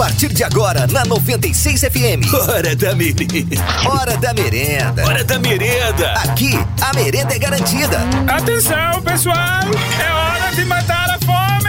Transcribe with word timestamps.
partir 0.00 0.32
de 0.32 0.42
agora 0.42 0.86
na 0.86 1.04
96 1.04 1.82
FM. 1.82 2.32
Hora 2.48 2.74
da 2.74 2.94
merenda. 2.94 3.62
Hora 3.86 4.16
da 4.16 4.32
merenda. 4.32 5.04
Hora 5.04 5.22
da 5.22 5.38
merenda. 5.38 6.12
Aqui, 6.12 6.58
a 6.80 6.94
merenda 6.94 7.34
é 7.34 7.38
garantida. 7.38 7.98
Atenção, 8.26 9.02
pessoal! 9.02 9.36
É 9.36 10.10
hora 10.10 10.54
de 10.54 10.64
matar 10.64 11.10
a 11.10 11.18
fome! 11.18 11.68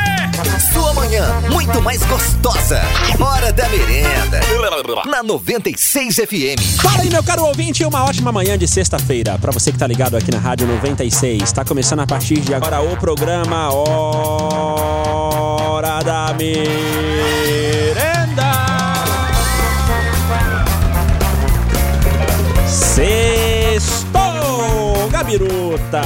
Sua 0.71 0.93
manhã, 0.93 1.41
muito 1.49 1.81
mais 1.81 2.01
gostosa. 2.03 2.81
Hora 3.19 3.51
da 3.51 3.67
merenda. 3.67 4.39
Na 5.07 5.21
96 5.21 6.15
FM. 6.15 6.79
Fala 6.81 7.01
aí, 7.01 7.09
meu 7.09 7.23
caro 7.23 7.43
ouvinte, 7.43 7.83
uma 7.83 8.05
ótima 8.05 8.31
manhã 8.31 8.57
de 8.57 8.65
sexta-feira. 8.65 9.37
Pra 9.39 9.51
você 9.51 9.73
que 9.73 9.77
tá 9.77 9.85
ligado 9.85 10.15
aqui 10.15 10.31
na 10.31 10.39
Rádio 10.39 10.67
96. 10.67 11.51
Tá 11.51 11.65
começando 11.65 11.99
a 11.99 12.07
partir 12.07 12.39
de 12.39 12.53
agora 12.53 12.79
o 12.79 12.95
programa 12.95 13.73
Hora 13.73 15.01
da 16.01 16.33
Merenda. 16.33 17.80
Sextou, 25.31 25.71
Gabiruta. 25.77 26.01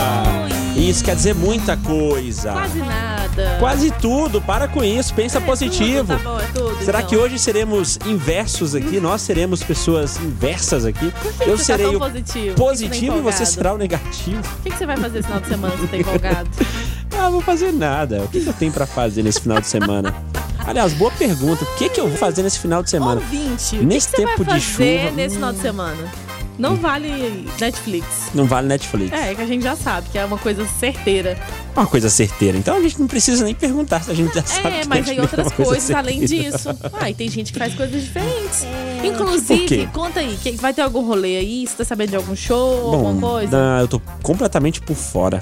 Isso 0.75 1.03
quer 1.03 1.15
dizer 1.15 1.33
muita 1.35 1.77
coisa. 1.77 2.52
Quase 2.52 2.79
nada. 2.79 3.55
Quase 3.59 3.91
tudo, 3.91 4.41
para 4.41 4.67
com 4.67 4.83
isso, 4.83 5.13
pensa 5.13 5.38
É 5.38 5.41
positivo. 5.41 6.05
tudo, 6.16 6.23
tá 6.23 6.29
bom, 6.29 6.39
é 6.39 6.45
tudo, 6.53 6.83
Será 6.85 6.99
então. 6.99 7.09
que 7.09 7.17
hoje 7.17 7.39
seremos 7.39 7.97
inversos 8.05 8.75
aqui? 8.75 8.99
Nós 8.99 9.21
seremos 9.21 9.63
pessoas 9.63 10.17
inversas 10.19 10.85
aqui? 10.85 11.11
que 11.39 11.49
Eu 11.49 11.57
você 11.57 11.73
tá 11.73 11.77
serei 11.77 11.85
tão 11.88 11.95
o 11.95 11.99
positivo? 11.99 12.55
positivo 12.55 13.13
Por 13.13 13.16
e 13.16 13.17
que 13.17 13.31
você 13.31 13.39
tá 13.39 13.45
será 13.45 13.73
o 13.73 13.77
negativo. 13.77 14.39
O 14.39 14.61
que, 14.63 14.69
que 14.69 14.77
você 14.77 14.85
vai 14.85 14.97
fazer 14.97 15.19
esse 15.19 15.27
final 15.27 15.41
de 15.41 15.47
semana 15.47 15.73
se 15.75 15.81
você 15.81 15.88
tá 15.88 15.97
empolgado? 15.97 16.49
Ah, 17.17 17.30
vou 17.30 17.39
fazer 17.41 17.71
nada. 17.71 18.23
O 18.23 18.27
que, 18.27 18.41
que 18.41 18.47
eu 18.47 18.52
tenho 18.53 18.73
pra 18.73 18.85
fazer 18.85 19.23
nesse 19.23 19.39
final 19.39 19.61
de 19.61 19.67
semana? 19.67 20.13
Aliás, 20.67 20.91
boa 20.94 21.09
pergunta. 21.11 21.63
O 21.63 21.75
que, 21.77 21.88
que 21.88 22.02
eu 22.02 22.09
vou 22.09 22.17
fazer 22.17 22.44
nesse 22.44 22.59
final 22.59 22.83
de 22.83 22.89
semana? 22.89 23.21
Ouvinte, 23.21 23.77
Nesse 23.77 24.09
que, 24.09 24.17
que 24.17 24.25
tempo 24.25 24.44
de 24.44 24.49
fazer 24.59 24.99
chuva, 25.02 25.11
nesse 25.16 25.35
final 25.35 25.53
de 25.53 25.59
semana? 25.59 26.11
Não 26.58 26.75
vale 26.75 27.45
Netflix. 27.59 28.06
Não 28.34 28.45
vale 28.45 28.67
Netflix. 28.67 29.11
É, 29.11 29.36
que 29.36 29.42
a 29.42 29.45
gente 29.45 29.64
já 29.64 29.75
sabe, 29.75 30.08
que 30.09 30.17
é 30.17 30.23
uma 30.25 30.38
coisa 30.38 30.66
certeira. 30.80 31.38
Uma 31.75 31.86
coisa 31.86 32.09
certeira. 32.09 32.58
Então 32.58 32.75
a 32.78 32.81
gente 32.81 33.00
não 33.00 33.08
precisa 33.08 33.44
nem 33.44 33.53
perguntar 33.53 34.02
se 34.03 34.12
a 34.12 34.14
gente 34.14 34.34
já 34.34 34.44
sabe. 34.44 34.67
É, 34.78 34.81
que 34.81 34.88
mas 34.88 35.09
aí 35.09 35.17
é 35.17 35.22
outras 35.22 35.47
uma 35.47 35.52
coisa 35.56 35.72
coisas 35.72 35.92
além 35.92 36.23
disso. 36.25 36.70
Ah, 36.94 37.09
e 37.09 37.14
tem 37.14 37.30
gente 37.30 37.52
que 37.52 37.59
faz 37.59 37.73
coisas 37.75 38.02
diferentes. 38.03 38.66
Quê? 39.02 39.08
Inclusive, 39.08 39.88
conta 39.94 40.20
aí, 40.22 40.38
que- 40.42 40.52
vai 40.53 40.73
ter 40.73 40.81
algum 40.81 41.02
rolê 41.06 41.38
aí? 41.38 41.67
Você 41.67 41.75
tá 41.75 41.84
sabendo 41.86 42.12
de 42.12 42.16
algum 42.16 42.36
show, 42.36 42.94
alguma 42.94 43.14
Bom, 43.14 43.19
coisa? 43.31 43.52
não, 43.58 43.80
eu 43.81 43.88
tô 43.88 44.00
completamente 44.23 44.80
por 44.81 44.95
fora. 44.95 45.42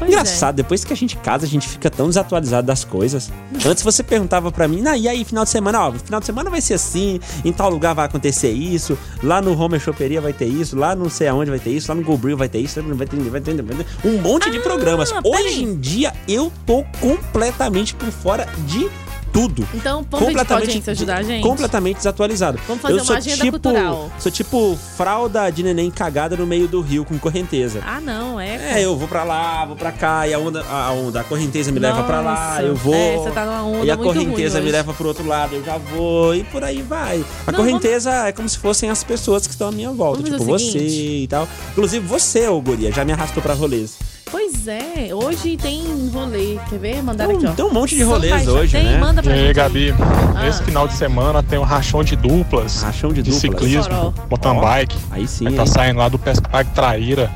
Pois 0.00 0.10
Engraçado, 0.10 0.56
depois 0.56 0.82
que 0.82 0.94
a 0.94 0.96
gente 0.96 1.14
casa, 1.18 1.44
a 1.44 1.48
gente 1.48 1.68
fica 1.68 1.90
tão 1.90 2.08
desatualizado 2.08 2.66
das 2.66 2.84
coisas. 2.84 3.30
Antes 3.66 3.82
você 3.82 4.02
perguntava 4.02 4.50
pra 4.50 4.66
mim, 4.66 4.80
"Não, 4.80 4.96
e 4.96 5.06
aí, 5.06 5.24
final 5.26 5.44
de 5.44 5.50
semana, 5.50 5.88
ó, 5.88 5.92
final 5.92 6.20
de 6.20 6.26
semana 6.26 6.48
vai 6.48 6.62
ser 6.62 6.74
assim, 6.74 7.20
em 7.44 7.52
tal 7.52 7.68
lugar 7.68 7.94
vai 7.94 8.06
acontecer 8.06 8.50
isso, 8.50 8.96
lá 9.22 9.42
no 9.42 9.52
Homer 9.60 9.78
Choperia 9.78 10.18
vai 10.18 10.32
ter 10.32 10.46
isso, 10.46 10.74
lá 10.74 10.96
não 10.96 11.10
sei 11.10 11.28
aonde 11.28 11.50
vai 11.50 11.60
ter 11.60 11.70
isso, 11.70 11.90
lá 11.90 11.94
no 11.94 12.02
Go 12.02 12.16
Grill 12.16 12.36
vai 12.36 12.48
ter 12.48 12.60
isso, 12.60 12.82
vai 12.82 13.06
ter, 13.06 13.16
vai 13.18 13.40
ter, 13.42 13.62
vai 13.62 13.76
ter 13.76 13.86
um 14.08 14.18
monte 14.22 14.50
de 14.50 14.58
programas. 14.60 15.12
Ah. 15.12 15.20
Hoje 15.22 15.62
em 15.62 15.76
dia, 15.76 16.14
eu 16.26 16.50
tô 16.64 16.82
completamente 16.98 17.94
por 17.94 18.10
fora 18.10 18.48
de 18.66 18.88
tudo. 19.32 19.66
Então, 19.74 20.04
vamos 20.10 20.32
ver 20.32 20.38
se 20.38 20.44
pode 20.44 20.70
gente, 20.70 20.90
ajudar 20.90 21.18
a 21.18 21.22
gente? 21.22 21.42
Completamente 21.42 21.96
desatualizado. 21.98 22.58
Vamos 22.66 22.82
fazer 22.82 22.94
eu 22.94 22.98
uma 22.98 23.04
sou 23.04 23.16
agenda 23.16 23.36
tipo, 23.36 23.60
cultural. 23.60 24.10
Sou 24.18 24.30
tipo 24.30 24.78
fralda 24.96 25.50
de 25.50 25.62
neném 25.62 25.90
cagada 25.90 26.36
no 26.36 26.46
meio 26.46 26.68
do 26.68 26.80
rio 26.80 27.04
com 27.04 27.18
correnteza. 27.18 27.80
Ah, 27.86 28.00
não, 28.00 28.40
é. 28.40 28.80
É, 28.80 28.84
eu 28.84 28.96
vou 28.96 29.08
pra 29.08 29.24
lá, 29.24 29.64
vou 29.64 29.76
pra 29.76 29.92
cá, 29.92 30.26
e 30.26 30.34
a 30.34 30.38
onda, 30.38 30.64
a 30.64 30.90
onda, 30.92 31.20
a 31.20 31.24
correnteza 31.24 31.70
me 31.72 31.78
leva 31.78 32.02
pra 32.02 32.20
lá, 32.20 32.50
Nossa. 32.50 32.62
eu 32.62 32.74
vou. 32.74 32.94
É, 32.94 33.16
você 33.16 33.30
tá 33.30 33.44
numa 33.46 33.62
onda 33.62 33.84
e 33.86 33.90
a 33.90 33.96
correnteza 33.96 34.60
me 34.60 34.70
leva 34.70 34.92
pro 34.92 35.08
outro 35.08 35.26
lado, 35.26 35.54
eu 35.56 35.64
já 35.64 35.78
vou, 35.78 36.34
e 36.34 36.44
por 36.44 36.64
aí 36.64 36.82
vai. 36.82 37.24
A 37.46 37.52
Não, 37.52 37.58
correnteza 37.58 38.10
é 38.28 38.32
como 38.32 38.48
se 38.48 38.58
fossem 38.58 38.90
as 38.90 39.02
pessoas 39.04 39.46
que 39.46 39.52
estão 39.52 39.68
à 39.68 39.72
minha 39.72 39.90
volta, 39.90 40.22
Vamos 40.22 40.38
tipo 40.38 40.44
você 40.44 40.78
e 40.78 41.26
tal. 41.28 41.48
Inclusive 41.72 42.06
você, 42.06 42.48
ô 42.48 42.60
guria, 42.60 42.92
já 42.92 43.04
me 43.04 43.12
arrastou 43.12 43.42
pra 43.42 43.54
rolês. 43.54 44.09
Pois 44.30 44.68
é, 44.68 45.08
hoje 45.12 45.56
tem 45.56 45.82
rolê. 46.12 46.56
Quer 46.68 46.78
ver? 46.78 47.02
Mandaram 47.02 47.30
Tem 47.30 47.38
um- 47.38 47.50
aqui, 47.50 47.52
ó. 47.52 47.54
tem 47.56 47.64
um 47.64 47.72
monte 47.72 47.96
de 47.96 48.02
rolês 48.04 48.32
Paixão- 48.32 48.54
hoje, 48.54 48.72
tem, 48.76 48.84
né? 48.84 48.98
Manda 48.98 49.20
E 49.20 49.24
pra 49.24 49.32
aí, 49.32 49.40
gente. 49.46 49.54
Gabi, 49.54 49.94
Ah. 50.36 50.46
esse 50.48 50.62
final 50.62 50.86
de 50.86 50.94
semana 50.94 51.42
tem 51.42 51.58
um 51.58 51.62
rachão 51.64 52.04
de 52.04 52.14
duplas, 52.14 52.82
Rachão 52.82 53.10
de 53.12 53.22
de, 53.22 53.30
duplas. 53.30 53.40
ciclismo, 53.40 53.82
Sorol. 53.84 54.14
mountain 54.30 54.60
bike. 54.60 54.96
Aí 55.10 55.26
sim. 55.26 55.44
Vai 55.44 55.52
tá 55.54 55.62
hein? 55.62 55.66
saindo 55.68 55.98
lá 55.98 56.08
do 56.08 56.18
Pesca 56.18 56.48
Parque 56.48 56.70
Traíra, 56.72 57.30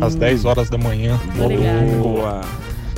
às 0.00 0.14
10 0.14 0.44
horas 0.46 0.70
da 0.70 0.78
manhã. 0.78 1.20
Ligado. 1.34 2.02
Boa. 2.02 2.40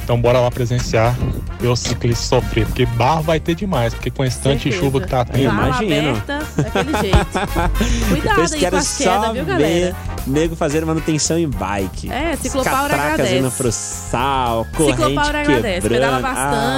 Então 0.04 0.20
bora 0.20 0.40
lá 0.40 0.50
presenciar, 0.50 1.16
ver 1.60 1.68
os 1.68 1.78
ciclistas 1.78 2.26
sofrer, 2.26 2.66
porque 2.66 2.84
barro 2.84 3.22
vai 3.22 3.38
ter 3.38 3.54
demais, 3.54 3.94
porque 3.94 4.10
com 4.10 4.24
esse 4.24 4.38
tanto 4.40 4.56
de 4.56 4.62
Certeza. 4.64 4.82
chuva 4.84 5.00
que 5.00 5.06
tá 5.08 5.24
tendo. 5.24 5.54
Vala 5.54 5.66
imagino. 5.68 6.10
aberta, 6.10 6.38
daquele 6.56 6.98
jeito. 7.00 7.26
Cuidado 8.08 8.28
Depois 8.30 8.52
aí 8.52 8.60
quero 8.60 8.70
com 8.72 8.76
as 8.78 8.86
só 8.88 9.04
quedas, 9.04 9.32
viu, 9.32 9.44
ver 9.44 9.52
galera? 9.52 9.96
nego 10.26 10.56
fazendo 10.56 10.86
manutenção 10.86 11.38
em 11.38 11.48
bike. 11.48 12.10
É, 12.12 12.36
Ciclopower 12.36 12.76
Catracas 12.90 13.12
agradece. 13.12 13.38
indo 13.38 13.50
pro 13.52 13.72
sal, 13.72 14.66
corrente 14.76 14.96
Ciclopower 14.96 15.36
agradece, 15.36 15.80
quebrando. 15.80 15.88
pedala 16.00 16.16
Ah, 16.16 16.20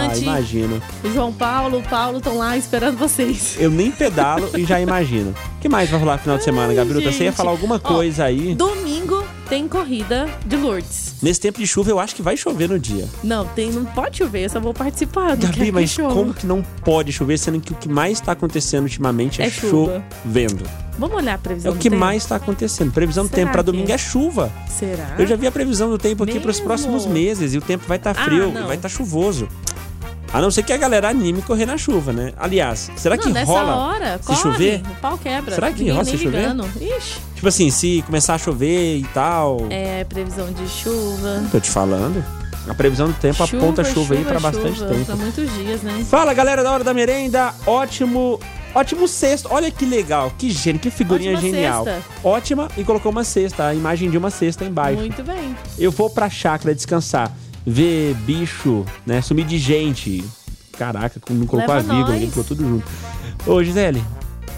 bastante. 0.07 0.23
imagino. 0.23 0.83
O 1.03 1.13
João 1.13 1.33
Paulo, 1.33 1.79
o 1.79 1.83
Paulo 1.83 2.19
estão 2.19 2.37
lá 2.39 2.57
esperando 2.59 2.97
vocês. 2.99 3.57
Eu 3.59 3.71
nem 3.71 3.91
pedalo 3.91 4.51
e 4.57 4.65
já 4.65 4.81
imagino. 4.81 5.35
O 5.57 5.61
que 5.61 5.69
mais 5.69 5.89
vai 5.89 5.99
rolar 5.99 6.17
no 6.17 6.19
final 6.21 6.37
de 6.39 6.45
semana, 6.45 6.75
Gabiruta? 6.75 7.11
Você 7.11 7.25
ia 7.25 7.33
falar 7.33 7.51
alguma 7.53 7.77
Ó, 7.77 7.79
coisa 7.79 8.25
aí? 8.25 8.55
Domingo 8.55 9.25
tem 9.49 9.69
corrida 9.69 10.27
de 10.47 10.57
Lourdes. 10.57 11.15
Nesse 11.23 11.41
tempo 11.41 11.59
de 11.59 11.67
chuva, 11.67 11.91
eu 11.91 11.99
acho 11.99 12.15
que 12.15 12.23
vai 12.23 12.37
chover 12.37 12.69
no 12.69 12.79
dia. 12.79 13.09
Não, 13.23 13.47
tem, 13.47 13.71
não 13.71 13.85
pode 13.85 14.19
chover, 14.19 14.45
eu 14.45 14.51
só 14.51 14.61
vou 14.61 14.75
participar. 14.75 15.37
Gabi, 15.37 15.71
mas 15.73 15.91
chova. 15.91 16.15
como 16.15 16.35
que 16.35 16.47
não 16.47 16.63
pode 16.85 17.13
chover, 17.13 17.39
sendo 17.39 17.61
que 17.61 17.73
o 17.73 17.77
que 17.77 17.89
mais 17.89 18.21
tá 18.21 18.33
acontecendo 18.33 18.85
ultimamente 18.85 19.41
é, 19.43 19.47
É 19.47 19.51
chovendo? 19.51 20.65
Vamos 20.99 21.17
olhar 21.17 21.33
a 21.33 21.35
É 21.35 21.39
previsão 21.39 21.73
o 21.73 21.75
do 21.75 21.81
que 21.81 21.91
tempo? 21.91 22.01
mais 22.01 22.25
tá 22.25 22.37
acontecendo. 22.37 22.93
Previsão 22.93 23.25
do 23.25 23.29
Será 23.31 23.41
tempo 23.43 23.53
pra 23.53 23.63
que 23.65 23.67
domingo 23.73 23.91
é? 23.91 23.95
é 23.95 23.99
chuva. 23.99 24.53
Será? 24.69 25.17
Eu 25.19 25.27
já 25.27 25.35
vi 25.35 25.47
a 25.47 25.53
previsão 25.53 25.91
do 25.91 25.99
tempo 25.99 26.23
aqui 26.23 26.39
pros 26.39 26.57
Mesmo? 26.57 26.67
próximos 26.67 27.05
meses 27.07 27.53
e 27.55 27.59
o 27.59 27.61
tempo 27.61 27.85
vai 27.89 27.97
estar 27.97 28.13
Ah, 28.13 28.25
frio, 28.25 28.53
não. 28.53 28.67
vai 28.69 28.77
estar 28.77 28.89
chuvoso. 28.89 29.49
A 30.35 30.41
não 30.41 30.51
ser 30.51 30.65
que 30.65 30.73
a 30.73 30.77
galera 30.77 31.09
anime 31.09 31.41
correr 31.43 31.65
na 31.65 31.79
chuva, 31.79 32.13
né? 32.13 32.33
Aliás, 32.37 32.91
será 32.97 33.15
não, 33.17 33.23
que 33.23 33.31
nessa 33.31 33.53
rola 33.53 33.77
hora, 33.77 34.19
se 34.21 34.27
corre, 34.27 34.39
chover? 34.43 34.83
o 34.91 34.95
pau 34.97 35.17
quebra. 35.17 35.55
Será 35.55 35.71
que 35.71 35.79
Ninguém 35.79 35.93
rola 35.93 36.05
se 36.05 36.19
chover? 36.19 36.49
Ixi, 36.99 37.21
Tipo 37.37 37.47
assim, 37.49 37.71
se 37.71 38.03
começar 38.05 38.35
a 38.35 38.39
chover 38.39 38.97
e 38.99 39.05
tal. 39.15 39.59
é 39.71 40.03
previsão 40.03 40.53
de 40.53 40.67
chuva. 40.69 41.45
Tô 41.53 41.61
te 41.61 41.71
falando. 41.71 42.23
A 42.69 42.75
previsão 42.75 43.07
do 43.07 43.13
tempo 43.15 43.45
aponta 43.45 43.85
chuva, 43.85 44.15
aí 44.15 44.25
pra 44.25 44.41
bastante 44.41 44.79
chuva, 44.79 44.91
tempo. 44.93 45.05
Pra 45.05 45.15
muitos 45.17 45.53
dias, 45.55 45.83
né? 45.83 46.05
Fala 46.11 46.35
galera 46.35 46.65
da 46.65 46.73
hora 46.73 46.83
da 46.83 46.93
merenda, 46.95 47.55
ótimo, 47.65 48.41
ótimo 48.75 49.07
cesto. 49.07 49.49
Olha 49.53 49.71
que 49.71 49.85
legal, 49.87 50.33
que 50.37 50.51
gênio, 50.51 50.81
que 50.81 50.91
figurinha 50.91 51.35
Ótima 51.35 51.49
genial. 51.53 51.85
cesta. 51.85 52.03
Ótima 52.25 52.69
e 52.77 52.83
colocou 52.83 53.13
uma 53.13 53.23
cesta, 53.23 53.67
a 53.67 53.75
imagem 53.75 54.11
de 54.11 54.19
uma 54.19 54.31
cesta 54.31 54.65
embaixo. 54.65 54.99
Muito 54.99 55.23
bem. 55.23 55.55
Eu 55.79 55.93
vou 55.93 56.09
pra 56.11 56.29
chácara 56.31 56.75
descansar, 56.75 57.31
ver 57.67 58.15
bicho, 58.27 58.85
né, 59.07 59.21
sumir 59.23 59.45
de 59.47 59.59
gente. 59.59 60.25
Caraca, 60.79 61.21
não 61.31 61.47
colocou 61.47 61.75
Leva 61.75 61.93
a 61.93 61.95
vírgula, 61.95 62.19
colocou 62.19 62.45
tudo 62.45 62.69
junto. 62.69 62.87
Ô 63.47 63.63
Gisele, 63.63 64.05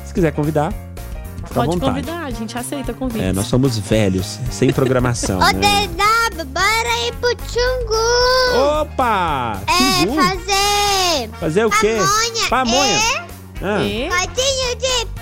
se 0.05 0.15
quiser 0.15 0.33
convidar, 0.33 0.73
fica 0.73 1.51
à 1.51 1.55
Pode 1.55 1.67
vontade. 1.73 1.93
convidar, 1.93 2.25
a 2.25 2.31
gente 2.31 2.57
aceita 2.57 2.95
convite. 2.95 3.23
É, 3.23 3.33
nós 3.33 3.47
somos 3.47 3.79
velhos, 3.79 4.39
sem 4.51 4.73
programação, 4.73 5.39
Ô, 5.39 5.45
né? 5.53 5.87
DW, 5.89 6.45
bora 6.47 7.07
ir 7.07 7.13
pro 7.21 7.35
Tchungu. 7.37 8.81
Opa! 8.81 9.61
É, 9.67 10.01
Timbu? 10.01 10.15
fazer 10.17 11.31
Fazer 11.41 11.65
o 11.67 11.71
quê? 11.71 11.97
pamonha. 12.49 12.49
Pamonha. 12.49 13.27
Ah. 13.63 13.83
E 13.83 14.09
Rodinho 14.09 14.77
de 14.79 15.07
peixe. 15.07 15.16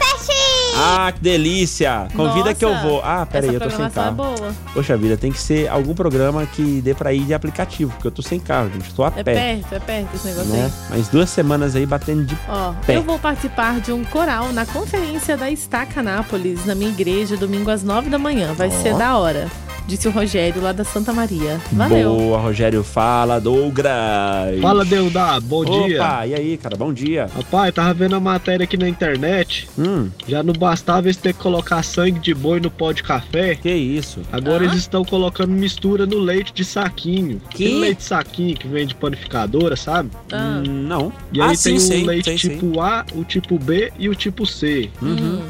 Ah, 0.76 1.12
que 1.12 1.20
delícia! 1.20 2.08
Convida 2.16 2.38
Nossa, 2.50 2.54
que 2.54 2.64
eu 2.64 2.74
vou. 2.78 3.00
Ah, 3.04 3.24
peraí, 3.30 3.54
eu 3.54 3.60
tô 3.60 3.70
sem 3.70 3.78
programação 3.88 4.16
carro. 4.16 4.34
é 4.34 4.40
boa. 4.40 4.54
Poxa 4.74 4.96
vida, 4.96 5.16
tem 5.16 5.30
que 5.30 5.38
ser 5.38 5.68
algum 5.68 5.94
programa 5.94 6.44
que 6.46 6.80
dê 6.80 6.94
pra 6.94 7.12
ir 7.12 7.20
de 7.24 7.32
aplicativo, 7.34 7.92
porque 7.92 8.08
eu 8.08 8.10
tô 8.10 8.22
sem 8.22 8.40
carro, 8.40 8.70
gente. 8.72 8.92
Tô 8.92 9.04
a 9.04 9.12
É 9.16 9.22
pé. 9.22 9.34
perto, 9.34 9.74
é 9.74 9.78
perto 9.78 10.08
esse 10.14 10.26
negócio 10.26 10.50
Né? 10.52 10.64
aí. 10.64 10.72
Mas 10.90 11.08
duas 11.08 11.30
semanas 11.30 11.76
aí 11.76 11.86
batendo 11.86 12.24
de. 12.24 12.36
Ó, 12.48 12.72
Pé. 12.86 12.96
eu 12.96 13.02
vou 13.02 13.18
participar 13.18 13.80
de 13.80 13.92
um 13.92 14.04
coral 14.04 14.52
na 14.52 14.66
conferência 14.66 15.36
da 15.36 15.48
Estaca 15.50 16.02
Nápoles, 16.02 16.64
na 16.66 16.74
minha 16.74 16.90
igreja, 16.90 17.36
domingo 17.36 17.70
às 17.70 17.82
nove 17.84 18.10
da 18.10 18.18
manhã. 18.18 18.52
Vai 18.54 18.68
Ó. 18.68 18.70
ser 18.82 18.94
da 18.96 19.16
hora. 19.16 19.48
Disse 19.86 20.08
o 20.08 20.10
Rogério 20.10 20.62
lá 20.62 20.72
da 20.72 20.82
Santa 20.82 21.12
Maria. 21.12 21.60
Valeu. 21.70 22.16
Boa, 22.16 22.38
Rogério. 22.38 22.82
Fala, 22.82 23.38
Douglas. 23.38 24.58
Fala, 24.62 24.82
Deudá, 24.82 25.38
bom 25.40 25.62
dia. 25.62 26.02
Opa, 26.02 26.26
e 26.26 26.34
aí, 26.34 26.56
cara? 26.56 26.74
Bom 26.74 26.90
dia. 26.90 27.28
Rapaz, 27.36 27.74
tava 27.74 27.92
vendo 27.92 28.16
a 28.16 28.20
matéria 28.20 28.64
aqui 28.64 28.78
na 28.78 28.88
internet. 28.88 29.68
Hum, 29.78 30.08
Já 30.26 30.42
não 30.42 30.54
bastava 30.54 31.06
eles 31.06 31.16
ter 31.18 31.34
que 31.34 31.38
colocar 31.40 31.82
sangue 31.82 32.18
de 32.18 32.32
boi 32.32 32.58
no 32.58 32.70
pó 32.70 32.92
de 32.92 33.02
café. 33.02 33.54
que 33.56 33.70
isso? 33.70 34.20
Agora 34.32 34.64
Hã? 34.64 34.68
eles 34.68 34.78
estão 34.78 35.04
colocando 35.04 35.50
mistura 35.52 36.06
no 36.06 36.18
leite 36.18 36.52
de 36.54 36.64
saquinho. 36.64 37.40
Que? 37.50 37.64
Aquele 37.66 37.78
leite 37.80 37.98
de 37.98 38.04
saquinho 38.04 38.56
que 38.56 38.66
vem 38.66 38.86
de 38.86 38.94
panificadora, 38.94 39.76
sabe? 39.76 40.10
Ah, 40.32 40.62
Hum, 40.66 40.70
não. 40.88 41.12
E 41.32 41.40
aí 41.42 41.46
ah, 41.46 41.48
tem 41.50 41.56
sim, 41.56 41.74
o 41.76 41.80
sei, 41.80 42.04
leite 42.04 42.24
sei, 42.24 42.38
sei. 42.38 42.50
tipo 42.50 42.80
A, 42.80 43.04
o 43.14 43.22
tipo 43.22 43.58
B 43.58 43.92
e 43.98 44.08
o 44.08 44.14
tipo 44.14 44.46
C. 44.46 44.88
Uhum. 45.02 45.40
hum, 45.40 45.42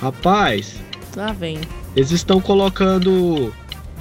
Rapaz, 0.00 0.76
lá 1.16 1.32
vem. 1.32 1.58
eles 1.96 2.10
estão 2.12 2.40
colocando 2.40 3.52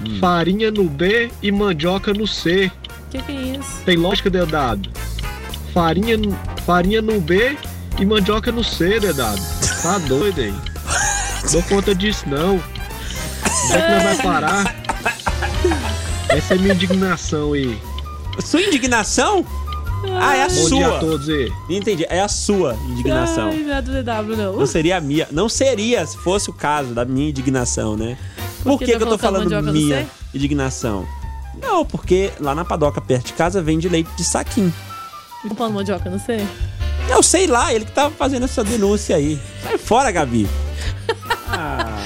Hum. 0.05 0.17
farinha 0.19 0.71
no 0.71 0.83
B 0.85 1.29
e 1.41 1.51
mandioca 1.51 2.13
no 2.13 2.25
C. 2.27 2.71
Que 3.09 3.21
que 3.21 3.31
é 3.31 3.57
isso? 3.57 3.81
Tem 3.85 3.97
lógica, 3.97 4.29
Deodado? 4.29 4.89
Farinha, 5.73 6.15
no- 6.15 6.37
farinha 6.65 7.01
no 7.01 7.19
B 7.19 7.57
E 7.97 8.05
mandioca 8.05 8.51
no 8.51 8.63
ser, 8.63 9.01
Dedado. 9.01 9.41
Tá 9.81 9.97
doido 9.99 10.39
aí. 10.41 10.53
Dou 11.51 11.63
conta 11.63 11.95
disso 11.95 12.27
não. 12.27 12.55
Onde 13.65 13.73
é 13.73 13.81
que 13.81 13.91
nós 13.91 14.03
vai 14.03 14.17
parar? 14.17 14.75
Essa 16.29 16.55
é 16.55 16.57
minha 16.57 16.73
indignação 16.73 17.53
aí. 17.53 17.79
Sua 18.43 18.61
indignação? 18.61 19.45
Ah, 20.21 20.35
é 20.35 20.43
a 20.43 20.47
Bom 20.47 20.53
dia 20.53 20.87
a 20.87 20.89
sua. 20.91 20.99
todos 20.99 21.29
aí. 21.29 21.51
Entendi. 21.69 22.05
É 22.09 22.21
a 22.21 22.27
sua 22.27 22.75
indignação. 22.89 23.49
Ai, 23.49 23.57
não 23.59 23.73
é 23.73 23.81
do 23.81 23.91
DW, 23.91 24.37
não. 24.37 24.55
Não 24.57 24.65
seria 24.65 24.97
a 24.97 25.01
minha. 25.01 25.27
Não 25.31 25.49
seria 25.49 26.05
se 26.05 26.17
fosse 26.17 26.49
o 26.49 26.53
caso 26.53 26.93
da 26.93 27.03
minha 27.03 27.29
indignação, 27.29 27.97
né? 27.97 28.17
Por, 28.63 28.79
que 28.79 28.85
que, 28.85 28.91
tá 28.93 28.97
que 28.97 29.03
eu 29.03 29.07
tô 29.07 29.17
falando 29.17 29.49
minha 29.71 30.01
C? 30.03 30.07
indignação? 30.33 31.05
Não, 31.61 31.85
porque 31.85 32.31
lá 32.39 32.55
na 32.55 32.63
padoca 32.63 33.01
perto 33.01 33.27
de 33.27 33.33
casa 33.33 33.61
vende 33.61 33.89
leite 33.89 34.09
de 34.15 34.23
saquinho. 34.23 34.73
Um 35.43 35.49
pão 35.49 35.67
de 35.67 35.73
mandioca, 35.73 36.09
não 36.09 36.19
sei. 36.19 36.45
Eu 37.09 37.23
sei 37.23 37.47
lá, 37.47 37.73
ele 37.73 37.85
que 37.85 37.91
tava 37.91 38.11
fazendo 38.11 38.45
essa 38.45 38.63
denúncia 38.63 39.15
aí. 39.15 39.39
Sai 39.63 39.77
fora, 39.77 40.11
Gabi. 40.11 40.47
Ah, 41.47 41.97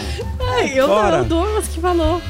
Ai, 0.56 0.72
eu 0.74 0.88
fora. 0.88 1.18
não, 1.18 1.26
o 1.26 1.28
Douglas 1.28 1.68
que 1.68 1.80
falou. 1.80 2.22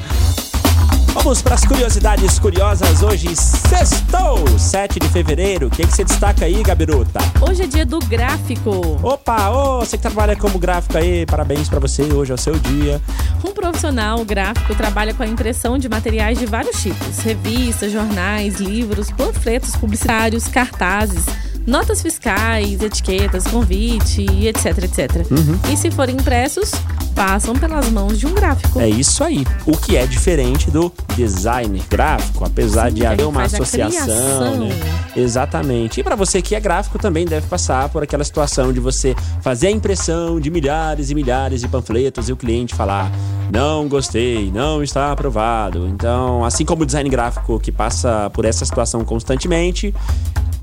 Vamos 1.14 1.44
para 1.44 1.54
as 1.54 1.64
curiosidades 1.64 2.40
curiosas 2.40 3.04
hoje, 3.04 3.36
sextou, 3.36 4.58
7 4.58 5.00
de 5.00 5.08
fevereiro. 5.10 5.68
O 5.68 5.70
que, 5.70 5.86
que 5.86 5.94
você 5.96 6.04
destaca 6.04 6.44
aí, 6.46 6.62
Gabiruta? 6.64 7.20
Hoje 7.40 7.62
é 7.64 7.68
dia 7.68 7.86
do 7.86 8.00
gráfico. 8.00 9.00
Opa, 9.02 9.52
ô, 9.52 9.80
você 9.82 9.96
que 9.96 10.02
trabalha 10.02 10.36
como 10.36 10.58
gráfico 10.58 10.98
aí, 10.98 11.24
parabéns 11.28 11.70
pra 11.70 11.80
você, 11.80 12.02
hoje 12.02 12.32
é 12.32 12.36
o 12.36 12.38
seu 12.38 12.58
dia. 12.58 13.00
Um 13.46 13.52
profissional 13.52 14.26
gráfico 14.26 14.74
trabalha 14.74 15.14
com 15.14 15.22
a 15.22 15.28
impressão 15.28 15.78
de 15.78 15.88
materiais 15.88 16.40
de 16.40 16.48
vários 16.48 16.82
tipos: 16.82 17.20
revistas, 17.20 17.92
jornais, 17.92 18.56
livros, 18.56 19.12
panfletos 19.12 19.76
publicitários, 19.76 20.48
cartazes, 20.48 21.24
notas 21.66 22.02
fiscais, 22.02 22.82
etiquetas, 22.82 23.46
convite, 23.46 24.26
etc, 24.48 24.84
etc. 24.84 25.26
E 25.72 25.78
se 25.78 25.90
forem 25.92 26.16
impressos, 26.16 26.72
passam 27.14 27.56
pelas 27.56 27.90
mãos 27.90 28.20
de 28.20 28.26
um 28.26 28.34
gráfico. 28.34 28.80
É 28.80 28.90
isso 28.90 29.24
aí. 29.24 29.46
O 29.66 29.78
que 29.78 29.96
é 29.96 30.06
diferente 30.06 30.70
do 30.70 30.92
design 31.16 31.82
gráfico, 31.90 32.44
apesar 32.44 32.90
Sim, 32.90 32.96
de 32.96 33.06
haver 33.06 33.26
uma 33.26 33.44
associação, 33.44 34.68
né? 34.68 34.80
Exatamente. 35.16 36.00
E 36.00 36.04
para 36.04 36.16
você 36.16 36.42
que 36.42 36.56
é 36.56 36.60
gráfico 36.60 36.98
também 36.98 37.26
deve 37.26 37.48
passar 37.48 37.88
por 37.90 38.04
aquela 38.04 38.24
situação 38.24 38.74
de 38.74 38.80
você 38.80 39.16
fazer 39.42 39.68
a 39.68 39.72
impressão 39.72 40.40
de 40.40 40.50
milhares 40.50 41.10
e 41.10 41.16
milhares 41.16 41.62
de 41.62 41.68
panfletos 41.68 42.30
e 42.30 42.34
o 42.34 42.36
cliente 42.36 42.74
falar: 42.74 43.12
"Não 43.52 43.88
gostei, 43.88 44.52
não 44.52 44.82
está 44.82 45.12
aprovado". 45.12 45.88
Então, 45.88 46.44
assim 46.44 46.66
como 46.66 46.84
o 46.84 46.86
design 46.86 47.10
gráfico 47.10 47.60
que 47.60 47.72
passa 47.72 48.30
por 48.32 48.46
essa 48.46 48.66
situação 48.66 49.06
constantemente, 49.06 49.94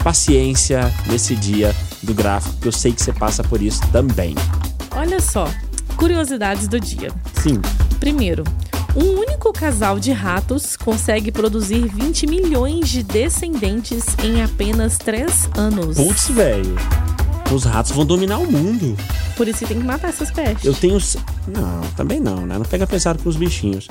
paciência 0.03 0.93
nesse 1.07 1.35
dia 1.37 1.75
do 2.03 2.15
gráfico, 2.15 2.57
que 2.61 2.69
eu 2.69 2.73
sei 2.73 2.93
que 2.93 3.03
você 3.03 3.13
passa 3.13 3.43
por 3.45 3.61
isso 3.61 3.81
também. 3.93 4.35
Olha 4.93 5.21
só, 5.21 5.49
curiosidades 5.97 6.67
do 6.67 6.81
dia. 6.81 7.11
Sim. 7.43 7.61
Primeiro, 7.99 8.45
um 8.97 9.21
único 9.21 9.53
casal 9.53 10.01
de 10.01 10.11
ratos 10.11 10.77
consegue 10.77 11.31
produzir 11.31 11.87
20 11.87 12.27
milhões 12.27 12.89
de 12.89 13.03
descendentes 13.03 14.05
em 14.25 14.43
apenas 14.43 14.99
3 14.99 15.51
anos. 15.57 15.97
Putz, 15.97 16.29
velho. 16.29 16.75
Os 17.53 17.65
ratos 17.65 17.93
vão 17.93 18.07
dominar 18.07 18.39
o 18.39 18.51
mundo. 18.51 18.97
Por 19.37 19.47
isso 19.49 19.61
que 19.61 19.67
tem 19.67 19.79
que 19.79 19.87
matar 19.87 20.09
essas 20.09 20.31
pestes. 20.31 20.65
Eu 20.65 20.75
tenho. 20.75 20.99
Não, 21.47 21.81
também 21.97 22.21
não, 22.21 22.47
né? 22.47 22.57
Não 22.59 22.65
pega 22.65 22.87
pesado 22.87 23.23
com 23.23 23.29
os 23.29 23.37
bichinhos. 23.37 23.89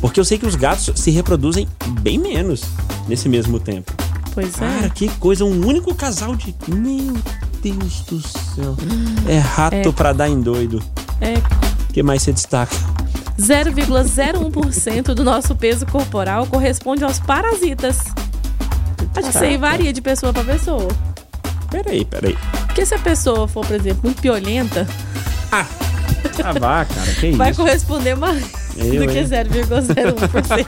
Porque 0.00 0.18
eu 0.18 0.24
sei 0.24 0.38
que 0.38 0.46
os 0.46 0.54
gatos 0.54 0.90
se 1.00 1.10
reproduzem 1.10 1.68
bem 2.00 2.18
menos 2.18 2.62
nesse 3.08 3.28
mesmo 3.28 3.60
tempo. 3.60 3.92
Pois 4.34 4.56
Cara, 4.56 4.86
é. 4.86 4.90
que 4.90 5.08
coisa, 5.18 5.44
um 5.44 5.66
único 5.66 5.94
casal 5.94 6.34
de. 6.34 6.54
Meu 6.68 7.14
Deus 7.62 8.00
do 8.08 8.20
céu. 8.20 8.76
É 9.28 9.38
rato 9.38 9.76
É. 9.76 9.92
pra 9.92 10.12
dar 10.12 10.28
em 10.28 10.40
doido. 10.40 10.82
É 11.20 11.34
O 11.88 11.92
que 11.92 12.02
mais 12.02 12.22
você 12.22 12.32
destaca? 12.32 12.74
0,01% 13.38 15.14
do 15.14 15.24
nosso 15.24 15.54
peso 15.54 15.84
corporal 15.86 16.46
corresponde 16.46 17.04
aos 17.04 17.18
parasitas. 17.18 17.98
Acho 19.14 19.22
que 19.22 19.28
isso 19.36 19.38
aí 19.44 19.56
varia 19.56 19.92
de 19.92 20.00
pessoa 20.00 20.32
pra 20.32 20.44
pessoa. 20.44 20.88
Peraí, 21.70 22.04
peraí. 22.04 22.36
Porque 22.66 22.84
se 22.86 22.94
a 22.94 22.98
pessoa 22.98 23.46
for, 23.48 23.66
por 23.66 23.74
exemplo, 23.76 24.00
muito 24.04 24.20
piolenta, 24.22 24.86
Ah, 25.50 25.66
vá, 26.58 26.84
cara, 26.84 27.12
que 27.18 27.32
vai 27.32 27.50
isso? 27.50 27.60
corresponder 27.60 28.14
mais 28.16 28.44
Eu, 28.76 29.00
do 29.06 29.08
que 29.12 29.18
hein? 29.18 29.26
0,01%. 29.26 30.66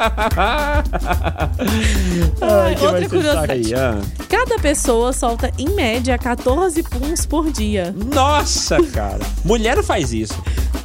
Ai, 2.40 2.74
que 2.74 2.86
outra 2.86 3.08
curiosidade. 3.08 3.74
Ah. 3.74 4.00
Cada 4.28 4.58
pessoa 4.58 5.12
solta, 5.12 5.50
em 5.58 5.70
média, 5.70 6.18
14 6.18 6.82
puns 6.82 7.24
por 7.26 7.50
dia. 7.50 7.94
Nossa, 8.12 8.82
cara. 8.92 9.20
Mulher 9.44 9.76
não 9.76 9.82
faz 9.84 10.12
isso. 10.12 10.34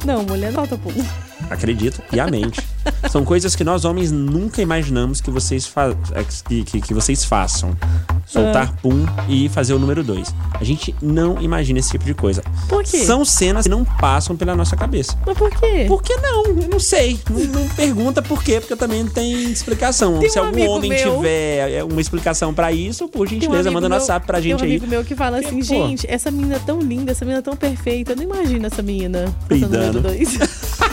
Não, 0.04 0.22
mulher 0.22 0.52
não 0.52 0.66
solta 0.66 0.78
pum. 0.78 1.04
Acredito, 1.48 2.00
piamente. 2.10 2.60
São 3.10 3.24
coisas 3.24 3.54
que 3.56 3.64
nós 3.64 3.84
homens 3.84 4.10
nunca 4.12 4.62
imaginamos 4.62 5.20
que 5.20 5.30
vocês, 5.30 5.66
fa 5.66 5.94
é, 6.12 6.22
que, 6.48 6.64
que, 6.64 6.80
que 6.80 6.94
vocês 6.94 7.24
façam. 7.24 7.76
Soltar 8.26 8.76
pum 8.76 9.04
e 9.28 9.48
fazer 9.48 9.74
o 9.74 9.78
número 9.78 10.04
dois. 10.04 10.32
A 10.54 10.62
gente 10.62 10.94
não 11.02 11.40
imagina 11.42 11.80
esse 11.80 11.90
tipo 11.90 12.04
de 12.04 12.14
coisa. 12.14 12.42
Por 12.68 12.84
quê? 12.84 12.98
São 13.04 13.24
cenas 13.24 13.64
que 13.64 13.68
não 13.68 13.84
passam 13.84 14.36
pela 14.36 14.54
nossa 14.54 14.76
cabeça. 14.76 15.18
Mas 15.26 15.36
por 15.36 15.50
quê? 15.50 15.86
Por 15.88 16.00
que 16.02 16.14
não? 16.18 16.44
Eu 16.46 16.68
não 16.70 16.78
sei. 16.78 17.18
Não, 17.28 17.40
não 17.60 17.68
pergunta 17.70 18.22
por 18.22 18.42
quê, 18.44 18.60
porque 18.60 18.76
também 18.76 19.02
não 19.02 19.10
tem 19.10 19.50
explicação. 19.50 20.20
Tem 20.20 20.28
Se 20.30 20.38
um 20.38 20.44
algum 20.44 20.54
amigo 20.56 20.72
homem 20.72 20.90
meu- 20.90 21.16
tiver 21.16 21.72
é, 21.72 21.82
uma 21.84 22.00
explicação 22.00 22.54
pra 22.54 22.70
isso, 22.70 23.08
por 23.08 23.26
um 23.26 23.30
gentileza, 23.30 23.62
amigo 23.68 23.74
manda 23.74 23.88
meu- 23.88 23.98
WhatsApp 23.98 24.24
pra 24.26 24.40
Tem 24.40 24.54
um 24.54 24.58
gente 24.58 24.64
aí. 24.64 24.70
amigo 24.76 24.86
meu 24.86 25.04
que 25.04 25.16
fala 25.16 25.38
assim, 25.40 25.60
gente, 25.60 26.06
essa 26.08 26.30
menina 26.30 26.54
é 26.54 26.58
tão 26.60 26.78
linda, 26.78 27.10
essa 27.10 27.24
menina 27.24 27.40
é 27.40 27.42
tão 27.42 27.56
perfeita. 27.56 28.12
Eu 28.12 28.16
não 28.16 28.22
imagino 28.22 28.64
essa 28.66 28.80
menina 28.82 29.34
Peidando. 29.48 30.00
número 30.00 30.00
dois. 30.02 30.38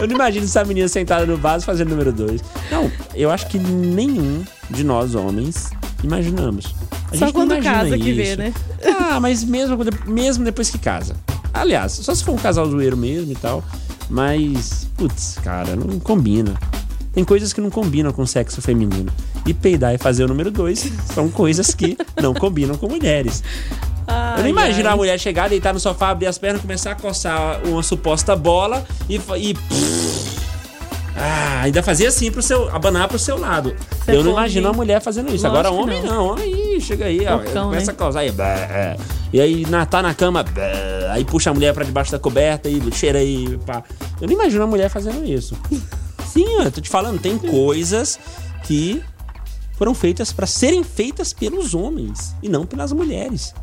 Eu 0.00 0.06
não 0.06 0.14
imagino 0.14 0.44
essa 0.44 0.64
menina 0.64 0.88
sentada 0.88 1.24
no 1.26 1.36
vaso 1.36 1.64
fazendo 1.64 1.90
número 1.90 2.12
dois. 2.12 2.42
Não, 2.70 2.90
eu 3.14 3.30
acho 3.30 3.46
que 3.48 3.58
nenhum 3.58 4.44
de 4.70 4.84
nós 4.84 5.14
homens 5.14 5.70
imaginamos. 6.02 6.74
A 7.10 7.10
Só 7.10 7.12
gente 7.12 7.20
não 7.22 7.32
quando 7.32 7.52
imagina 7.54 7.74
casa 7.74 7.98
que 7.98 8.12
vê, 8.12 8.22
isso. 8.32 8.38
né? 8.38 8.54
Ah, 9.10 9.18
mas 9.20 9.42
mesmo, 9.44 9.76
mesmo 10.06 10.44
depois 10.44 10.68
que 10.70 10.78
casa. 10.78 11.16
Aliás, 11.54 11.92
só 11.92 12.14
se 12.14 12.22
for 12.22 12.32
um 12.32 12.38
casal 12.38 12.68
zoeiro 12.68 12.96
mesmo 12.96 13.32
e 13.32 13.36
tal. 13.36 13.64
Mas, 14.10 14.86
putz, 14.96 15.38
cara, 15.42 15.76
não 15.76 15.98
combina. 16.00 16.54
Tem 17.12 17.24
coisas 17.24 17.52
que 17.52 17.60
não 17.60 17.70
combinam 17.70 18.12
com 18.12 18.24
sexo 18.26 18.60
feminino. 18.62 19.10
E 19.46 19.54
peidar 19.54 19.94
e 19.94 19.98
fazer 19.98 20.24
o 20.24 20.28
número 20.28 20.50
dois 20.50 20.90
são 21.12 21.28
coisas 21.28 21.74
que 21.74 21.96
não 22.20 22.34
combinam 22.34 22.76
com 22.76 22.88
mulheres. 22.88 23.42
Eu 24.36 24.42
não 24.42 24.48
imagino 24.48 24.88
a 24.88 24.96
mulher 24.96 25.18
chegar, 25.18 25.48
deitar 25.48 25.74
no 25.74 25.80
sofá, 25.80 26.10
abrir 26.10 26.26
as 26.26 26.38
pernas, 26.38 26.62
começar 26.62 26.92
a 26.92 26.94
coçar 26.94 27.60
uma 27.66 27.82
suposta 27.82 28.34
bola 28.34 28.84
e. 29.08 29.16
e 29.36 29.54
ah, 31.20 31.62
ainda 31.62 31.82
fazer 31.82 32.06
assim 32.06 32.30
pro 32.30 32.40
seu. 32.40 32.68
abanar 32.74 33.08
pro 33.08 33.18
seu 33.18 33.36
lado. 33.36 33.74
Você 34.04 34.12
eu 34.12 34.22
não 34.22 34.32
imagino 34.32 34.68
a 34.68 34.72
mulher 34.72 35.02
fazendo 35.02 35.34
isso. 35.34 35.46
Lógico 35.46 35.66
Agora, 35.66 35.70
homem 35.70 36.00
não. 36.02 36.14
não. 36.14 36.26
Homem 36.28 36.54
aí, 36.54 36.80
chega 36.80 37.06
aí, 37.06 37.26
ó, 37.26 37.38
Porcão, 37.38 37.64
começa 37.64 37.86
né? 37.86 37.92
a 37.92 37.96
causar 37.96 38.20
aí. 38.20 38.30
bé, 38.30 38.96
E 39.32 39.40
aí 39.40 39.66
na, 39.66 39.84
tá 39.84 40.00
na 40.00 40.14
cama, 40.14 40.44
bé, 40.44 41.08
aí 41.10 41.24
puxa 41.24 41.50
a 41.50 41.54
mulher 41.54 41.74
pra 41.74 41.84
debaixo 41.84 42.12
da 42.12 42.18
coberta 42.20 42.68
e 42.68 42.80
cheira 42.92 43.18
aí. 43.18 43.58
Pá. 43.66 43.82
Eu 44.20 44.28
não 44.28 44.34
imagino 44.34 44.62
a 44.62 44.66
mulher 44.66 44.88
fazendo 44.88 45.24
isso. 45.26 45.56
Sim, 46.44 46.62
eu 46.62 46.70
tô 46.70 46.80
te 46.80 46.88
falando, 46.88 47.20
tem 47.20 47.36
coisas 47.38 48.18
que 48.64 49.02
foram 49.76 49.94
feitas 49.94 50.32
pra 50.32 50.46
serem 50.46 50.82
feitas 50.84 51.32
pelos 51.32 51.74
homens 51.74 52.34
e 52.42 52.48
não 52.48 52.66
pelas 52.66 52.92
mulheres. 52.92 53.54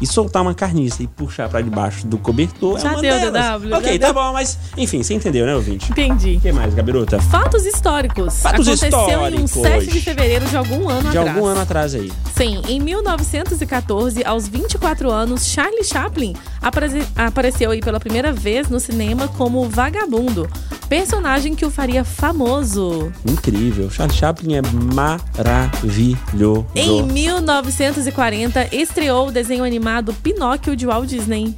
E 0.00 0.06
soltar 0.06 0.40
uma 0.40 0.54
carniça 0.54 1.02
e 1.02 1.06
puxar 1.06 1.46
pra 1.50 1.60
debaixo 1.60 2.06
do 2.06 2.16
cobertor 2.16 2.78
Já 2.80 2.88
é 2.88 2.92
uma 2.92 3.02
deu, 3.02 3.30
delas. 3.32 3.60
DW, 3.60 3.74
Ok, 3.76 3.98
tá 3.98 4.12
bom, 4.14 4.32
mas 4.32 4.56
enfim, 4.74 5.02
você 5.02 5.12
entendeu, 5.12 5.44
né, 5.44 5.54
ouvinte? 5.54 5.90
Entendi. 5.92 6.36
O 6.36 6.40
que 6.40 6.50
mais, 6.52 6.72
Gabiruta? 6.72 7.20
Fatos 7.20 7.66
históricos. 7.66 8.34
Fatos 8.40 8.66
Aconteceu 8.66 8.88
em 9.28 9.40
um 9.42 9.44
históricos. 9.44 9.84
7 9.84 9.86
de 9.92 10.00
fevereiro 10.00 10.46
de 10.46 10.56
algum 10.56 10.88
ano 10.88 11.10
De 11.10 11.18
atrás. 11.18 11.36
algum 11.36 11.46
ano 11.46 11.60
atrás 11.60 11.94
aí. 11.94 12.10
Sim, 12.34 12.62
em 12.66 12.80
1914, 12.80 14.24
aos 14.24 14.48
24 14.48 15.10
anos, 15.10 15.44
Charlie 15.46 15.84
Chaplin 15.84 16.34
apare- 16.62 17.06
apareceu 17.14 17.70
aí 17.70 17.80
pela 17.80 18.00
primeira 18.00 18.32
vez 18.32 18.70
no 18.70 18.80
cinema 18.80 19.28
como 19.28 19.68
Vagabundo, 19.68 20.48
personagem 20.90 21.54
que 21.54 21.64
o 21.64 21.70
faria 21.70 22.04
famoso. 22.04 23.12
Incrível. 23.24 23.88
Charlie 23.88 24.18
Chaplin 24.18 24.54
é 24.56 24.62
maravilhoso. 24.92 26.66
Em 26.74 27.04
1940, 27.04 28.74
estreou 28.74 29.28
o 29.28 29.30
desenho 29.30 29.62
animado 29.62 30.12
Pinóquio 30.12 30.74
de 30.74 30.86
Walt 30.86 31.08
Disney. 31.08 31.54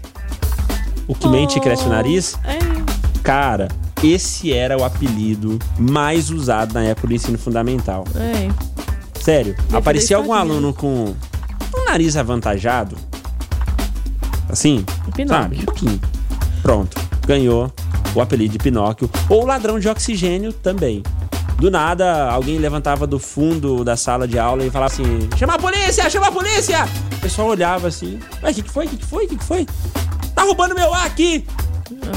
O 1.08 1.14
que 1.14 1.26
mente 1.28 1.56
e 1.56 1.60
cresce 1.62 1.86
o 1.86 1.88
nariz? 1.88 2.38
É. 2.44 2.58
Cara, 3.22 3.68
esse 4.04 4.52
era 4.52 4.76
o 4.76 4.84
apelido 4.84 5.58
mais 5.78 6.28
usado 6.28 6.74
na 6.74 6.82
época 6.84 7.08
do 7.08 7.14
ensino 7.14 7.38
fundamental. 7.38 8.04
É. 8.14 8.50
Sério, 9.18 9.56
da 9.70 9.78
aparecia 9.78 10.18
algum 10.18 10.34
aluno 10.34 10.74
com 10.74 11.14
um 11.74 11.84
nariz 11.86 12.18
avantajado, 12.18 12.96
assim, 14.50 14.84
Pinóquio. 15.14 15.26
sabe? 15.28 15.56
Um 15.56 15.64
pouquinho. 15.64 16.00
Pronto, 16.62 17.00
ganhou 17.26 17.72
o 18.14 18.20
apelido 18.20 18.52
de 18.52 18.58
Pinóquio. 18.58 19.10
Ou 19.28 19.46
ladrão 19.46 19.78
de 19.78 19.88
oxigênio 19.88 20.52
também. 20.52 21.02
Do 21.56 21.70
nada, 21.70 22.28
alguém 22.28 22.58
levantava 22.58 23.06
do 23.06 23.18
fundo 23.18 23.84
da 23.84 23.96
sala 23.96 24.26
de 24.26 24.38
aula 24.38 24.64
e 24.64 24.70
falava 24.70 24.92
assim: 24.92 25.28
chama 25.36 25.54
a 25.54 25.58
polícia, 25.58 26.10
chama 26.10 26.26
a 26.26 26.32
polícia! 26.32 26.88
O 27.16 27.20
pessoal 27.20 27.48
olhava 27.48 27.88
assim: 27.88 28.18
ué, 28.42 28.50
o 28.50 28.54
que, 28.54 28.62
que 28.62 28.70
foi? 28.70 28.86
O 28.86 28.88
que, 28.88 28.96
que 28.96 29.06
foi? 29.06 29.24
O 29.24 29.28
que, 29.28 29.36
que 29.36 29.44
foi? 29.44 29.66
Tá 30.34 30.42
roubando 30.42 30.74
meu 30.74 30.92
ar 30.92 31.06
aqui! 31.06 31.44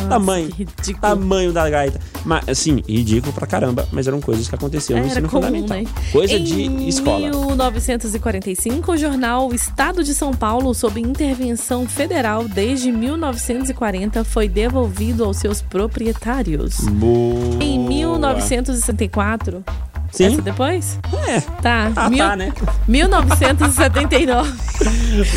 Tamanho. 0.10 0.48
que 0.50 0.64
ridículo. 0.64 1.00
Tamanho 1.02 1.52
da 1.54 1.70
gaita. 1.70 2.00
Mas, 2.26 2.48
assim, 2.50 2.82
ridículo 2.88 3.32
pra 3.34 3.46
caramba, 3.46 3.88
mas 3.92 4.08
eram 4.08 4.20
coisas 4.22 4.48
que 4.48 4.56
aconteciam 4.56 5.00
no 5.00 5.06
ensino 5.06 5.30
comum, 5.30 5.44
fundamental. 5.44 5.78
né? 5.78 5.86
Coisa 6.12 6.34
em 6.34 6.44
de 6.44 6.88
escola. 6.90 7.20
1945, 7.30 8.92
o 8.92 8.98
jornal 8.98 9.54
Estado 9.54 10.04
de 10.04 10.14
São 10.14 10.34
Paulo, 10.34 10.74
sob 10.74 11.00
intervenção 11.00 11.88
federal 11.88 12.48
desde 12.48 12.92
1940, 12.92 14.24
foi 14.24 14.48
devolvido 14.50 15.24
aos 15.24 15.38
seus 15.38 15.62
proprietários. 15.62 16.80
Boa. 16.82 17.64
Em 17.64 17.80
1964. 17.80 19.64
Sim. 20.12 20.28
Essa 20.34 20.42
depois? 20.42 21.00
É. 21.28 21.42
Tá. 21.62 21.92
Ah, 21.96 22.10
mil- 22.10 22.20
tá, 22.20 22.36
né? 22.38 22.54
1979. 22.88 24.52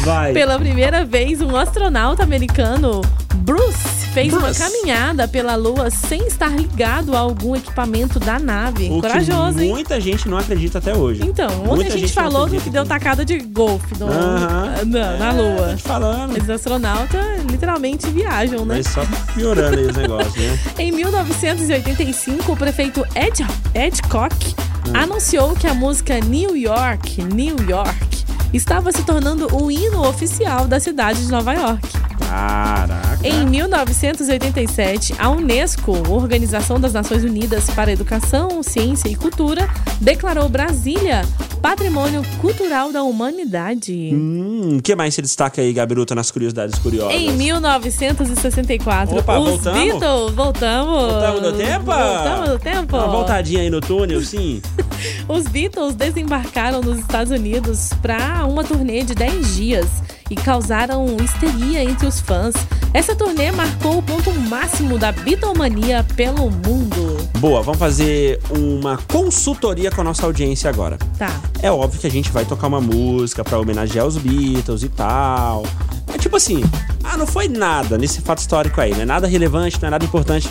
Vai. 0.05 0.33
Pela 0.33 0.59
primeira 0.59 1.05
vez, 1.05 1.41
um 1.41 1.57
astronauta 1.57 2.23
americano, 2.23 3.01
Bruce, 3.49 3.79
fez 4.13 4.31
uma 4.33 4.43
Bruce. 4.43 4.61
caminhada 4.61 5.27
pela 5.27 5.55
Lua 5.57 5.91
sem 5.91 6.27
estar 6.27 6.49
ligado 6.51 7.17
a 7.17 7.21
algum 7.21 7.57
equipamento 7.57 8.21
da 8.21 8.39
nave. 8.39 8.91
O 8.91 9.01
Corajoso, 9.01 9.59
hein? 9.61 9.71
muita 9.71 9.99
gente 9.99 10.29
não 10.29 10.37
acredita 10.37 10.77
até 10.79 10.95
hoje. 10.95 11.23
Então, 11.25 11.47
ontem 11.63 11.67
Muita 11.67 11.85
a 11.87 11.91
gente, 11.93 12.01
gente 12.01 12.13
falou 12.13 12.43
acredita 12.43 12.65
que 12.65 12.71
deu 12.71 12.85
tacada 12.85 13.25
de 13.25 13.39
golfe 13.39 13.99
no- 13.99 14.07
Aham. 14.07 14.85
na, 14.85 15.17
na 15.17 15.29
É, 15.29 15.33
Lua. 15.33 15.75
te 15.77 15.83
falando. 15.83 16.37
Os 16.43 16.51
astronautas 16.51 17.25
literalmente 17.51 18.07
viajam, 18.11 18.67
né? 18.67 18.77
Mas 18.77 18.87
só 18.89 19.01
piorando 19.35 19.79
aí 19.79 19.87
os 19.87 19.97
negócios, 19.97 20.37
né? 20.37 20.59
Em 20.79 20.93
1985, 20.93 22.53
o 22.53 22.57
prefeito 22.57 23.03
Ed, 23.15 23.47
Ed 23.75 24.03
Koch 24.11 24.55
Hum. 24.87 24.93
anunciou 24.95 25.55
que 25.55 25.67
a 25.67 25.73
música 25.75 26.19
New 26.21 26.55
York, 26.57 27.23
New 27.25 27.57
York, 27.69 28.25
estava 28.53 28.93
se 28.93 29.03
tornando 29.05 29.49
o 29.55 29.71
hino 29.71 30.07
oficial 30.07 30.67
da 30.67 30.79
cidade 30.81 31.25
de 31.25 31.31
Nova 31.31 31.53
York. 31.55 31.89
Caraca. 32.29 33.27
Em 33.27 33.47
1987, 33.47 35.15
a 35.19 35.31
Unesco, 35.31 35.93
Organização 36.11 36.79
das 36.79 36.93
Nações 36.93 37.25
Unidas 37.25 37.71
para 37.71 37.91
Educação, 37.91 38.63
Ciência 38.63 39.09
e 39.09 39.15
Cultura, 39.15 39.69
declarou 40.01 40.49
Brasília 40.49 41.23
Patrimônio 41.63 42.23
Cultural 42.41 42.93
da 42.93 43.03
Humanidade. 43.03 44.11
Hum, 44.13 44.77
o 44.79 44.83
que 44.83 44.95
mais 44.95 45.15
se 45.15 45.23
destaca 45.23 45.61
aí, 45.61 45.73
Gabiruta, 45.73 46.15
nas 46.15 46.31
curiosidades 46.31 46.79
curiosas? 46.79 47.15
Em 47.15 47.33
1964, 47.33 49.19
Opa, 49.19 49.39
os 49.39 49.49
voltamos? 49.49 49.81
Beatles, 49.81 50.35
voltamos. 50.35 51.13
Voltamos 51.13 51.43
no 51.43 51.53
tempo? 51.53 51.85
Voltamos 51.85 52.49
no 52.51 52.59
tempo. 52.59 52.97
Uma 52.97 53.09
voltadinha 53.09 53.63
aí 53.63 53.71
no 53.71 53.81
túnel, 53.81 54.21
sim. 54.23 54.63
Os 55.29 55.45
Beatles 55.45 55.95
desembarcaram 55.95 56.81
nos 56.81 56.99
Estados 56.99 57.33
Unidos 57.33 57.91
para 58.01 58.45
uma 58.45 58.63
turnê 58.65 59.03
de 59.03 59.15
10 59.15 59.57
dias 59.57 59.87
e 60.31 60.35
causaram 60.35 61.17
histeria 61.23 61.83
entre 61.83 62.07
os 62.07 62.21
fãs. 62.21 62.55
Essa 62.93 63.15
turnê 63.15 63.53
marcou 63.53 63.99
o 63.99 64.03
ponto 64.03 64.33
máximo 64.49 64.99
da 64.99 65.13
Beatlemania 65.13 66.05
pelo 66.17 66.51
mundo. 66.51 67.17
Boa, 67.39 67.63
vamos 67.63 67.79
fazer 67.79 68.41
uma 68.51 68.97
consultoria 68.97 69.91
com 69.91 70.01
a 70.01 70.05
nossa 70.05 70.25
audiência 70.25 70.71
agora. 70.71 70.99
Tá. 71.19 71.31
É 71.63 71.71
óbvio 71.71 72.01
que 72.01 72.07
a 72.07 72.11
gente 72.11 72.31
vai 72.31 72.45
tocar 72.45 72.67
uma 72.67 72.81
música 72.81 73.45
pra 73.45 73.59
homenagear 73.59 74.07
os 74.07 74.17
Beatles 74.17 74.83
e 74.83 74.89
tal. 74.89 75.65
É 76.13 76.19
tipo 76.19 76.37
assim, 76.37 76.63
ah, 77.05 77.17
não 77.17 77.27
foi 77.27 77.49
nada 77.49 77.99
nesse 77.99 78.21
fato 78.21 78.39
histórico 78.39 78.81
aí, 78.81 78.93
não 78.93 79.03
é 79.03 79.05
nada 79.05 79.27
relevante, 79.27 79.79
não 79.81 79.89
é 79.89 79.91
nada 79.91 80.05
importante. 80.05 80.51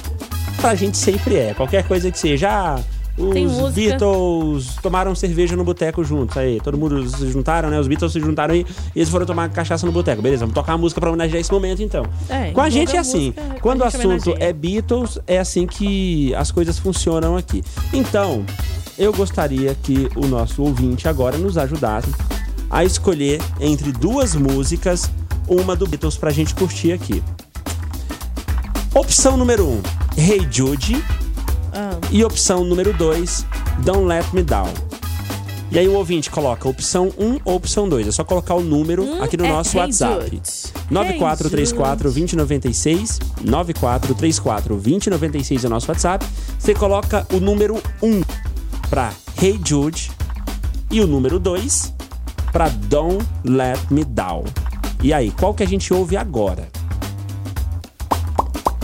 Pra 0.62 0.76
gente 0.76 0.98
sempre 0.98 1.36
é. 1.36 1.54
Qualquer 1.54 1.88
coisa 1.88 2.12
que 2.12 2.18
seja, 2.18 2.50
ah, 2.50 2.80
os. 3.18 3.74
Beatles 3.74 4.76
tomaram 4.82 5.14
cerveja 5.16 5.56
no 5.56 5.64
boteco 5.64 6.04
juntos. 6.04 6.38
Aí, 6.38 6.60
todo 6.62 6.78
mundo 6.78 7.08
se 7.10 7.30
juntaram, 7.32 7.70
né? 7.70 7.80
Os 7.80 7.88
Beatles 7.88 8.12
se 8.12 8.20
juntaram 8.20 8.56
e, 8.56 8.60
e 8.96 9.00
eles 9.00 9.10
foram 9.10 9.26
tomar 9.26 9.50
cachaça 9.50 9.86
no 9.86 9.92
boteco. 9.92 10.22
Beleza, 10.22 10.42
vamos 10.42 10.54
tocar 10.56 10.74
uma 10.74 10.80
música 10.80 11.02
pra 11.02 11.10
homenagear 11.10 11.40
esse 11.40 11.52
momento 11.52 11.82
então. 11.82 12.06
É, 12.30 12.52
Com 12.52 12.62
a 12.62 12.70
gente 12.70 12.96
é 12.96 12.98
a 12.98 13.02
assim. 13.02 13.34
música, 13.38 13.58
Quando 13.62 13.82
o 13.82 13.84
a 13.84 13.88
assunto 13.88 14.06
homenageia. 14.06 14.38
é 14.40 14.54
Beatles, 14.54 15.20
é 15.26 15.40
assim 15.40 15.66
que 15.66 16.34
as 16.36 16.52
coisas 16.52 16.78
funcionam 16.78 17.36
aqui. 17.36 17.64
Então, 17.94 18.46
eu 18.98 19.12
gostaria 19.14 19.76
que 19.82 20.08
o 20.16 20.26
nosso 20.28 20.62
ouvinte 20.64 21.08
agora 21.08 21.38
nos 21.38 21.58
ajudasse 21.58 22.10
a 22.70 22.84
escolher 22.84 23.42
entre 23.60 23.92
duas 23.92 24.36
músicas 24.36 25.10
uma 25.48 25.76
do 25.76 25.88
Beatles 25.88 26.18
pra 26.18 26.30
gente 26.32 26.54
curtir 26.54 26.92
aqui. 26.92 27.24
Opção 28.94 29.38
número 29.38 29.66
1, 29.66 29.72
um, 29.72 29.82
Hey 30.18 30.48
Jude. 30.52 31.04
Ah. 31.80 31.92
E 32.10 32.26
opção 32.26 32.64
número 32.64 32.92
2, 32.92 33.46
Don't 33.86 34.08
Let 34.08 34.26
Me 34.34 34.42
Down. 34.42 34.74
E 35.70 35.78
aí 35.78 35.88
o 35.88 35.94
ouvinte 35.94 36.32
coloca 36.32 36.68
opção 36.68 37.14
1 37.16 37.24
um 37.24 37.40
ou 37.46 37.56
opção 37.56 37.88
2. 37.88 38.08
É 38.08 38.12
só 38.12 38.24
colocar 38.24 38.56
o 38.56 38.64
número 38.64 39.04
Um 39.04 39.22
aqui 39.22 39.38
no 39.38 39.46
é 39.46 39.50
nosso 39.50 39.78
Hey 39.78 39.84
WhatsApp. 39.84 40.24
Jude. 40.24 40.42
9434 40.90 42.04
2096 42.04 43.20
9434 43.44 44.76
2096 44.76 45.66
é 45.66 45.68
o 45.68 45.70
nosso 45.70 45.92
WhatsApp. 45.92 46.26
Você 46.58 46.74
coloca 46.74 47.28
o 47.32 47.40
número 47.40 47.80
1 48.02 48.24
para 48.90 49.14
Hey 49.40 49.60
Jude 49.64 50.10
e 50.90 51.00
o 51.00 51.06
número 51.06 51.38
2 51.38 51.94
para 52.52 52.70
Don't 52.70 53.24
Let 53.44 53.78
Me 53.92 54.04
Down. 54.04 54.46
E 55.04 55.14
aí, 55.14 55.30
qual 55.30 55.54
que 55.54 55.62
a 55.62 55.68
gente 55.68 55.94
ouve 55.94 56.18
agora? 56.18 56.70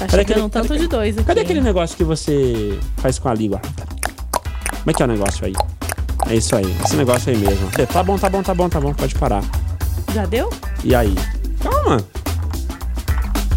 Tá 0.04 0.08
Cadê 0.08 0.22
chegando 0.24 0.32
aquele- 0.32 0.46
um 0.46 0.50
tanto 0.50 0.68
cadê- 0.68 0.80
de 0.80 0.88
dois 0.88 1.18
aqui. 1.18 1.26
Cadê 1.26 1.42
aquele 1.42 1.62
negócio 1.62 1.96
que 1.98 2.04
você 2.04 2.80
faz 2.98 3.18
com 3.20 3.30
a 3.30 3.34
língua? 3.34 3.60
Como 3.62 4.92
é 4.92 4.94
que 4.94 5.02
é 5.02 5.06
o 5.06 5.10
negócio 5.10 5.46
aí? 5.46 5.54
É 6.28 6.36
isso 6.36 6.56
aí, 6.56 6.76
esse 6.86 6.96
negócio 6.96 7.32
aí 7.32 7.38
mesmo. 7.38 7.70
É, 7.78 7.86
Tá 7.86 8.02
bom, 8.04 8.18
tá 8.18 8.30
bom, 8.30 8.42
tá 8.44 8.54
bom, 8.54 8.70
tá 8.70 8.80
bom, 8.80 8.94
pode 8.94 9.16
parar. 9.16 9.44
Já 10.14 10.26
deu? 10.26 10.50
E 10.84 10.94
aí? 10.96 11.14
Calma. 11.62 12.04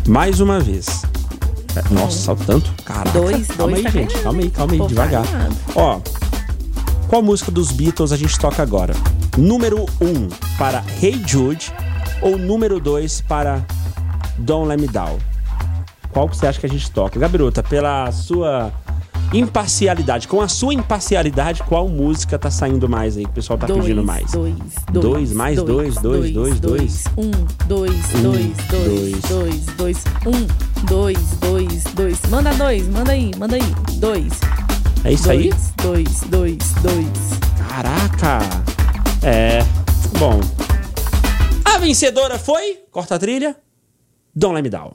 Mais 0.09 0.41
uma 0.41 0.61
vez. 0.61 1.03
É, 1.75 1.95
Nossa, 1.95 2.33
o 2.33 2.37
tanto? 2.37 2.73
Caraca. 2.85 3.11
Dois, 3.11 3.47
calma 3.49 3.73
dois 3.73 3.77
aí, 3.77 3.83
tá 3.85 3.91
gente. 3.91 4.09
ganhando, 4.09 4.23
Calma 4.25 4.41
aí, 4.43 4.51
calma 4.51 4.73
aí, 4.73 4.87
devagar. 4.87 5.27
ganhando. 5.27 5.57
Ó, 5.75 6.01
qual 7.09 7.23
música 7.23 7.51
dos 7.51 7.71
Beatles 7.73 8.13
a 8.13 8.17
gente 8.17 8.39
toca 8.39 8.63
agora? 8.63 8.95
Número 9.37 9.85
1 10.01 10.07
um 10.07 10.29
para 10.57 10.83
Hey 11.03 11.23
Jude 11.27 11.73
ou 12.23 12.39
número 12.39 12.81
2 12.81 13.21
para 13.23 13.65
Don't 14.39 14.69
Let 14.69 14.81
Me 14.81 14.89
Down? 14.89 15.19
Qual 16.17 16.31
que 16.31 16.35
você 16.35 16.47
acha 16.47 16.59
que 16.59 16.65
a 16.65 16.69
gente 16.71 16.91
toca? 16.91 17.21
Gabiruta, 17.21 17.63
pela 17.63 18.11
sua 18.11 18.73
imparcialidade, 19.35 20.27
com 20.27 20.41
a 20.41 20.49
sua 20.49 20.73
imparcialidade, 20.73 21.63
qual 21.65 21.87
música 21.91 22.39
tá 22.39 22.51
saindo 22.51 22.89
mais 22.89 23.19
aí 23.19 23.25
que 23.25 23.31
o 23.33 23.35
pessoal 23.35 23.59
tá 23.59 23.67
dois, 23.67 23.83
pedindo 23.83 24.03
mais? 24.03 24.33
Dois, 24.33 24.55
Dois, 24.91 25.05
dois, 25.05 25.33
mais 25.35 25.63
dois, 25.63 25.95
dois, 25.97 26.33
dois, 26.33 26.59
dois. 26.59 27.05
Um, 27.19 27.31
dois, 27.67 28.15
Um, 28.15 28.23
dois, 28.23 28.57
dois, 28.57 28.57
dois. 28.71 29.21
dois, 29.29 29.67
dois, 29.77 30.05
um, 30.25 30.87
dois, 30.87 31.19
dois, 31.37 31.85
dois. 31.85 32.21
Manda 32.31 32.55
dois, 32.55 32.89
manda 32.89 33.13
aí, 33.13 33.31
manda 33.37 33.57
aí. 33.57 33.75
Dois. 33.99 34.33
É 35.05 35.13
isso 35.13 35.25
dois, 35.25 35.39
aí? 35.39 35.53
Dois, 35.83 36.21
dois, 36.31 36.59
dois. 36.81 37.69
Caraca! 37.69 38.39
É. 39.23 39.59
Bom. 40.19 40.41
A 41.63 41.77
vencedora 41.77 42.39
foi. 42.39 42.79
Corta 42.91 43.17
a 43.17 43.19
trilha. 43.19 43.55
Don't 44.35 44.55
Let 44.55 44.63
Me 44.63 44.71
Down. 44.71 44.95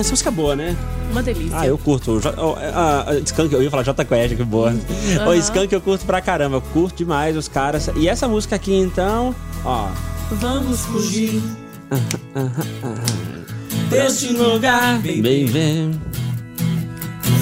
Essa 0.00 0.10
música 0.10 0.30
é 0.30 0.32
boa, 0.32 0.56
né? 0.56 0.76
Uma 1.10 1.22
delícia. 1.22 1.58
Ah, 1.58 1.66
eu 1.66 1.78
curto. 1.78 2.20
Oh, 2.36 2.54
A, 2.74 3.10
a 3.10 3.14
Skunk, 3.20 3.52
eu 3.54 3.62
ia 3.62 3.70
falar 3.70 3.82
J 3.82 4.04
Quest, 4.04 4.36
que 4.36 4.44
boa. 4.44 4.72
O 4.72 5.20
Aham. 5.20 5.36
Skunk 5.36 5.72
eu 5.72 5.80
curto 5.80 6.04
pra 6.04 6.20
caramba. 6.20 6.56
Eu 6.56 6.62
curto 6.62 6.96
demais 6.98 7.36
os 7.36 7.46
caras. 7.48 7.88
E 7.96 8.08
essa 8.08 8.26
música 8.26 8.56
aqui, 8.56 8.74
então, 8.74 9.34
ó. 9.64 9.88
Vamos 10.32 10.80
fugir 10.86 11.40
Desse 13.90 14.28
lugar, 14.28 14.96
baby. 14.96 15.50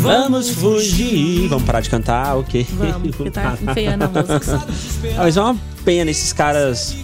Vamos 0.00 0.50
fugir. 0.50 1.48
Vamos 1.48 1.64
parar 1.64 1.80
de 1.80 1.88
cantar, 1.88 2.36
ok. 2.36 2.66
Vamos, 2.72 3.16
porque 3.16 3.30
tá 3.30 3.56
enfeiando 3.62 4.04
a 4.04 4.08
música. 4.08 4.62
Ah, 5.16 5.24
Mas 5.24 5.36
é 5.36 5.40
uma 5.42 5.56
pena 5.84 6.12
esses 6.12 6.32
caras 6.32 6.94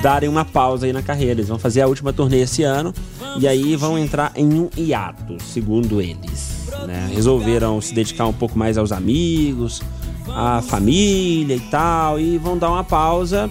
darem 0.00 0.28
uma 0.28 0.44
pausa 0.44 0.86
aí 0.86 0.92
na 0.92 1.02
carreira. 1.02 1.32
Eles 1.32 1.48
vão 1.48 1.58
fazer 1.58 1.80
a 1.82 1.88
última 1.88 2.12
turnê 2.12 2.42
esse 2.42 2.62
ano 2.62 2.94
e 3.38 3.46
aí 3.46 3.76
vão 3.76 3.98
entrar 3.98 4.32
em 4.34 4.52
um 4.54 4.68
hiato, 4.76 5.36
segundo 5.42 6.00
eles. 6.00 6.68
né? 6.86 7.10
Resolveram 7.12 7.80
se 7.80 7.94
dedicar 7.94 8.26
um 8.26 8.32
pouco 8.32 8.58
mais 8.58 8.76
aos 8.78 8.92
amigos, 8.92 9.82
à 10.28 10.60
família 10.62 11.56
e 11.56 11.60
tal, 11.60 12.20
e 12.20 12.38
vão 12.38 12.56
dar 12.56 12.70
uma 12.70 12.84
pausa. 12.84 13.50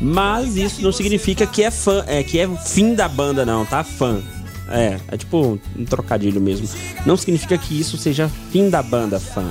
Mas 0.00 0.56
isso 0.56 0.82
não 0.82 0.92
significa 0.92 1.46
que 1.46 1.62
é 1.62 1.70
fã, 1.70 2.04
é 2.06 2.22
que 2.22 2.38
é 2.38 2.48
fim 2.56 2.94
da 2.94 3.08
banda, 3.08 3.44
não, 3.44 3.66
tá? 3.66 3.84
Fã. 3.84 4.20
É, 4.68 4.98
é 5.08 5.16
tipo 5.16 5.58
um 5.76 5.84
trocadilho 5.84 6.40
mesmo. 6.40 6.68
Não 7.04 7.16
significa 7.16 7.58
que 7.58 7.78
isso 7.78 7.98
seja 7.98 8.30
fim 8.50 8.70
da 8.70 8.82
banda, 8.82 9.18
fã. 9.18 9.50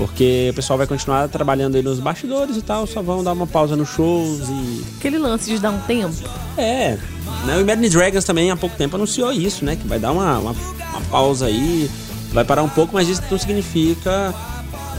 Porque 0.00 0.48
o 0.50 0.54
pessoal 0.54 0.78
vai 0.78 0.86
continuar 0.86 1.28
trabalhando 1.28 1.74
aí 1.76 1.82
nos 1.82 2.00
bastidores 2.00 2.56
e 2.56 2.62
tal, 2.62 2.86
só 2.86 3.02
vão 3.02 3.22
dar 3.22 3.34
uma 3.34 3.46
pausa 3.46 3.76
nos 3.76 3.90
shows 3.90 4.48
e. 4.48 4.82
Aquele 4.98 5.18
lance 5.18 5.50
de 5.50 5.58
dar 5.58 5.70
um 5.72 5.80
tempo. 5.80 6.14
É. 6.56 6.96
Né? 7.44 7.58
O 7.58 7.60
Imagine 7.60 7.90
Dragons 7.90 8.24
também 8.24 8.50
há 8.50 8.56
pouco 8.56 8.74
tempo 8.78 8.96
anunciou 8.96 9.30
isso, 9.30 9.62
né? 9.62 9.76
Que 9.76 9.86
vai 9.86 9.98
dar 9.98 10.12
uma, 10.12 10.38
uma, 10.38 10.52
uma 10.52 11.00
pausa 11.10 11.44
aí, 11.44 11.90
vai 12.32 12.46
parar 12.46 12.62
um 12.62 12.68
pouco, 12.70 12.94
mas 12.94 13.10
isso 13.10 13.22
não 13.30 13.38
significa 13.38 14.34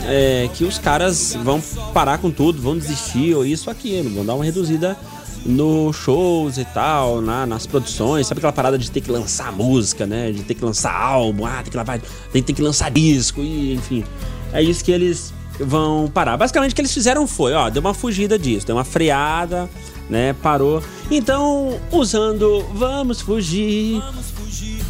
é, 0.06 0.48
que 0.54 0.62
os 0.62 0.78
caras 0.78 1.36
vão 1.42 1.60
parar 1.92 2.18
com 2.18 2.30
tudo, 2.30 2.62
vão 2.62 2.78
desistir 2.78 3.34
ou 3.34 3.44
isso 3.44 3.68
ou 3.68 3.72
aquilo, 3.72 4.08
vão 4.08 4.24
dar 4.24 4.34
uma 4.36 4.44
reduzida 4.44 4.96
nos 5.44 5.96
shows 5.96 6.58
e 6.58 6.64
tal, 6.66 7.20
na- 7.20 7.44
nas 7.44 7.66
produções, 7.66 8.28
sabe 8.28 8.38
aquela 8.38 8.52
parada 8.52 8.78
de 8.78 8.88
ter 8.88 9.00
que 9.00 9.10
lançar 9.10 9.50
música, 9.50 10.06
né? 10.06 10.30
De 10.30 10.44
ter 10.44 10.54
que 10.54 10.64
lançar 10.64 10.94
álbum, 10.94 11.44
ah, 11.44 11.60
tem 11.60 11.72
que, 11.72 11.76
lavar, 11.76 12.00
tem, 12.32 12.40
tem 12.40 12.54
que 12.54 12.62
lançar 12.62 12.88
disco, 12.88 13.40
e 13.40 13.74
enfim. 13.74 14.04
É 14.52 14.62
isso 14.62 14.84
que 14.84 14.92
eles 14.92 15.32
vão 15.58 16.10
parar. 16.12 16.36
Basicamente 16.36 16.72
o 16.72 16.74
que 16.74 16.80
eles 16.80 16.92
fizeram 16.92 17.26
foi, 17.26 17.52
ó, 17.52 17.70
deu 17.70 17.80
uma 17.80 17.94
fugida 17.94 18.38
disso, 18.38 18.66
deu 18.66 18.76
uma 18.76 18.84
freada, 18.84 19.68
né? 20.08 20.34
Parou. 20.42 20.82
Então, 21.10 21.78
usando 21.90 22.64
Vamos 22.74 23.20
Fugir 23.20 24.02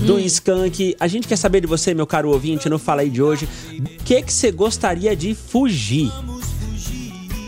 do 0.01 0.18
Skank, 0.18 0.96
a 0.98 1.07
gente 1.07 1.29
quer 1.29 1.37
saber 1.37 1.61
de 1.61 1.66
você, 1.66 1.94
meu 1.94 2.07
caro 2.07 2.31
ouvinte, 2.31 2.68
no 2.68 2.79
Fala 2.79 3.03
aí 3.03 3.11
de 3.11 3.22
hoje, 3.22 3.48
do 3.79 3.88
que 4.05 4.20
que 4.22 4.33
você 4.33 4.51
gostaria 4.51 5.14
de 5.14 5.35
fugir? 5.35 6.11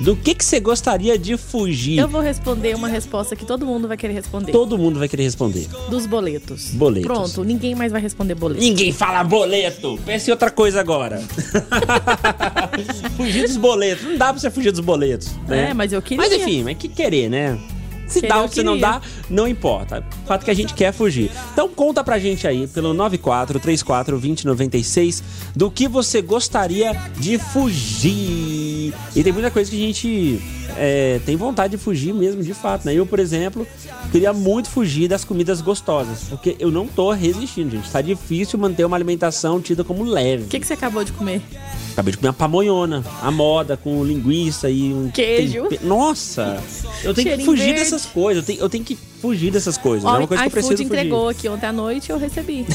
Do 0.04 0.14
que 0.14 0.34
que 0.34 0.44
você 0.44 0.60
gostaria 0.60 1.18
de 1.18 1.34
fugir? 1.38 1.98
Eu 1.98 2.06
vou 2.06 2.20
responder 2.20 2.76
uma 2.76 2.88
resposta 2.88 3.34
que 3.34 3.46
todo 3.46 3.64
mundo 3.64 3.88
vai 3.88 3.96
querer 3.96 4.12
responder. 4.12 4.52
Todo 4.52 4.76
mundo 4.76 4.98
vai 4.98 5.08
querer 5.08 5.22
responder. 5.22 5.66
Dos 5.88 6.04
boletos. 6.04 6.72
Boletos. 6.72 7.06
Pronto, 7.06 7.42
ninguém 7.42 7.74
mais 7.74 7.90
vai 7.90 8.02
responder 8.02 8.34
boleto. 8.34 8.60
Ninguém 8.60 8.92
fala 8.92 9.24
boleto. 9.24 9.98
Pense 10.04 10.28
em 10.28 10.32
outra 10.32 10.50
coisa 10.50 10.78
agora. 10.78 11.22
fugir 13.16 13.46
dos 13.46 13.56
boletos. 13.56 14.04
Não 14.04 14.18
dá 14.18 14.26
pra 14.26 14.38
você 14.38 14.50
fugir 14.50 14.72
dos 14.72 14.80
boletos. 14.80 15.32
Né? 15.48 15.70
É, 15.70 15.74
mas 15.74 15.90
eu 15.90 16.02
queria. 16.02 16.18
Mas 16.18 16.34
enfim, 16.34 16.64
mas 16.64 16.76
que 16.76 16.88
querer, 16.88 17.30
né? 17.30 17.58
Se 18.06 18.20
dá 18.20 18.42
ou 18.42 18.48
se 18.48 18.62
não 18.62 18.78
dá, 18.78 19.00
não 19.30 19.48
importa. 19.48 20.04
O 20.24 20.26
fato 20.26 20.42
é 20.42 20.44
que 20.44 20.50
a 20.50 20.54
gente 20.54 20.74
quer 20.74 20.92
fugir. 20.92 21.30
Então 21.52 21.66
conta 21.66 22.04
pra 22.04 22.18
gente 22.18 22.46
aí, 22.46 22.66
pelo 22.66 22.92
94342096, 22.94 25.22
do 25.56 25.70
que 25.70 25.88
você 25.88 26.20
gostaria 26.20 26.92
de 27.18 27.38
fugir. 27.38 28.63
E 29.14 29.22
tem 29.22 29.32
muita 29.32 29.50
coisa 29.50 29.70
que 29.70 29.76
a 29.76 29.80
gente 29.86 30.40
é, 30.76 31.20
tem 31.24 31.36
vontade 31.36 31.76
de 31.76 31.82
fugir 31.82 32.12
mesmo, 32.12 32.42
de 32.42 32.52
fato, 32.54 32.84
né? 32.84 32.94
Eu, 32.94 33.06
por 33.06 33.18
exemplo, 33.18 33.66
queria 34.10 34.32
muito 34.32 34.68
fugir 34.68 35.08
das 35.08 35.24
comidas 35.24 35.60
gostosas, 35.60 36.24
porque 36.28 36.56
eu 36.58 36.70
não 36.70 36.86
tô 36.86 37.12
resistindo, 37.12 37.70
gente. 37.70 37.90
Tá 37.90 38.00
difícil 38.00 38.58
manter 38.58 38.84
uma 38.84 38.96
alimentação 38.96 39.60
tida 39.60 39.84
como 39.84 40.04
leve. 40.04 40.44
O 40.44 40.46
que, 40.48 40.58
que 40.60 40.66
você 40.66 40.74
acabou 40.74 41.04
de 41.04 41.12
comer? 41.12 41.40
Acabei 41.92 42.10
de 42.12 42.18
comer 42.18 42.28
uma 42.28 42.34
pamonhona, 42.34 43.04
a 43.22 43.30
moda, 43.30 43.76
com 43.76 44.04
linguiça 44.04 44.68
e 44.68 44.92
um 44.92 45.10
Queijo. 45.10 45.68
tempe- 45.68 45.84
Nossa! 45.84 46.60
Eu 47.04 47.14
tenho 47.14 47.14
que 47.14 47.22
Cheirinho 47.22 47.44
fugir 47.46 47.64
verde. 47.66 47.80
dessas 47.80 48.04
coisas. 48.06 48.42
Eu 48.42 48.46
tenho, 48.46 48.60
eu 48.64 48.68
tenho 48.68 48.84
que 48.84 48.98
fugir 49.24 49.50
dessas 49.50 49.78
coisas. 49.78 50.04
é 50.04 50.08
Ó, 50.08 50.18
uma 50.18 50.26
coisa 50.28 50.42
que 50.42 50.48
eu 50.48 50.52
preciso 50.52 50.74
iFood 50.74 50.88
fugir. 50.88 50.98
entregou 51.06 51.28
aqui 51.30 51.48
ontem 51.48 51.66
à 51.66 51.72
noite 51.72 52.10
eu 52.10 52.18
recebi. 52.18 52.66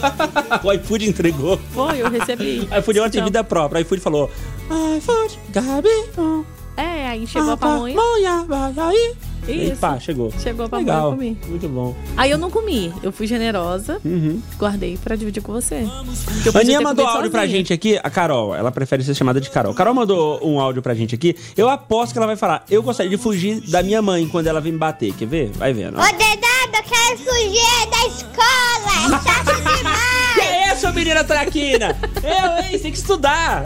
o 0.64 0.72
iFood 0.72 1.06
entregou. 1.08 1.60
Foi, 1.74 2.00
eu 2.00 2.08
recebi. 2.10 2.66
O 2.72 2.78
iFood 2.78 2.98
é 2.98 3.02
uma 3.02 3.08
Então, 3.08 3.24
vida 3.24 3.44
própria. 3.44 3.78
O 3.78 3.82
iFood 3.82 4.00
falou: 4.00 4.30
iFood, 4.96 5.38
Gabi, 5.50 5.88
oh, 6.16 6.42
É, 6.80 7.08
aí 7.08 7.26
chegou 7.26 7.50
a 7.52 7.56
pamonha. 7.56 7.94
pamonha. 7.96 9.14
E 9.48 9.52
aí, 9.52 9.70
Isso. 9.70 9.80
pá, 9.80 9.98
chegou. 9.98 10.30
Chegou 10.38 10.66
a 10.66 10.68
pamonha, 10.68 10.86
Legal. 10.92 11.06
eu 11.10 11.16
comi. 11.16 11.38
Muito 11.48 11.68
bom. 11.68 11.96
Aí 12.16 12.30
eu 12.30 12.38
não 12.38 12.50
comi. 12.50 12.92
Eu 13.02 13.10
fui 13.10 13.26
generosa, 13.26 13.98
Uhum. 14.04 14.40
guardei 14.58 14.96
pra 15.02 15.16
dividir 15.16 15.42
com 15.42 15.50
você. 15.52 15.84
Aninha 16.54 16.80
mandou 16.80 17.06
áudio 17.06 17.30
pra 17.30 17.46
gente 17.46 17.72
aqui, 17.72 17.98
a 18.02 18.10
Carol, 18.10 18.54
ela 18.54 18.70
prefere 18.70 19.02
ser 19.02 19.14
chamada 19.14 19.40
de 19.40 19.50
Carol. 19.50 19.74
Carol 19.74 19.94
mandou 19.94 20.40
um 20.46 20.60
áudio 20.60 20.82
pra 20.82 20.94
gente 20.94 21.14
aqui. 21.14 21.34
Eu 21.56 21.68
aposto 21.68 22.12
que 22.12 22.18
ela 22.18 22.26
vai 22.26 22.36
falar: 22.36 22.64
Eu 22.70 22.82
gostaria 22.82 23.10
de 23.10 23.16
fugir 23.16 23.60
da 23.70 23.82
minha 23.82 24.00
mãe 24.02 24.28
quando 24.28 24.46
ela 24.46 24.60
vem 24.60 24.72
me 24.72 24.78
bater. 24.78 25.12
Quer 25.14 25.26
ver? 25.26 25.50
Vai 25.56 25.72
vendo. 25.72 25.98
ó. 25.98 26.02
Ô, 26.02 26.04
Dedado, 26.04 26.76
eu 26.76 26.82
quero 26.84 27.18
fugir 27.18 27.90
da 27.90 28.06
escola. 28.06 29.20
Chato 29.22 29.78
demais. 29.78 30.19
Que 30.40 30.46
é 30.48 30.72
isso, 30.72 30.80
seu 30.80 30.92
menino 30.92 31.22
traquina? 31.24 31.96
Eu, 32.22 32.64
hein? 32.64 32.78
Tem 32.78 32.90
que 32.92 32.98
estudar. 32.98 33.64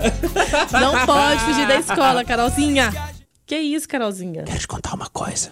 Não 0.72 1.06
pode 1.06 1.40
fugir 1.44 1.66
da 1.68 1.76
escola, 1.76 2.24
Carolzinha. 2.26 2.92
Que 3.46 3.56
isso, 3.56 3.88
Carolzinha? 3.88 4.42
Quero 4.44 4.58
te 4.58 4.68
contar 4.68 4.94
uma 4.94 5.08
coisa. 5.08 5.50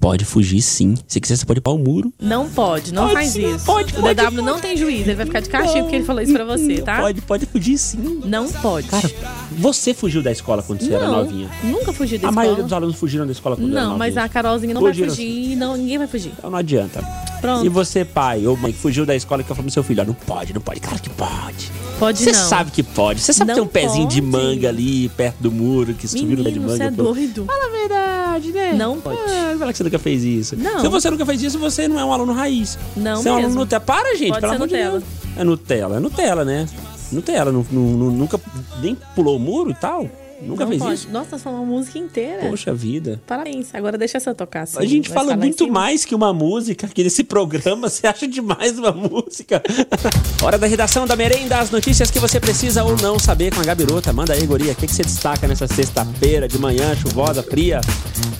Pode 0.00 0.24
fugir 0.24 0.60
sim. 0.60 0.96
Se 1.06 1.20
quiser, 1.20 1.36
você 1.36 1.46
pode 1.46 1.58
ir 1.58 1.60
para 1.60 1.72
o 1.72 1.78
muro. 1.78 2.12
Não 2.20 2.50
pode, 2.50 2.92
não 2.92 3.02
Pode 3.04 3.14
faz 3.14 3.28
sim, 3.30 3.54
isso. 3.54 3.64
pode, 3.64 3.96
o 3.96 4.00
pode, 4.00 4.14
DW 4.20 4.42
não 4.42 4.58
tem 4.58 4.76
juiz, 4.76 5.02
ele 5.06 5.14
vai 5.14 5.26
ficar 5.26 5.38
de 5.38 5.48
castigo 5.48 5.82
porque 5.84 5.94
ele 5.94 6.04
falou 6.04 6.20
isso 6.20 6.32
pra 6.32 6.44
você, 6.44 6.82
tá? 6.82 6.98
Pode, 7.00 7.20
pode 7.22 7.46
fugir 7.46 7.78
sim. 7.78 8.20
Não 8.24 8.50
pode. 8.50 8.88
Cara, 8.88 9.08
você 9.52 9.94
fugiu 9.94 10.20
da 10.20 10.32
escola 10.32 10.60
quando 10.60 10.80
você 10.82 10.92
era 10.92 11.06
não, 11.06 11.18
novinha? 11.22 11.48
nunca 11.62 11.92
fugi 11.92 12.18
da 12.18 12.26
A 12.26 12.30
escola. 12.30 12.32
maioria 12.32 12.64
dos 12.64 12.72
alunos 12.72 12.96
fugiram 12.96 13.24
da 13.26 13.30
escola 13.30 13.54
quando 13.54 13.76
eram 13.78 13.90
Não, 13.90 13.96
mas 13.96 14.16
a 14.16 14.28
Carolzinha 14.28 14.74
não 14.74 14.80
Fugiram 14.80 15.06
vai 15.06 15.16
fugir, 15.16 15.54
não, 15.54 15.76
ninguém 15.76 15.98
vai 15.98 16.08
fugir. 16.08 16.32
Então 16.36 16.50
não 16.50 16.58
adianta. 16.58 17.00
Pronto. 17.42 17.66
E 17.66 17.68
você, 17.68 18.04
pai 18.04 18.46
ou 18.46 18.56
mãe, 18.56 18.72
que 18.72 18.78
fugiu 18.78 19.04
da 19.04 19.14
escola 19.14 19.42
e 19.42 19.44
que 19.44 19.48
falou 19.48 19.64
pro 19.64 19.70
seu 19.72 19.82
filho, 19.82 20.00
ó, 20.02 20.06
não 20.06 20.14
pode, 20.14 20.54
não 20.54 20.60
pode. 20.62 20.80
Claro 20.80 21.02
que 21.02 21.10
pode. 21.10 21.70
Pode 21.98 22.18
Você 22.18 22.32
não. 22.32 22.48
sabe 22.48 22.70
que 22.70 22.82
pode. 22.82 23.20
Você 23.20 23.32
sabe 23.32 23.50
que 23.50 23.54
tem 23.56 23.62
um 23.62 23.66
pezinho 23.66 24.08
de 24.08 24.22
pode. 24.22 24.32
manga 24.46 24.68
ali, 24.68 25.08
perto 25.10 25.36
do 25.40 25.52
muro, 25.52 25.92
que 25.92 26.08
subiu 26.08 26.38
no 26.38 26.44
pé 26.44 26.50
de 26.50 26.58
manga. 26.60 26.76
você 26.76 26.82
é 26.84 26.90
pô. 26.90 27.02
doido. 27.02 27.44
Fala 27.44 27.64
a 27.66 27.70
verdade, 27.70 28.52
né? 28.52 28.72
Não 28.72 28.98
pode. 29.00 29.18
Ah, 29.18 29.54
fala 29.58 29.70
que 29.72 29.78
você 29.78 29.84
nunca 29.84 29.98
fez 29.98 30.24
isso. 30.24 30.56
Não. 30.56 30.80
Se 30.80 30.88
você 30.88 31.10
nunca 31.10 31.26
fez 31.26 31.42
isso, 31.42 31.58
você 31.58 31.86
não 31.86 32.00
é 32.00 32.04
um 32.04 32.12
aluno 32.12 32.32
raiz. 32.32 32.78
Não 32.96 33.20
Você 33.22 33.28
é 33.28 33.32
um 33.32 33.36
aluno. 33.36 33.54
Nutella. 33.56 33.80
Para, 33.80 34.16
gente, 34.16 34.28
Pode 34.30 34.40
pelo 34.40 34.52
amor 34.54 34.68
de 34.68 34.74
Nutella. 34.74 34.98
Deus. 35.00 35.04
É 35.36 35.44
Nutella, 35.44 35.96
é 35.96 36.00
Nutella, 36.00 36.44
né? 36.44 36.66
Nutella, 37.12 37.52
nu- 37.52 37.66
nu- 37.70 37.96
nu- 37.96 38.10
nunca 38.10 38.40
nem 38.80 38.96
pulou 39.14 39.36
o 39.36 39.40
muro 39.40 39.70
e 39.70 39.74
tal? 39.74 40.08
Nunca 40.46 40.64
não 40.64 40.70
fez 40.70 40.82
pode. 40.82 40.94
isso? 40.94 41.10
Nossa, 41.10 41.38
falamos 41.38 41.68
uma 41.68 41.76
música 41.78 41.98
inteira. 41.98 42.48
Poxa 42.48 42.74
vida. 42.74 43.20
Parabéns. 43.26 43.74
Agora 43.74 43.96
deixa 43.96 44.18
essa 44.18 44.34
tocar 44.34 44.62
assim. 44.62 44.78
A 44.78 44.84
gente 44.84 45.08
Vai 45.08 45.18
fala 45.18 45.36
muito 45.36 45.70
mais 45.70 46.04
que 46.04 46.14
uma 46.14 46.32
música 46.32 46.86
aqui 46.86 47.04
nesse 47.04 47.24
programa. 47.24 47.88
Você 47.88 48.06
acha 48.08 48.26
demais 48.26 48.78
uma 48.78 48.92
música? 48.92 49.62
Hora 50.42 50.58
da 50.58 50.66
redação 50.66 51.06
da 51.06 51.16
merenda, 51.16 51.58
as 51.58 51.70
notícias 51.70 52.10
que 52.10 52.18
você 52.18 52.40
precisa 52.40 52.84
ou 52.84 52.96
não 52.96 53.18
saber 53.18 53.54
com 53.54 53.60
a 53.60 53.64
Gabirota. 53.64 54.12
Manda 54.12 54.32
aí, 54.34 54.46
Goria. 54.46 54.72
O 54.72 54.76
que, 54.76 54.86
que 54.86 54.94
você 54.94 55.02
destaca 55.02 55.46
nessa 55.46 55.66
sexta-feira 55.66 56.48
de 56.48 56.58
manhã, 56.58 56.94
chuvosa, 56.96 57.42
fria? 57.42 57.80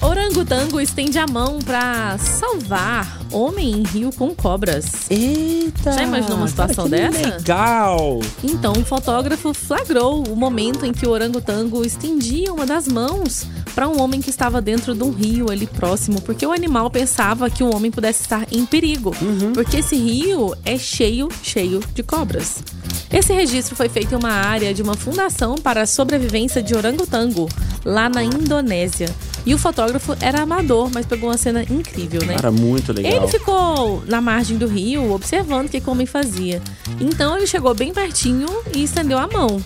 Orangotango 0.01 0.81
estende 0.81 1.19
a 1.19 1.27
mão 1.27 1.59
pra 1.61 2.19
salvar 2.19 3.22
homem 3.33 3.71
em 3.71 3.83
rio 3.83 4.11
com 4.13 4.35
cobras. 4.35 5.11
Eita! 5.11 5.93
Já 5.93 6.03
imaginou 6.03 6.37
uma 6.37 6.49
situação 6.49 6.89
cara, 6.89 7.11
que 7.11 7.19
dessa? 7.19 7.37
Legal! 7.37 8.21
Então, 8.43 8.73
um 8.77 8.85
fotógrafo 8.85 9.53
flagrou 9.55 10.27
o 10.27 10.37
momento 10.37 10.85
em 10.85 10.93
que 10.93 11.07
o 11.07 11.11
orangotango 11.11 11.85
estendia 11.85 12.53
uma 12.53 12.67
das 12.67 12.87
mãos 12.87 13.47
para 13.75 13.89
um 13.89 14.01
homem 14.01 14.21
que 14.21 14.31
estava 14.31 14.61
dentro 14.61 14.95
de 14.95 15.03
um 15.03 15.11
rio 15.11 15.51
ali 15.51 15.67
próximo, 15.67 16.21
porque 16.21 16.47
o 16.47 16.53
animal 16.53 16.91
pensava 16.91 17.49
que 17.49 17.63
o 17.63 17.75
homem 17.75 17.91
pudesse 17.91 18.23
estar 18.23 18.47
em 18.53 18.67
perigo, 18.67 19.15
porque 19.55 19.79
esse 19.79 19.97
rio 19.97 20.55
é 20.65 20.77
cheio, 20.77 21.29
cheio 21.43 21.81
de 21.95 22.03
cobras. 22.03 22.63
Esse 23.11 23.33
registro 23.33 23.77
foi 23.77 23.89
feito 23.89 24.15
em 24.15 24.19
uma 24.19 24.33
área 24.33 24.73
de 24.73 24.83
uma 24.83 24.95
fundação 24.95 25.55
para 25.57 25.83
a 25.83 25.87
sobrevivência 25.87 26.63
de 26.63 26.75
orangotango, 26.75 27.49
lá 27.85 28.09
na 28.09 28.23
Indonésia. 28.23 29.09
E 29.45 29.55
o 29.55 29.59
fotógrafo 29.59 30.17
era 30.21 30.43
amador, 30.43 30.91
mas 30.93 31.05
pegou 31.05 31.29
uma 31.31 31.37
cena 31.37 31.63
incrível, 31.65 32.25
né? 32.25 32.35
Cara, 32.35 32.53
muito 32.53 32.93
legal. 32.93 33.13
Ele 33.13 33.29
ficou 33.29 34.03
na 34.07 34.21
margem 34.21 34.57
do 34.57 34.67
rio 34.67 35.13
observando 35.13 35.67
o 35.67 35.69
que 35.69 35.81
que 35.81 35.89
o 35.89 35.93
homem 35.93 36.07
fazia. 36.07 36.63
Então 37.01 37.37
ele 37.37 37.47
chegou 37.47 37.75
bem 37.75 37.93
pertinho 37.93 38.49
e 38.75 38.85
estendeu 38.85 39.19
a 39.19 39.27
mão. 39.27 39.63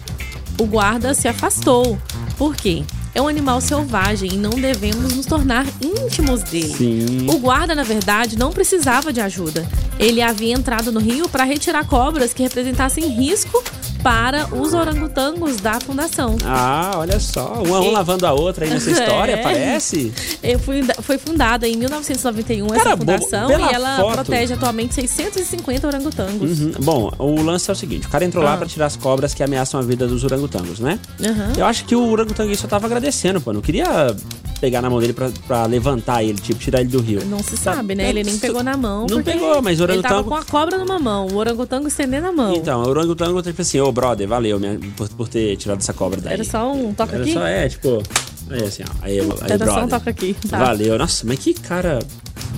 O 0.59 0.65
guarda 0.65 1.13
se 1.13 1.29
afastou. 1.29 1.99
Por 2.39 2.57
quê? 2.57 2.83
É 3.15 3.21
um 3.21 3.29
animal 3.29 3.63
selvagem 3.63 4.35
e 4.35 4.37
não 4.37 4.51
devemos 4.51 5.15
nos 5.15 5.25
tornar 5.25 5.67
íntimos 5.81 6.43
dele. 6.43 6.69
Sim. 6.69 7.27
O 7.31 7.39
guarda, 7.39 7.75
na 7.75 7.83
verdade, 7.83 8.39
não 8.39 8.53
precisava 8.53 9.11
de 9.11 9.21
ajuda. 9.23 9.67
Ele 9.99 10.21
havia 10.21 10.53
entrado 10.53 10.93
no 10.93 11.01
rio 11.01 11.27
para 11.27 11.45
retirar 11.45 11.87
cobras 11.87 12.35
que 12.35 12.43
representassem 12.43 13.09
risco 13.09 13.65
para 14.07 14.47
os 14.55 14.73
orangotangos 14.73 15.57
da 15.57 15.81
fundação. 15.81 16.37
Ah, 16.45 16.93
olha 16.95 17.19
só. 17.19 17.55
Uma, 17.67 17.81
um 17.81 17.89
E- 17.89 17.91
lavando 17.91 18.25
a 18.25 18.33
outra 18.33 18.65
aí 18.65 18.71
nessa 18.71 18.89
história, 18.93 19.33
É. 19.33 19.43
parece. 19.43 20.13
Eu 20.45 20.61
fui- 20.61 20.85
Foi 21.03 21.19
fundada 21.19 21.67
em 21.67 21.77
1991 21.77 22.69
Cara, 22.69 22.81
essa 22.91 22.97
fundação 22.97 23.51
e 23.51 23.75
ela 23.75 23.97
foto- 23.97 24.15
protege 24.15 24.55
atualmente 24.55 24.95
650 24.95 25.89
orangotangos. 25.89 26.61
Uhum. 26.61 26.73
Bom, 26.85 27.13
o 27.19 27.43
lance 27.43 27.69
é 27.69 27.73
o 27.73 27.77
seguinte: 27.77 28.07
o 28.07 28.11
cara 28.11 28.25
entrou 28.25 28.45
lá 28.45 28.55
Ah. 28.55 28.57
pra 28.59 28.67
tirar 28.69 28.87
as 28.87 28.95
cobras 28.95 29.35
que 29.35 29.43
ameaçam 29.43 29.81
a 29.81 29.83
vida 29.83 30.07
dos 30.07 30.23
orangotangos, 30.23 30.79
né? 30.79 31.01
Aham. 31.21 31.53
Eu 31.59 31.67
acho 31.67 31.85
que 31.85 31.97
o 31.97 32.09
orangotango 32.09 32.55
só 32.55 32.69
tava 32.69 32.87
agradecendo, 32.87 33.41
pô. 33.41 33.53
Não 33.53 33.61
queria 33.61 34.15
pegar 34.61 34.81
na 34.83 34.89
mão 34.91 34.99
dele 35.01 35.13
pra, 35.13 35.31
pra 35.47 35.67
levantar 35.67 36.23
ele, 36.23 36.39
tipo, 36.39 36.59
tirar 36.59 36.81
ele 36.81 36.89
do 36.89 37.01
rio. 37.01 37.25
Não 37.27 37.43
se 37.43 37.57
sabe, 37.57 37.95
né? 37.95 38.09
Ele 38.09 38.23
nem 38.25 38.39
pegou 38.39 38.63
na 38.63 38.77
mão. 38.77 39.07
Não 39.09 39.23
pegou, 39.23 39.61
mas 39.63 39.81
o 39.81 39.85
Ele 39.85 40.01
tava 40.03 40.17
orangotango. 40.17 40.29
com 40.29 40.35
a 40.35 40.45
cobra 40.45 40.79
numa 40.79 40.99
mão, 40.99 41.27
o 41.29 41.37
orangotango 41.37 41.87
estendendo 41.89 42.27
a 42.29 42.33
mão. 42.33 42.55
Então, 42.55 42.83
o 42.83 42.89
orangotango 42.89 43.43
tipo 43.43 43.61
assim, 43.63 43.81
ô 43.81 43.91
brother, 43.93 44.27
valeu 44.27 44.59
minha- 44.59 44.79
por, 44.97 45.09
por 45.11 45.29
ter 45.29 45.57
tirado 45.57 45.79
essa 45.79 45.93
cobra 45.93 46.21
daí. 46.21 46.35
Era 46.35 46.45
só 46.45 46.73
um 46.73 46.95
Era 46.99 47.23
aqui? 47.23 47.33
só, 47.33 47.47
é, 47.47 47.69
tipo. 47.69 48.03
Aí 48.49 48.65
assim, 48.65 48.83
ó. 48.85 48.93
Aí, 49.03 49.21
aí 49.21 49.27
Era 49.49 49.59
só 49.67 49.73
um 49.73 49.75
brother. 49.75 49.89
toca 49.89 50.11
aqui. 50.11 50.37
Tá. 50.49 50.59
Valeu. 50.59 50.97
Nossa, 50.99 51.27
mas 51.27 51.39
que 51.39 51.53
cara 51.53 51.99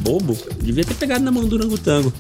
bobo. 0.00 0.36
Devia 0.60 0.84
ter 0.84 0.94
pegado 0.94 1.24
na 1.24 1.30
mão 1.30 1.44
do 1.46 1.56
orangotango. 1.56 2.12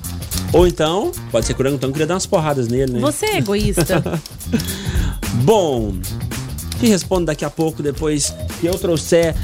Ou 0.52 0.66
então, 0.66 1.12
pode 1.30 1.44
ser 1.46 1.52
que 1.54 1.60
o 1.60 1.62
orangotango 1.62 1.92
queria 1.92 2.06
dar 2.06 2.14
umas 2.14 2.24
porradas 2.26 2.68
nele, 2.68 2.92
né? 2.94 3.00
Você 3.00 3.26
é 3.26 3.38
egoísta. 3.38 4.02
Bom, 5.44 5.94
te 6.78 6.86
respondo 6.86 7.26
daqui 7.26 7.44
a 7.44 7.50
pouco, 7.50 7.82
depois 7.82 8.32
que 8.60 8.66
eu 8.66 8.78
trouxer 8.78 9.34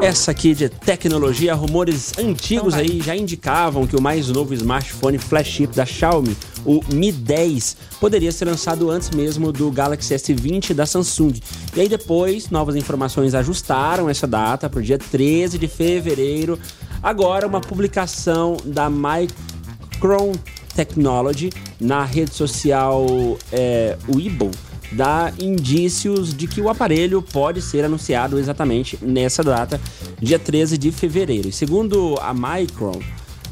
essa 0.00 0.30
aqui 0.30 0.54
de 0.54 0.68
tecnologia. 0.68 1.54
Rumores 1.54 2.12
antigos 2.18 2.74
Então 2.74 2.80
aí 2.80 3.00
já 3.00 3.16
indicavam 3.16 3.86
que 3.86 3.96
o 3.96 4.02
mais 4.02 4.28
novo 4.28 4.52
smartphone 4.52 5.16
flagship 5.16 5.68
da 5.68 5.86
Xiaomi, 5.86 6.36
o 6.66 6.80
Mi 6.92 7.10
10, 7.10 7.76
poderia 7.98 8.30
ser 8.30 8.44
lançado 8.44 8.90
antes 8.90 9.10
mesmo 9.10 9.50
do 9.50 9.70
Galaxy 9.70 10.14
S20 10.14 10.74
da 10.74 10.84
Samsung. 10.84 11.32
E 11.74 11.80
aí 11.80 11.88
depois, 11.88 12.50
novas 12.50 12.76
informações 12.76 13.34
ajustaram 13.34 14.10
essa 14.10 14.26
data 14.26 14.68
para 14.68 14.78
o 14.78 14.82
dia 14.82 14.98
13 14.98 15.56
de 15.56 15.68
fevereiro. 15.68 16.58
Agora, 17.02 17.46
uma 17.46 17.60
publicação 17.60 18.58
da 18.66 18.90
Micron 18.90 20.32
Technology 20.74 21.50
na 21.80 22.04
rede 22.04 22.34
social 22.34 23.06
é, 23.50 23.96
Weibo 24.14 24.50
dá 24.94 25.32
indícios 25.38 26.34
de 26.34 26.46
que 26.46 26.60
o 26.60 26.68
aparelho 26.68 27.22
pode 27.22 27.60
ser 27.62 27.84
anunciado 27.84 28.38
exatamente 28.38 28.98
nessa 29.02 29.42
data, 29.42 29.80
dia 30.20 30.38
13 30.38 30.76
de 30.78 30.90
fevereiro. 30.92 31.48
E 31.48 31.52
segundo 31.52 32.18
a 32.20 32.32
Micron, 32.34 32.98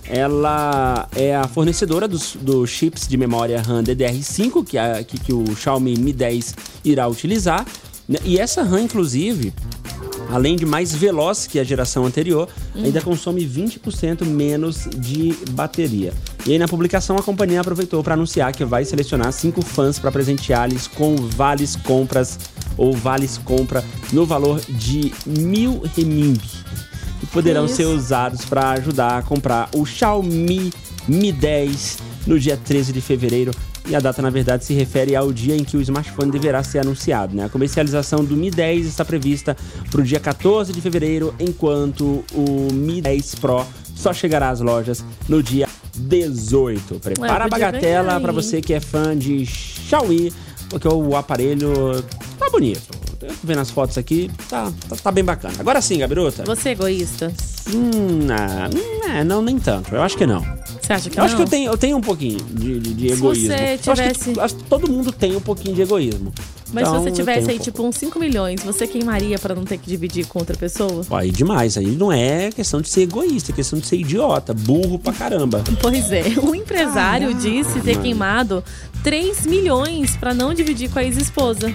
ela 0.04 1.08
é 1.14 1.36
a 1.36 1.46
fornecedora 1.46 2.08
dos, 2.08 2.36
dos 2.40 2.68
chips 2.70 3.06
de 3.06 3.16
memória 3.16 3.60
RAM 3.62 3.82
DDR5 3.84 4.64
que, 4.66 4.76
a- 4.78 5.04
que, 5.04 5.18
que 5.18 5.32
o 5.32 5.54
Xiaomi 5.54 5.96
Mi 5.96 6.12
10 6.12 6.54
irá 6.84 7.06
utilizar. 7.06 7.64
né? 8.08 8.18
E 8.24 8.38
essa 8.38 8.62
RAM, 8.62 8.82
inclusive, 8.82 9.52
além 10.30 10.56
de 10.56 10.64
mais 10.64 10.94
veloz 10.94 11.46
que 11.46 11.58
a 11.58 11.64
geração 11.64 12.04
anterior, 12.04 12.48
ainda 12.74 13.00
consome 13.00 13.46
20% 13.46 14.24
menos 14.24 14.88
de 14.96 15.34
bateria. 15.50 16.12
E 16.46 16.52
aí 16.52 16.58
na 16.58 16.68
publicação 16.68 17.16
a 17.16 17.22
companhia 17.22 17.60
aproveitou 17.60 18.02
para 18.02 18.14
anunciar 18.14 18.52
que 18.52 18.64
vai 18.64 18.84
selecionar 18.84 19.32
cinco 19.32 19.62
fãs 19.62 19.98
para 19.98 20.10
presentear-lhes 20.10 20.86
com 20.86 21.16
vales 21.16 21.76
compras 21.76 22.38
ou 22.76 22.92
vales 22.92 23.38
compra 23.38 23.84
no 24.12 24.24
valor 24.24 24.60
de 24.68 25.12
mil 25.26 25.82
renminbi. 25.96 26.40
E 27.22 27.26
poderão 27.26 27.66
Isso. 27.66 27.76
ser 27.76 27.84
usados 27.86 28.44
para 28.44 28.70
ajudar 28.70 29.18
a 29.18 29.22
comprar 29.22 29.68
o 29.74 29.84
Xiaomi 29.84 30.72
Mi 31.08 31.32
10 31.32 31.98
no 32.26 32.38
dia 32.38 32.56
13 32.56 32.92
de 32.92 33.00
fevereiro. 33.00 33.50
E 33.88 33.96
a 33.96 34.00
data, 34.00 34.22
na 34.22 34.30
verdade, 34.30 34.64
se 34.64 34.74
refere 34.74 35.16
ao 35.16 35.32
dia 35.32 35.56
em 35.56 35.64
que 35.64 35.76
o 35.76 35.80
smartphone 35.80 36.30
deverá 36.30 36.62
ser 36.62 36.78
anunciado. 36.78 37.34
Né? 37.34 37.44
A 37.44 37.48
comercialização 37.48 38.24
do 38.24 38.36
Mi 38.36 38.50
10 38.50 38.86
está 38.86 39.04
prevista 39.04 39.56
para 39.90 40.00
o 40.00 40.04
dia 40.04 40.20
14 40.20 40.72
de 40.72 40.80
fevereiro, 40.80 41.34
enquanto 41.40 42.24
o 42.32 42.72
Mi 42.72 43.00
10 43.00 43.34
Pro 43.36 43.66
só 43.94 44.12
chegará 44.12 44.50
às 44.50 44.60
lojas 44.60 45.04
no 45.28 45.42
dia 45.42 45.68
18. 45.94 47.00
Prepara 47.00 47.44
a 47.44 47.48
podia 47.48 47.66
bagatela 47.66 48.20
para 48.20 48.32
você 48.32 48.60
que 48.60 48.72
é 48.72 48.80
fã 48.80 49.16
de 49.16 49.44
Xiaomi, 49.44 50.32
porque 50.68 50.88
o 50.88 51.16
aparelho 51.16 52.02
tá 52.38 52.48
bonito. 52.48 52.82
Eu 53.20 53.28
tô 53.28 53.34
vendo 53.44 53.60
as 53.60 53.70
fotos 53.70 53.98
aqui, 53.98 54.30
tá, 54.48 54.72
tá, 54.88 54.96
tá 54.96 55.10
bem 55.10 55.24
bacana. 55.24 55.54
Agora 55.58 55.80
sim, 55.82 55.98
Gabirota. 55.98 56.44
Você 56.44 56.70
é 56.70 56.72
egoísta? 56.72 57.32
Hum, 57.68 58.28
ah, 58.30 58.70
hum, 58.74 59.10
é, 59.10 59.24
não, 59.24 59.42
nem 59.42 59.58
tanto. 59.58 59.94
Eu 59.94 60.02
acho 60.02 60.16
que 60.16 60.26
não. 60.26 60.42
Você 60.90 60.94
acha 60.94 61.10
que 61.10 61.18
eu 61.18 61.20
não? 61.20 61.26
acho 61.26 61.36
que 61.36 61.42
eu 61.42 61.46
tenho, 61.48 61.70
eu 61.70 61.76
tenho 61.78 61.96
um 61.96 62.00
pouquinho 62.00 62.38
de, 62.50 62.80
de- 62.80 62.94
de 62.94 63.06
Se 63.08 63.14
egoísmo. 63.14 63.46
você 63.48 63.54
Eu 63.54 63.58
acho 63.64 63.78
que, 63.78 63.90
tivesse- 64.08 64.24
tipo, 64.30 64.40
acho 64.40 64.54
que 64.56 64.62
todo 64.64 64.90
mundo 64.90 65.12
tem 65.12 65.36
um 65.36 65.40
pouquinho 65.40 65.74
de 65.74 65.82
egoísmo. 65.82 66.32
Mas 66.72 66.82
Então, 66.86 66.98
se 66.98 67.02
você 67.04 67.08
eu 67.10 67.14
tivesse 67.14 67.38
tenho 67.46 67.50
aí, 67.50 67.54
um 67.56 67.58
pouco. 67.58 67.70
tipo, 67.72 67.82
uns 67.84 67.96
5 67.96 68.18
milhões, 68.20 68.62
você 68.62 68.86
queimaria 68.86 69.36
pra 69.40 69.54
não 69.56 69.64
ter 69.64 69.76
que 69.78 69.88
dividir 69.90 70.24
com 70.26 70.38
outra 70.38 70.56
pessoa? 70.56 71.04
Pô, 71.04 71.16
Aí 71.16 71.30
demais, 71.32 71.76
aí 71.76 71.86
não 71.86 72.12
é 72.12 72.50
questão 72.52 72.80
de 72.80 72.88
ser 72.88 73.02
egoísta, 73.02 73.50
é 73.50 73.54
questão 73.54 73.78
de 73.78 73.86
ser 73.86 73.96
idiota, 73.96 74.54
burro 74.54 74.96
pra 74.98 75.12
caramba. 75.12 75.64
Pois 75.82 76.12
é, 76.12 76.22
um 76.42 76.54
empresário 76.54 77.34
disse 77.34 77.80
ter 77.80 77.98
queimado 77.98 78.62
3 79.02 79.46
milhões 79.46 80.16
pra 80.16 80.32
não 80.32 80.54
dividir 80.54 80.88
com 80.90 81.00
a 81.00 81.04
ex-esposa. 81.04 81.72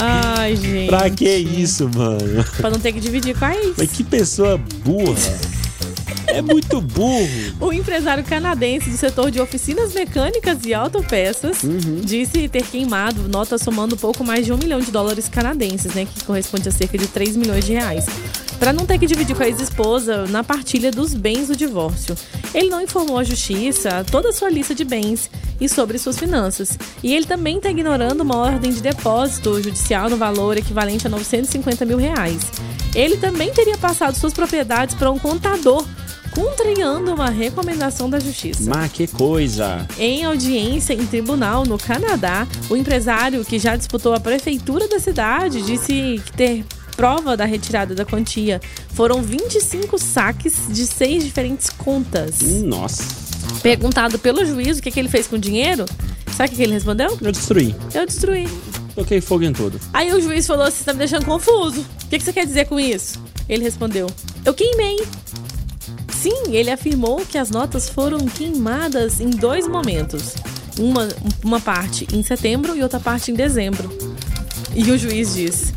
Ai, 0.00 0.56
gente. 0.56 0.88
pra 0.88 1.10
que 1.10 1.28
isso, 1.28 1.88
mano? 1.94 2.44
Pra 2.56 2.70
não 2.70 2.78
ter 2.78 2.92
que 2.92 3.00
dividir 3.00 3.36
com 3.38 3.44
a 3.44 3.54
ex. 3.56 3.74
Mas 3.76 3.90
que 3.90 4.04
pessoa 4.04 4.58
burra. 4.84 5.57
É 6.38 6.42
muito 6.42 6.80
burro. 6.80 7.28
O 7.60 7.72
empresário 7.72 8.22
canadense 8.24 8.88
do 8.90 8.96
setor 8.96 9.30
de 9.30 9.40
oficinas 9.40 9.92
mecânicas 9.92 10.58
e 10.64 10.72
autopeças 10.72 11.62
Uhum. 11.62 12.00
disse 12.02 12.48
ter 12.48 12.62
queimado 12.62 13.28
notas 13.28 13.60
somando 13.62 13.96
pouco 13.96 14.22
mais 14.24 14.46
de 14.46 14.52
um 14.52 14.56
milhão 14.56 14.80
de 14.80 14.90
dólares 14.90 15.28
canadenses, 15.28 15.92
né? 15.94 16.06
Que 16.06 16.24
corresponde 16.24 16.68
a 16.68 16.72
cerca 16.72 16.96
de 16.96 17.06
3 17.06 17.36
milhões 17.36 17.64
de 17.64 17.72
reais. 17.72 18.06
Para 18.58 18.72
não 18.72 18.86
ter 18.86 18.98
que 18.98 19.06
dividir 19.06 19.36
com 19.36 19.42
a 19.42 19.46
ex-esposa 19.48 20.26
na 20.28 20.42
partilha 20.44 20.90
dos 20.90 21.14
bens 21.14 21.48
do 21.48 21.56
divórcio. 21.56 22.16
Ele 22.54 22.68
não 22.70 22.80
informou 22.80 23.18
à 23.18 23.24
justiça 23.24 24.04
toda 24.10 24.30
a 24.30 24.32
sua 24.32 24.50
lista 24.50 24.74
de 24.74 24.84
bens 24.84 25.30
e 25.60 25.68
sobre 25.68 25.98
suas 25.98 26.18
finanças. 26.18 26.76
E 27.02 27.14
ele 27.14 27.26
também 27.26 27.56
está 27.58 27.70
ignorando 27.70 28.20
uma 28.22 28.36
ordem 28.36 28.72
de 28.72 28.80
depósito 28.80 29.62
judicial 29.62 30.08
no 30.08 30.16
valor 30.16 30.56
equivalente 30.56 31.06
a 31.06 31.10
950 31.10 31.84
mil 31.84 31.98
reais. 31.98 32.42
Ele 32.94 33.16
também 33.16 33.52
teria 33.52 33.76
passado 33.76 34.16
suas 34.16 34.32
propriedades 34.32 34.94
para 34.94 35.10
um 35.10 35.18
contador, 35.18 35.84
contrariando 36.30 37.12
uma 37.12 37.30
recomendação 37.30 38.08
da 38.08 38.18
justiça. 38.18 38.62
Mas 38.68 38.92
que 38.92 39.06
coisa. 39.06 39.86
Em 39.98 40.24
audiência 40.24 40.92
em 40.92 41.06
tribunal 41.06 41.64
no 41.64 41.78
Canadá, 41.78 42.46
o 42.68 42.76
empresário 42.76 43.44
que 43.44 43.58
já 43.58 43.76
disputou 43.76 44.14
a 44.14 44.20
prefeitura 44.20 44.88
da 44.88 44.98
cidade 44.98 45.62
disse 45.62 46.20
que 46.24 46.32
ter 46.32 46.64
prova 46.96 47.36
da 47.36 47.44
retirada 47.44 47.94
da 47.94 48.04
quantia. 48.04 48.60
Foram 48.90 49.22
25 49.22 49.96
saques 49.98 50.66
de 50.68 50.84
seis 50.84 51.24
diferentes 51.24 51.70
contas. 51.70 52.40
Nossa. 52.64 53.04
Perguntado 53.62 54.18
pelo 54.18 54.44
juiz 54.44 54.78
o 54.78 54.82
que, 54.82 54.90
que 54.90 54.98
ele 54.98 55.08
fez 55.08 55.28
com 55.28 55.36
o 55.36 55.38
dinheiro, 55.38 55.84
sabe 56.36 56.52
o 56.52 56.56
que 56.56 56.62
ele 56.62 56.72
respondeu? 56.72 57.16
Eu 57.20 57.32
destruí. 57.32 57.74
Eu 57.94 58.04
destruí. 58.04 58.48
Toquei 58.96 59.20
fogo 59.20 59.44
em 59.44 59.52
tudo. 59.52 59.80
Aí 59.92 60.12
o 60.12 60.20
juiz 60.20 60.44
falou: 60.44 60.68
Você 60.68 60.82
tá 60.82 60.92
me 60.92 60.98
deixando 60.98 61.24
confuso. 61.24 61.82
O 61.82 62.08
que, 62.08 62.18
que 62.18 62.24
você 62.24 62.32
quer 62.32 62.44
dizer 62.44 62.66
com 62.66 62.80
isso? 62.80 63.22
Ele 63.48 63.62
respondeu: 63.62 64.08
Eu 64.44 64.52
queimei. 64.52 64.96
Sim, 66.20 66.52
ele 66.52 66.68
afirmou 66.68 67.24
que 67.24 67.38
as 67.38 67.48
notas 67.48 67.88
foram 67.88 68.18
queimadas 68.18 69.20
em 69.20 69.30
dois 69.30 69.68
momentos. 69.68 70.34
Uma, 70.76 71.08
uma 71.44 71.60
parte 71.60 72.08
em 72.12 72.24
setembro 72.24 72.76
e 72.76 72.82
outra 72.82 72.98
parte 72.98 73.30
em 73.30 73.34
dezembro. 73.34 73.88
E 74.74 74.90
o 74.90 74.98
juiz 74.98 75.34
diz: 75.34 75.72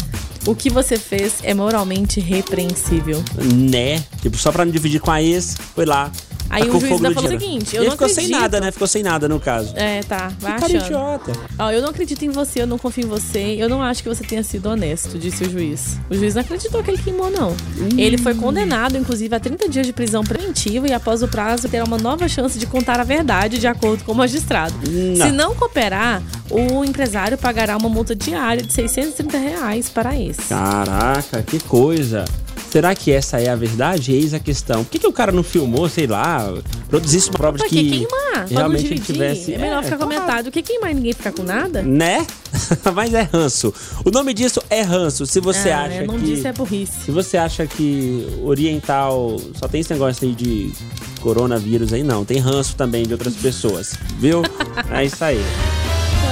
O 0.47 0.55
que 0.55 0.69
você 0.69 0.97
fez 0.97 1.35
é 1.43 1.53
moralmente 1.53 2.19
repreensível. 2.19 3.23
Né? 3.53 4.03
Tipo, 4.19 4.35
só 4.37 4.51
pra 4.51 4.65
não 4.65 4.71
dividir 4.71 4.99
com 4.99 5.11
a 5.11 5.21
ex, 5.21 5.55
foi 5.75 5.85
lá. 5.85 6.11
Aí 6.51 6.63
tacou 6.63 6.77
o 6.77 6.79
juiz 6.81 6.91
ainda 6.93 7.11
falou 7.13 7.29
o 7.29 7.39
seguinte: 7.39 7.75
Eu 7.75 7.81
Ele 7.83 7.89
não 7.89 7.91
ficou 7.93 8.07
acredito. 8.07 8.29
sem 8.31 8.39
nada, 8.39 8.59
né? 8.59 8.71
Ficou 8.71 8.87
sem 8.87 9.03
nada 9.03 9.29
no 9.29 9.39
caso. 9.39 9.73
É, 9.75 10.01
tá. 10.03 10.31
Vai 10.39 10.53
Cara 10.59 10.65
achando. 10.65 10.85
idiota. 10.85 11.31
Ó, 11.57 11.71
eu 11.71 11.81
não 11.81 11.89
acredito 11.89 12.23
em 12.25 12.29
você, 12.29 12.61
eu 12.61 12.67
não 12.67 12.77
confio 12.77 13.05
em 13.05 13.07
você, 13.07 13.55
eu 13.57 13.69
não 13.69 13.81
acho 13.81 14.03
que 14.03 14.09
você 14.09 14.23
tenha 14.23 14.43
sido 14.43 14.67
honesto, 14.67 15.17
disse 15.17 15.43
o 15.43 15.49
juiz. 15.49 15.97
O 16.09 16.15
juiz 16.15 16.35
não 16.35 16.41
acreditou 16.41 16.83
que 16.83 16.91
ele 16.91 17.01
queimou, 17.01 17.31
não. 17.31 17.55
Ele 17.97 18.17
foi 18.17 18.35
condenado, 18.35 18.97
inclusive, 18.97 19.33
a 19.33 19.39
30 19.39 19.69
dias 19.69 19.85
de 19.87 19.93
prisão 19.93 20.23
preventiva 20.23 20.87
e 20.87 20.93
após 20.93 21.23
o 21.23 21.27
prazo 21.27 21.69
terá 21.69 21.83
uma 21.85 21.97
nova 21.97 22.27
chance 22.27 22.59
de 22.59 22.65
contar 22.65 22.99
a 22.99 23.03
verdade, 23.03 23.57
de 23.57 23.67
acordo 23.67 24.03
com 24.03 24.11
o 24.11 24.15
magistrado. 24.15 24.73
Não. 24.89 25.25
Se 25.25 25.31
não 25.31 25.55
cooperar, 25.55 26.21
o 26.49 26.83
empresário 26.83 27.37
pagará 27.37 27.77
uma 27.77 27.87
multa 27.89 28.13
diária 28.15 28.61
de 28.61 28.73
630 28.73 29.37
reais 29.37 29.89
para 29.89 30.19
esse. 30.19 30.41
Caraca, 30.49 31.41
que 31.43 31.59
coisa. 31.59 32.25
Será 32.71 32.95
que 32.95 33.11
essa 33.11 33.37
é 33.37 33.49
a 33.49 33.55
verdade? 33.55 34.13
Eis 34.13 34.33
a 34.33 34.39
questão. 34.39 34.85
Por 34.85 34.91
que, 34.91 34.99
que 34.99 35.07
o 35.07 35.11
cara 35.11 35.29
não 35.31 35.43
filmou, 35.43 35.89
sei 35.89 36.07
lá, 36.07 36.53
produzisse 36.89 37.29
uma 37.29 37.37
prova 37.37 37.57
de 37.57 37.63
Pra 37.63 37.69
que 37.69 37.83
que 37.83 37.89
queimar? 38.05 38.47
Realmente 38.47 38.85
ele 38.85 38.99
tivesse... 39.01 39.53
É 39.53 39.57
melhor 39.57 39.83
ficar 39.83 39.97
com 39.97 40.03
a 40.05 40.07
claro. 40.07 40.21
metade 40.21 40.43
do 40.43 40.51
que 40.51 40.61
queimar 40.61 40.91
e 40.91 40.93
ninguém 40.93 41.11
ficar 41.11 41.33
com 41.33 41.43
nada? 41.43 41.81
Né? 41.81 42.25
Mas 42.95 43.13
é 43.13 43.23
ranço. 43.23 43.73
O 44.05 44.09
nome 44.09 44.33
disso 44.33 44.61
é 44.69 44.81
ranço. 44.81 45.25
Se 45.25 45.41
você 45.41 45.69
Ah, 45.69 45.81
acha 45.83 45.95
eu 45.95 46.07
não 46.07 46.17
que... 46.17 46.25
disse 46.25 46.47
é 46.47 46.53
burrice. 46.53 46.93
Se 47.05 47.11
você 47.11 47.35
acha 47.35 47.67
que 47.67 48.25
oriental 48.41 49.35
só 49.55 49.67
tem 49.67 49.81
esse 49.81 49.91
negócio 49.91 50.25
aí 50.25 50.33
de 50.33 50.71
coronavírus 51.19 51.91
aí, 51.91 52.03
não. 52.03 52.23
Tem 52.23 52.37
ranço 52.39 52.75
também 52.77 53.03
de 53.03 53.11
outras 53.11 53.35
pessoas, 53.35 53.95
viu? 54.17 54.43
É 54.89 55.03
isso 55.05 55.23
aí. 55.23 55.41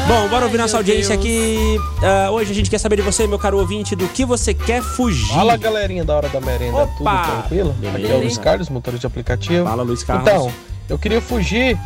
Bom, 0.10 0.28
bora 0.28 0.46
ouvir 0.46 0.58
nossa 0.58 0.76
audiência 0.76 1.14
aqui. 1.14 1.78
Ah, 2.02 2.32
hoje 2.32 2.52
a 2.52 2.56
gente 2.56 2.68
quer 2.68 2.80
saber 2.80 2.96
de 2.96 3.04
você, 3.04 3.28
meu 3.28 3.38
caro 3.38 3.60
ouvinte, 3.60 3.96
do 3.96 4.08
que 4.08 4.26
você 4.26 4.56
quer 4.56 4.82
fugir. 4.82 5.36
Fala 5.36 5.56
galerinha 5.56 6.04
da 6.04 6.16
hora 6.16 6.28
da 6.30 6.42
merenda, 6.42 6.78
Opa! 6.78 6.88
tudo 6.98 7.32
tranquilo? 7.32 7.76
Aqui 7.78 7.86
é 7.86 7.90
o 7.90 7.94
Beleza. 7.94 8.18
Luiz 8.18 8.38
Carlos, 8.40 8.70
motorista 8.70 9.02
de 9.02 9.06
aplicativo. 9.06 9.66
Fala, 9.66 9.84
Luiz 9.84 10.04
Carlos. 10.04 10.28
Então, 10.28 10.52
eu 10.90 10.98
queria 10.98 11.22
fugir 11.22 11.78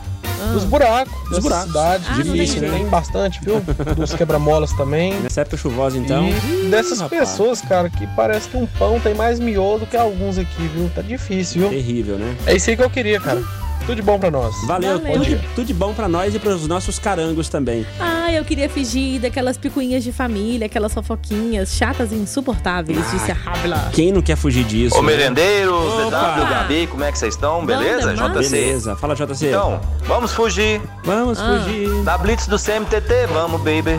dos 0.53 0.63
buracos 0.65 1.13
Dos 1.23 1.31
da 1.37 1.41
buracos. 1.41 1.67
cidade. 1.67 2.03
Ah, 2.09 2.13
Difícil, 2.21 2.59
tem, 2.61 2.69
né? 2.69 2.77
tem 2.77 2.87
bastante, 2.87 3.39
viu? 3.43 3.61
Dos 3.95 4.13
quebra-molas 4.13 4.71
também. 4.73 5.13
Nessa 5.21 5.41
época 5.41 5.57
chuvosa, 5.57 5.97
então. 5.97 6.27
E 6.29 6.67
dessas 6.69 7.01
pessoas, 7.03 7.61
cara, 7.61 7.89
que 7.89 8.05
parece 8.15 8.49
que 8.49 8.57
um 8.57 8.65
pão 8.65 8.99
tem 8.99 9.13
mais 9.13 9.39
miolo 9.39 9.79
do 9.79 9.85
que 9.85 9.97
alguns 9.97 10.37
aqui, 10.37 10.67
viu? 10.67 10.89
Tá 10.93 11.01
difícil, 11.01 11.61
viu? 11.61 11.69
Terrível, 11.69 12.17
né? 12.17 12.35
É 12.45 12.55
isso 12.55 12.69
aí 12.69 12.75
que 12.77 12.83
eu 12.83 12.89
queria, 12.89 13.19
cara. 13.19 13.41
Tudo 13.85 13.95
de 13.97 14.01
bom 14.01 14.17
pra 14.17 14.31
nós. 14.31 14.55
Valeu, 14.65 14.97
Valeu. 14.97 15.13
Tudo, 15.13 15.25
de, 15.25 15.35
tudo 15.55 15.67
de 15.67 15.73
bom 15.73 15.93
pra 15.93 16.07
nós 16.07 16.33
e 16.33 16.39
pros 16.39 16.65
nossos 16.69 16.97
carangos 16.99 17.49
também. 17.49 17.85
Ah, 17.99 18.31
eu 18.31 18.45
queria 18.45 18.69
fugir 18.69 19.19
daquelas 19.19 19.57
picuinhas 19.57 20.05
de 20.05 20.13
família, 20.13 20.67
aquelas 20.67 20.93
fofoquinhas 20.93 21.73
chatas 21.73 22.13
e 22.13 22.15
insuportáveis, 22.15 22.97
disse 23.11 23.29
a 23.29 23.33
Rabla. 23.33 23.89
Quem 23.91 24.13
não 24.13 24.21
quer 24.21 24.37
fugir 24.37 24.63
disso? 24.63 24.95
Ô 24.97 25.01
né? 25.01 25.07
merendeiros, 25.17 25.73
Opa! 25.75 26.35
DW, 26.37 26.49
Gabi, 26.49 26.87
como 26.87 27.03
é 27.03 27.11
que 27.11 27.17
vocês 27.17 27.33
estão? 27.33 27.65
Beleza. 27.65 28.13
JC? 28.13 28.49
Beleza, 28.51 28.95
fala 28.95 29.15
JC. 29.15 29.47
Então, 29.49 29.81
vamos 30.13 30.31
fugir 30.33 30.79
Vamos 31.03 31.39
Ah. 31.39 31.59
fugir. 31.63 31.89
da 32.03 32.17
Blitz 32.17 32.47
do 32.47 32.57
CMTT, 32.57 33.27
vamos, 33.33 33.59
baby. 33.61 33.97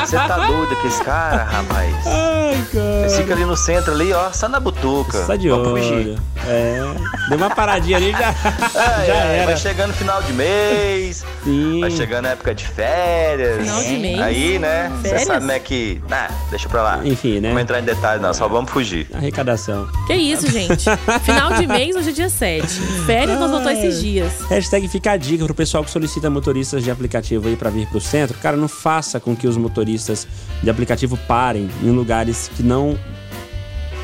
Você 0.00 0.16
tá 0.16 0.36
doido 0.48 0.74
com 0.76 0.88
esse 0.88 1.02
cara, 1.04 1.44
rapaz? 1.44 1.94
Ai, 2.06 2.64
cara. 2.72 3.08
Você 3.08 3.16
fica 3.18 3.34
ali 3.34 3.44
no 3.44 3.56
centro 3.56 3.92
ali, 3.92 4.12
ó, 4.12 4.32
só 4.32 4.48
na 4.48 4.58
butuca. 4.58 5.20
Tá 5.24 5.36
de 5.36 5.48
vamos 5.48 5.68
olho. 5.68 5.76
fugir. 5.82 6.18
É. 6.48 6.80
Deu 7.28 7.38
uma 7.38 7.50
paradinha 7.50 7.98
ali 7.98 8.10
já. 8.10 8.30
É, 8.30 8.34
já 9.06 9.14
é, 9.14 9.36
era. 9.38 9.46
Vai 9.46 9.56
chegando 9.56 9.92
final 9.94 10.20
de 10.22 10.32
mês, 10.32 11.24
Sim. 11.44 11.80
vai 11.80 11.90
chegando 11.92 12.26
a 12.26 12.30
época 12.30 12.52
de 12.52 12.66
férias. 12.66 13.58
Final 13.64 13.82
de 13.84 13.98
mês? 13.98 14.20
Aí, 14.20 14.58
né, 14.58 14.90
você 15.02 15.18
sabe 15.20 15.38
como 15.40 15.52
é 15.52 15.58
que... 15.60 16.02
Ah, 16.10 16.28
deixa 16.50 16.68
pra 16.68 16.82
lá. 16.82 17.00
Enfim, 17.04 17.34
né? 17.34 17.40
Não 17.42 17.48
vamos 17.50 17.62
entrar 17.62 17.78
em 17.78 17.84
detalhes 17.84 18.20
não, 18.20 18.34
só 18.34 18.48
vamos 18.48 18.72
fugir. 18.72 19.06
Arrecadação. 19.14 19.86
Que 20.08 20.14
isso, 20.14 20.50
gente? 20.50 20.84
Final 21.22 21.52
de 21.52 21.66
mês, 21.68 21.94
hoje 21.94 22.08
é 22.10 22.12
dia 22.12 22.28
7. 22.28 22.66
Férias 23.06 23.38
nós 23.38 23.50
voltou 23.52 23.70
esses 23.70 24.00
dias. 24.02 24.32
Hashtag 24.50 24.88
fica 24.88 25.01
a 25.08 25.16
dica 25.16 25.44
pro 25.44 25.54
pessoal 25.54 25.84
que 25.84 25.90
solicita 25.90 26.28
motoristas 26.30 26.82
de 26.84 26.90
aplicativo 26.90 27.48
aí 27.48 27.56
pra 27.56 27.70
vir 27.70 27.86
pro 27.88 28.00
centro. 28.00 28.36
Cara, 28.38 28.56
não 28.56 28.68
faça 28.68 29.18
com 29.20 29.34
que 29.36 29.46
os 29.48 29.56
motoristas 29.56 30.26
de 30.62 30.70
aplicativo 30.70 31.16
parem 31.28 31.68
em 31.82 31.90
lugares 31.90 32.50
que 32.56 32.62
não. 32.62 32.98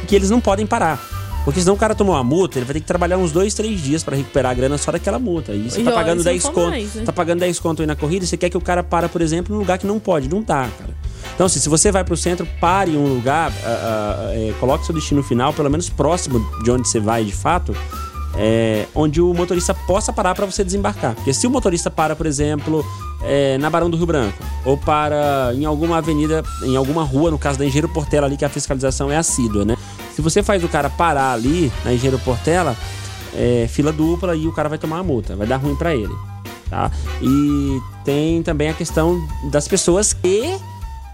que 0.06 0.14
eles 0.14 0.30
não 0.30 0.40
podem 0.40 0.66
parar. 0.66 1.00
Porque 1.44 1.60
senão 1.60 1.74
o 1.74 1.78
cara 1.78 1.94
tomou 1.94 2.14
uma 2.14 2.22
multa, 2.24 2.58
ele 2.58 2.66
vai 2.66 2.74
ter 2.74 2.80
que 2.80 2.86
trabalhar 2.86 3.16
uns 3.16 3.32
dois, 3.32 3.54
três 3.54 3.80
dias 3.80 4.02
pra 4.04 4.14
recuperar 4.14 4.52
a 4.52 4.54
grana 4.54 4.76
só 4.76 4.92
daquela 4.92 5.18
multa. 5.18 5.52
E 5.52 5.70
você 5.70 5.80
E 5.80 5.84
tá 5.84 5.92
pagando 5.92 6.18
e 6.18 6.22
se 6.22 6.24
não 6.26 6.32
10 6.32 6.42
for 6.42 6.52
conto. 6.52 6.68
mais, 6.70 6.94
né? 6.94 7.02
Tá 7.06 7.12
pagando 7.12 7.38
10 7.40 7.58
conto 7.60 7.80
aí 7.80 7.86
na 7.86 7.96
corrida, 7.96 8.26
você 8.26 8.36
quer 8.36 8.50
que 8.50 8.56
o 8.56 8.60
cara 8.60 8.82
para, 8.82 9.08
por 9.08 9.22
exemplo, 9.22 9.54
num 9.54 9.60
lugar 9.60 9.78
que 9.78 9.86
não 9.86 9.98
pode. 9.98 10.28
Não 10.28 10.42
dá, 10.42 10.68
cara. 10.78 10.90
Então, 11.34 11.46
assim, 11.46 11.58
se 11.58 11.68
você 11.68 11.90
vai 11.90 12.04
pro 12.04 12.16
centro, 12.18 12.46
pare 12.60 12.90
em 12.90 12.96
um 12.98 13.06
lugar, 13.14 13.50
ah, 13.64 14.28
ah, 14.28 14.30
é, 14.34 14.52
coloque 14.60 14.84
seu 14.84 14.94
destino 14.94 15.22
final, 15.22 15.54
pelo 15.54 15.70
menos 15.70 15.88
próximo 15.88 16.38
de 16.62 16.70
onde 16.70 16.86
você 16.86 17.00
vai 17.00 17.24
de 17.24 17.32
fato, 17.32 17.74
é, 18.38 18.86
onde 18.94 19.20
o 19.20 19.34
motorista 19.34 19.74
possa 19.74 20.12
parar 20.12 20.34
para 20.34 20.46
você 20.46 20.62
desembarcar. 20.62 21.14
Porque 21.16 21.34
se 21.34 21.46
o 21.46 21.50
motorista 21.50 21.90
para, 21.90 22.14
por 22.14 22.24
exemplo, 22.24 22.86
é, 23.22 23.58
na 23.58 23.68
Barão 23.68 23.90
do 23.90 23.96
Rio 23.96 24.06
Branco, 24.06 24.38
ou 24.64 24.78
para 24.78 25.52
em 25.54 25.64
alguma 25.64 25.98
avenida, 25.98 26.44
em 26.62 26.76
alguma 26.76 27.02
rua, 27.02 27.30
no 27.32 27.38
caso 27.38 27.58
da 27.58 27.64
Engenheiro 27.64 27.88
Portela 27.88 28.26
ali, 28.26 28.36
que 28.36 28.44
a 28.44 28.48
fiscalização 28.48 29.10
é 29.10 29.16
assídua, 29.16 29.64
né? 29.64 29.76
Se 30.14 30.22
você 30.22 30.42
faz 30.42 30.62
o 30.62 30.68
cara 30.68 30.88
parar 30.88 31.32
ali, 31.32 31.72
na 31.84 31.92
Engenheiro 31.92 32.18
Portela, 32.20 32.76
é, 33.34 33.66
fila 33.68 33.92
dupla 33.92 34.36
e 34.36 34.46
o 34.46 34.52
cara 34.52 34.68
vai 34.68 34.78
tomar 34.78 34.96
uma 34.96 35.04
multa, 35.04 35.34
vai 35.34 35.46
dar 35.46 35.56
ruim 35.56 35.74
para 35.74 35.94
ele, 35.94 36.14
tá? 36.70 36.90
E 37.20 37.80
tem 38.04 38.42
também 38.42 38.68
a 38.68 38.74
questão 38.74 39.20
das 39.50 39.66
pessoas 39.66 40.12
que 40.12 40.56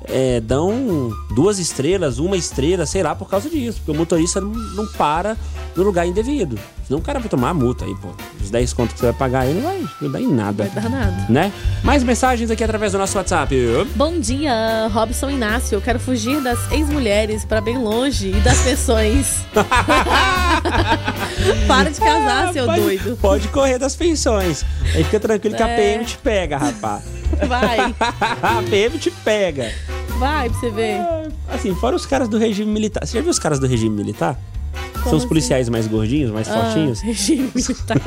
é, 0.05 0.41
dão 0.41 1.11
duas 1.35 1.59
estrelas, 1.59 2.19
uma 2.19 2.37
estrela, 2.37 2.87
sei 2.87 3.03
lá, 3.03 3.15
por 3.15 3.29
causa 3.29 3.49
disso. 3.49 3.79
Porque 3.79 3.91
o 3.91 3.95
motorista 3.95 4.41
não, 4.41 4.51
não 4.51 4.87
para 4.87 5.37
no 5.77 5.83
lugar 5.83 6.07
indevido. 6.07 6.59
Senão 6.87 6.99
o 7.01 7.03
cara 7.03 7.19
vai 7.19 7.29
tomar 7.31 7.49
a 7.51 7.55
multa 7.55 7.85
aí, 7.87 7.95
pô. 7.97 8.09
Os 8.43 8.51
10 8.51 8.73
contos 8.75 8.93
que 8.93 9.01
você 9.01 9.07
vai 9.07 9.15
pagar 9.15 9.41
aí 9.41 9.55
não 9.55 9.63
vai, 9.63 9.83
não 10.03 10.13
dá 10.13 10.21
em 10.21 10.29
nada. 10.31 10.65
Vai 10.73 10.83
dar 10.83 10.91
nada. 10.91 11.27
Né? 11.31 11.51
Mais 11.83 12.05
mensagens 12.05 12.51
aqui 12.51 12.63
através 12.63 12.93
do 12.93 12.99
nosso 12.99 13.17
WhatsApp. 13.17 13.55
Bom 13.97 14.19
dia, 14.21 14.89
Robson 14.93 15.31
Inácio. 15.31 15.77
Eu 15.77 15.81
quero 15.81 15.99
fugir 15.99 16.41
das 16.43 16.59
ex-mulheres 16.71 17.45
para 17.47 17.63
bem 17.63 17.79
longe 17.79 18.29
e 18.29 18.41
das 18.41 18.61
pensões. 18.61 19.39
Para 21.67 21.91
de 21.91 21.99
casar, 22.01 22.53
seu 22.53 22.67
pode, 22.67 22.81
doido. 22.81 23.19
Pode 23.21 23.49
correr 23.49 23.79
das 23.79 23.97
pensões. 23.97 24.65
Aí 24.95 25.03
fica 25.05 25.19
tranquilo 25.21 25.57
que 25.57 25.63
a 25.63 25.69
É. 25.69 25.77
PM 25.77 26.05
te 26.05 26.19
pega, 26.19 26.59
rapaz. 26.59 27.03
Vai, 27.49 27.79
a 28.43 28.63
PM 28.69 28.99
te 28.99 29.11
pega. 29.11 29.73
Vai 30.19 30.49
pra 30.51 30.59
você 30.59 30.71
ver. 30.71 31.01
Assim, 31.49 31.75
fora 31.75 31.97
os 31.97 32.07
caras 32.07 32.29
do 32.29 32.39
regime 32.39 32.71
militar. 32.73 33.07
Você 33.07 33.17
já 33.19 33.21
viu 33.23 33.31
os 33.31 33.39
caras 33.39 33.59
do 33.59 33.67
regime 33.67 33.95
militar? 33.95 34.39
São 35.03 35.13
os 35.13 35.19
assim? 35.19 35.29
policiais 35.29 35.69
mais 35.69 35.87
gordinhos, 35.87 36.31
mais 36.31 36.49
Ah, 36.49 36.55
fortinhos. 36.55 37.01
regime 37.01 37.51
militar. 37.55 37.99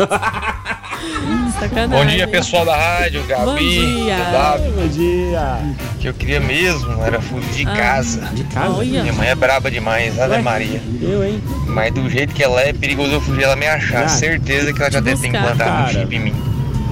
Sacanagem. 1.60 1.90
Bom 1.90 2.06
dia, 2.06 2.28
pessoal 2.28 2.66
da 2.66 2.76
rádio, 2.76 3.24
Gabi, 3.28 3.46
Bom 3.46 3.56
dia. 3.56 4.16
DW. 4.18 4.72
Bom 4.82 4.88
dia. 4.88 5.76
O 5.96 5.98
que 6.00 6.08
eu 6.10 6.14
queria 6.14 6.40
mesmo 6.40 7.04
era 7.04 7.22
fugir 7.22 7.66
de 7.66 7.72
Ah, 7.72 7.76
casa. 7.76 8.22
De 8.34 8.44
casa? 8.46 8.74
Olha. 8.76 9.02
Minha 9.02 9.14
mãe 9.14 9.28
é 9.30 9.36
braba 9.36 9.70
demais, 9.70 10.18
Ué? 10.18 10.42
Maria. 10.42 10.82
Eu, 11.02 11.24
hein? 11.24 11.42
Mas 11.68 11.94
do 11.94 12.10
jeito 12.10 12.34
que 12.34 12.44
ela 12.44 12.62
é, 12.62 12.70
é 12.70 12.74
perigoso 12.74 13.12
eu 13.12 13.22
fugir 13.22 13.44
ela 13.44 13.56
me 13.56 13.68
achar. 13.68 14.06
Ah, 14.06 14.08
Certeza 14.08 14.74
que 14.74 14.82
ela 14.82 14.92
já 14.92 15.00
deve 15.00 15.22
ter 15.22 15.28
implantado 15.28 15.84
um 15.84 15.88
chip 16.02 16.16
em 16.16 16.20
mim. 16.20 16.36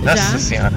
Nossa 0.06 0.34
Já? 0.34 0.38
senhora. 0.38 0.74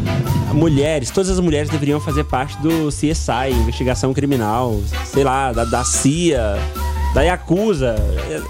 Mulheres, 0.52 1.10
todas 1.10 1.28
as 1.28 1.38
mulheres 1.38 1.68
deveriam 1.68 2.00
fazer 2.00 2.24
parte 2.24 2.56
do 2.62 2.88
CSI, 2.88 3.52
investigação 3.52 4.14
criminal, 4.14 4.80
sei 5.04 5.22
lá, 5.22 5.52
da, 5.52 5.64
da 5.66 5.84
CIA, 5.84 6.58
da 7.14 7.20
Yakuza. 7.20 7.94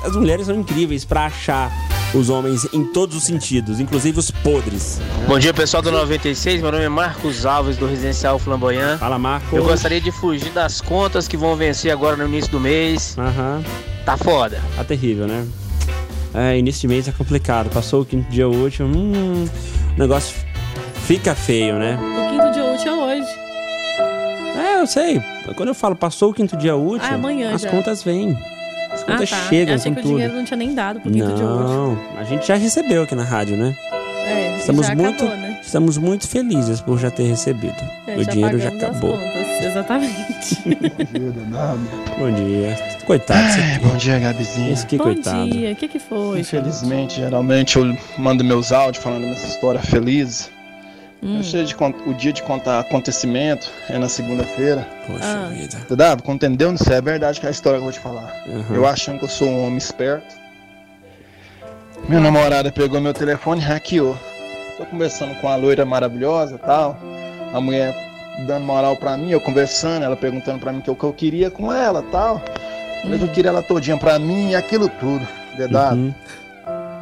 As 0.04 0.14
mulheres 0.14 0.46
são 0.46 0.54
incríveis 0.54 1.04
pra 1.04 1.26
achar 1.26 1.72
os 2.14 2.30
homens 2.30 2.66
em 2.72 2.84
todos 2.84 3.16
os 3.16 3.24
sentidos, 3.24 3.80
inclusive 3.80 4.20
os 4.20 4.30
podres. 4.30 5.00
Bom 5.26 5.38
dia, 5.38 5.52
pessoal 5.52 5.82
do 5.82 5.90
96. 5.90 6.62
Meu 6.62 6.70
nome 6.70 6.84
é 6.84 6.88
Marcos 6.88 7.44
Alves, 7.44 7.76
do 7.76 7.86
Residencial 7.86 8.38
Flamboyant. 8.38 8.98
Fala, 8.98 9.18
Marco. 9.18 9.56
Eu 9.56 9.64
gostaria 9.64 10.00
de 10.00 10.12
fugir 10.12 10.50
das 10.52 10.80
contas 10.80 11.26
que 11.26 11.36
vão 11.36 11.56
vencer 11.56 11.90
agora 11.90 12.16
no 12.16 12.24
início 12.26 12.52
do 12.52 12.60
mês. 12.60 13.16
Aham. 13.18 13.62
Tá 14.04 14.16
foda. 14.16 14.60
Tá 14.76 14.84
terrível, 14.84 15.26
né? 15.26 15.44
É, 16.32 16.56
início 16.56 16.82
de 16.82 16.88
mês 16.88 17.08
é 17.08 17.12
complicado. 17.12 17.68
Passou 17.68 18.02
o 18.02 18.04
quinto 18.04 18.30
dia 18.30 18.48
útil, 18.48 18.86
hum, 18.86 19.46
o 19.96 19.98
negócio 19.98 20.34
fica 21.08 21.34
feio, 21.34 21.76
né? 21.78 21.96
O 21.98 22.30
quinto 22.30 22.50
dia 22.52 22.64
útil 22.64 22.92
é 22.92 22.94
hoje. 22.94 23.28
É, 24.56 24.80
eu 24.82 24.86
sei. 24.86 25.20
Quando 25.56 25.68
eu 25.68 25.74
falo 25.74 25.96
passou 25.96 26.30
o 26.30 26.34
quinto 26.34 26.56
dia 26.56 26.76
útil, 26.76 27.08
Ah, 27.10 27.14
amanhã 27.14 27.54
as 27.54 27.62
já. 27.62 27.70
contas 27.70 28.02
vêm. 28.02 28.36
As 28.92 29.02
Ah, 29.02 29.06
contas 29.06 29.30
tá. 29.30 29.36
chegam 29.48 29.74
Eu 29.74 29.80
achei 29.80 29.90
com 29.90 29.94
que 29.94 30.00
o 30.00 30.02
tudo. 30.02 30.12
dinheiro 30.14 30.34
não 30.34 30.44
tinha 30.44 30.56
nem 30.56 30.74
dado 30.74 31.00
pro 31.00 31.10
quinto 31.10 31.24
dia 31.24 31.34
útil. 31.34 31.46
Não, 31.46 31.98
a 32.18 32.24
gente 32.24 32.46
já 32.46 32.56
recebeu 32.56 33.02
aqui 33.02 33.14
na 33.14 33.24
rádio, 33.24 33.56
né? 33.56 33.74
É, 34.26 34.56
Estamos 34.58 34.86
já 34.86 34.94
muito, 34.94 35.24
acabou, 35.24 35.36
né? 35.40 35.58
estamos 35.62 35.96
muito 35.96 36.28
felizes 36.28 36.80
por 36.82 36.98
já 36.98 37.10
ter 37.10 37.22
recebido. 37.22 37.74
É, 38.06 38.16
o 38.16 38.26
dinheiro 38.26 38.58
já 38.58 38.70
pagamos 38.70 38.84
as 38.84 38.90
acabou. 38.90 39.12
contas, 39.18 39.64
Exatamente. 39.64 40.58
Bom 42.18 42.30
dia. 42.32 42.76
Coitado. 43.06 43.48
Esse, 43.48 43.60
Ai, 43.60 43.78
bom 43.78 43.96
dia, 43.96 44.18
Gabizinha. 44.18 44.70
esse 44.72 44.86
que 44.86 44.98
Bom 44.98 45.04
coitado. 45.04 45.48
dia, 45.50 45.72
o 45.72 45.76
que 45.76 45.88
que 45.88 45.98
foi? 45.98 46.40
Infelizmente, 46.40 47.16
geralmente 47.16 47.78
eu 47.78 47.96
mando 48.18 48.44
meus 48.44 48.70
áudios 48.70 49.02
falando 49.02 49.24
essa 49.26 49.46
história 49.46 49.80
feliz. 49.80 50.50
Hum. 51.20 51.40
De 51.40 51.74
cont- 51.74 51.96
o 52.06 52.14
dia 52.14 52.32
de 52.32 52.42
contar 52.42 52.78
acontecimento 52.78 53.68
é 53.88 53.98
na 53.98 54.08
segunda-feira. 54.08 54.86
Poxa 55.06 55.24
Ah. 55.24 55.48
vida. 55.48 55.78
Dá? 55.96 56.16
Entendeu? 56.28 56.70
Não 56.70 56.78
sei, 56.78 56.96
é 56.96 57.00
verdade 57.00 57.40
que 57.40 57.46
é 57.46 57.48
a 57.48 57.52
história 57.52 57.78
que 57.78 57.84
eu 57.86 57.90
vou 57.90 57.92
te 57.92 57.98
falar. 57.98 58.32
Uhum. 58.46 58.76
Eu 58.76 58.86
achando 58.86 59.18
que 59.18 59.24
eu 59.24 59.28
sou 59.28 59.48
um 59.48 59.64
homem 59.64 59.78
esperto. 59.78 60.36
Minha 62.08 62.20
namorada 62.20 62.70
pegou 62.70 63.00
meu 63.00 63.12
telefone 63.12 63.60
e 63.60 63.64
hackeou. 63.64 64.16
Tô 64.76 64.84
conversando 64.86 65.34
com 65.40 65.48
a 65.48 65.56
loira 65.56 65.84
maravilhosa 65.84 66.54
e 66.54 66.58
tal. 66.58 66.96
A 67.52 67.60
mulher 67.60 67.92
dando 68.46 68.64
moral 68.64 68.96
pra 68.96 69.16
mim, 69.16 69.30
eu 69.32 69.40
conversando, 69.40 70.04
ela 70.04 70.14
perguntando 70.16 70.60
pra 70.60 70.72
mim 70.72 70.78
o 70.78 70.82
que 70.82 70.88
eu- 70.88 70.94
o 70.94 70.96
que 70.96 71.04
eu 71.04 71.12
queria 71.12 71.50
com 71.50 71.72
ela 71.72 72.04
e 72.06 72.10
tal. 72.12 72.40
Mas 73.04 73.20
eu 73.20 73.28
queria 73.28 73.50
ela 73.50 73.62
todinha 73.62 73.96
pra 73.96 74.18
mim 74.18 74.50
e 74.50 74.54
aquilo 74.56 74.88
tudo. 74.88 75.26
Dedado. 75.56 75.96
Uhum. 75.96 76.14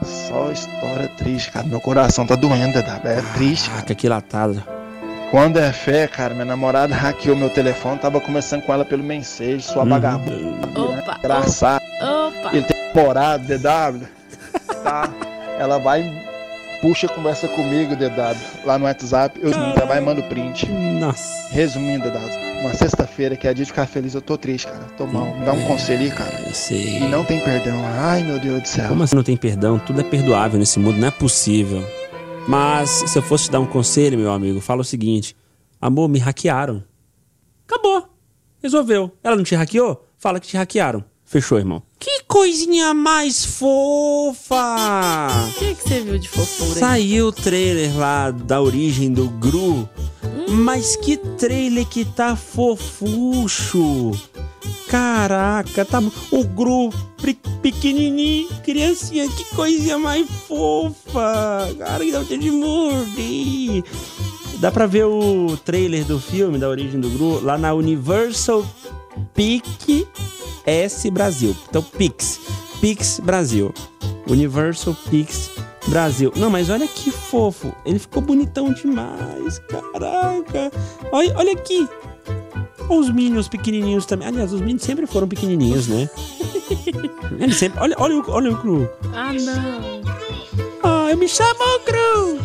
Só 0.06 0.50
história 0.52 1.08
triste, 1.16 1.50
cara. 1.50 1.66
Meu 1.66 1.80
coração 1.80 2.26
tá 2.26 2.34
doendo. 2.36 2.78
É 2.78 3.22
triste, 3.34 3.68
cara. 3.68 3.82
Caraca, 3.82 3.94
que 3.94 4.08
latado. 4.08 4.62
Quando 5.30 5.58
é 5.58 5.72
fé, 5.72 6.06
cara, 6.06 6.32
minha 6.34 6.44
namorada 6.46 6.94
hackeou 6.96 7.36
meu 7.36 7.50
telefone, 7.50 7.98
tava 7.98 8.20
conversando 8.20 8.62
com 8.62 8.72
ela 8.72 8.84
pelo 8.84 9.02
mensagem, 9.02 9.58
sua 9.60 9.82
Uhum. 9.82 9.88
vagabunda, 9.88 10.80
Opa, 10.80 11.16
engraçado. 11.18 11.82
opa. 12.00 12.50
Ele 12.52 12.62
tem 12.62 12.76
namorado, 12.94 13.44
DW, 13.44 14.06
tá? 14.84 15.10
Ela 15.58 15.78
vai 15.78 16.02
puxa 16.80 17.08
conversa 17.08 17.48
comigo, 17.48 17.94
DW, 17.96 18.36
lá 18.64 18.78
no 18.78 18.84
WhatsApp, 18.84 19.38
eu 19.42 19.52
já 19.52 19.84
vai 19.84 19.98
e 19.98 20.00
mando 20.00 20.22
print. 20.24 20.70
Nossa. 20.70 21.48
Resumindo, 21.50 22.10
DW, 22.10 22.60
uma 22.60 22.74
sexta-feira 22.74 23.36
que 23.36 23.46
é 23.46 23.54
dia 23.54 23.64
de 23.64 23.70
ficar 23.70 23.86
feliz, 23.86 24.14
eu 24.14 24.22
tô 24.22 24.36
triste, 24.36 24.66
cara, 24.66 24.84
tô 24.96 25.06
mal. 25.06 25.36
Me 25.36 25.44
dá 25.44 25.52
um 25.52 25.64
conselho 25.66 26.02
aí, 26.02 26.10
cara. 26.10 26.40
Eu 26.46 26.54
sei. 26.54 26.98
E 26.98 27.08
não 27.08 27.24
tem 27.24 27.40
perdão. 27.40 27.80
Ai, 27.84 28.22
meu 28.22 28.38
Deus 28.38 28.62
do 28.62 28.68
céu. 28.68 28.88
Como 28.88 29.02
assim 29.02 29.16
não 29.16 29.22
tem 29.22 29.36
perdão? 29.36 29.78
Tudo 29.78 30.00
é 30.00 30.04
perdoável 30.04 30.58
nesse 30.58 30.78
mundo, 30.78 30.98
não 30.98 31.08
é 31.08 31.10
possível. 31.10 31.84
Mas 32.48 32.90
se 32.90 33.18
eu 33.18 33.22
fosse 33.22 33.44
te 33.44 33.50
dar 33.50 33.60
um 33.60 33.66
conselho, 33.66 34.18
meu 34.18 34.30
amigo, 34.30 34.60
fala 34.60 34.80
o 34.80 34.84
seguinte: 34.84 35.36
Amor, 35.80 36.08
me 36.08 36.18
hackearam. 36.18 36.82
Acabou. 37.66 38.08
Resolveu. 38.62 39.12
Ela 39.22 39.36
não 39.36 39.44
te 39.44 39.54
hackeou? 39.54 40.06
Fala 40.16 40.38
que 40.40 40.46
te 40.46 40.56
hackearam. 40.56 41.04
Fechou, 41.24 41.58
irmão. 41.58 41.82
Que 41.98 42.22
coisinha 42.28 42.92
mais 42.94 43.44
fofa! 43.44 44.56
O 45.48 45.58
que 45.58 45.74
que 45.74 45.82
você 45.88 46.00
viu 46.00 46.18
de 46.18 46.28
fofura? 46.28 46.78
Saiu 46.78 47.28
o 47.28 47.32
trailer 47.32 47.96
lá 47.96 48.30
da 48.30 48.60
origem 48.60 49.12
do 49.12 49.28
Gru. 49.28 49.88
Mas 50.48 50.94
que 50.96 51.16
trailer 51.16 51.86
que 51.86 52.04
tá 52.04 52.36
fofucho! 52.36 54.12
Caraca, 54.88 55.84
tá. 55.84 56.00
O 56.30 56.44
Gru 56.44 56.90
pe- 57.20 57.36
pequenininho, 57.60 58.48
criancinha, 58.64 59.28
que 59.28 59.44
coisinha 59.56 59.98
mais 59.98 60.28
fofa! 60.46 61.68
Cara, 61.78 62.04
que 62.04 62.12
dá 62.12 62.20
vontade 62.20 62.40
de 62.40 62.50
morder! 62.52 63.82
Dá 64.60 64.70
pra 64.70 64.86
ver 64.86 65.04
o 65.06 65.56
trailer 65.64 66.04
do 66.04 66.20
filme, 66.20 66.56
da 66.58 66.68
origem 66.68 67.00
do 67.00 67.10
Gru, 67.10 67.42
lá 67.44 67.58
na 67.58 67.74
Universal 67.74 68.64
Pic 69.34 70.06
S 70.66 71.08
Brasil. 71.10 71.56
Então, 71.68 71.82
Pix. 71.82 72.40
Pix 72.80 73.20
Brasil. 73.20 73.72
Universal 74.28 74.96
Pix 75.08 75.50
Brasil. 75.86 76.32
Não, 76.36 76.50
mas 76.50 76.68
olha 76.68 76.86
que 76.86 77.10
fofo. 77.10 77.72
Ele 77.84 77.98
ficou 77.98 78.20
bonitão 78.20 78.72
demais. 78.72 79.58
Caraca. 79.60 80.72
Olha, 81.12 81.34
olha 81.36 81.52
aqui. 81.52 81.88
Os 82.88 83.10
Minions 83.10 83.48
pequenininhos 83.48 84.04
também. 84.06 84.28
Aliás, 84.28 84.52
os 84.52 84.60
Minions 84.60 84.82
sempre 84.82 85.06
foram 85.06 85.28
pequenininhos, 85.28 85.86
né? 85.86 86.10
Eles 87.38 87.56
sempre... 87.56 87.80
Olha, 87.80 87.94
olha, 87.98 88.16
o, 88.16 88.30
olha 88.30 88.52
o 88.52 88.56
Cru. 88.60 88.88
Ah, 89.14 89.32
não. 89.32 90.02
Ah, 90.82 91.10
eu 91.10 91.16
me 91.16 91.28
chamo 91.28 91.80
Cru. 91.84 92.40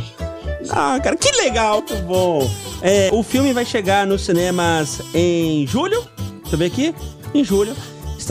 Ah, 0.70 1.00
cara, 1.04 1.16
que 1.16 1.32
legal, 1.32 1.78
muito 1.78 1.96
bom. 2.04 2.50
É, 2.82 3.10
o 3.12 3.24
filme 3.24 3.52
vai 3.54 3.66
chegar 3.66 4.06
nos 4.06 4.24
cinemas 4.24 5.02
em 5.14 5.66
julho. 5.68 6.04
Deixa 6.42 6.56
eu 6.56 6.58
ver 6.58 6.66
aqui. 6.66 6.96
Em 7.34 7.44
julho 7.44 7.76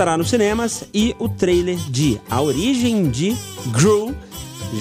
estará 0.00 0.16
nos 0.16 0.30
cinemas 0.30 0.84
e 0.94 1.14
o 1.18 1.28
trailer 1.28 1.76
de 1.90 2.18
A 2.30 2.40
Origem 2.40 3.10
de 3.10 3.36
Gru 3.66 4.16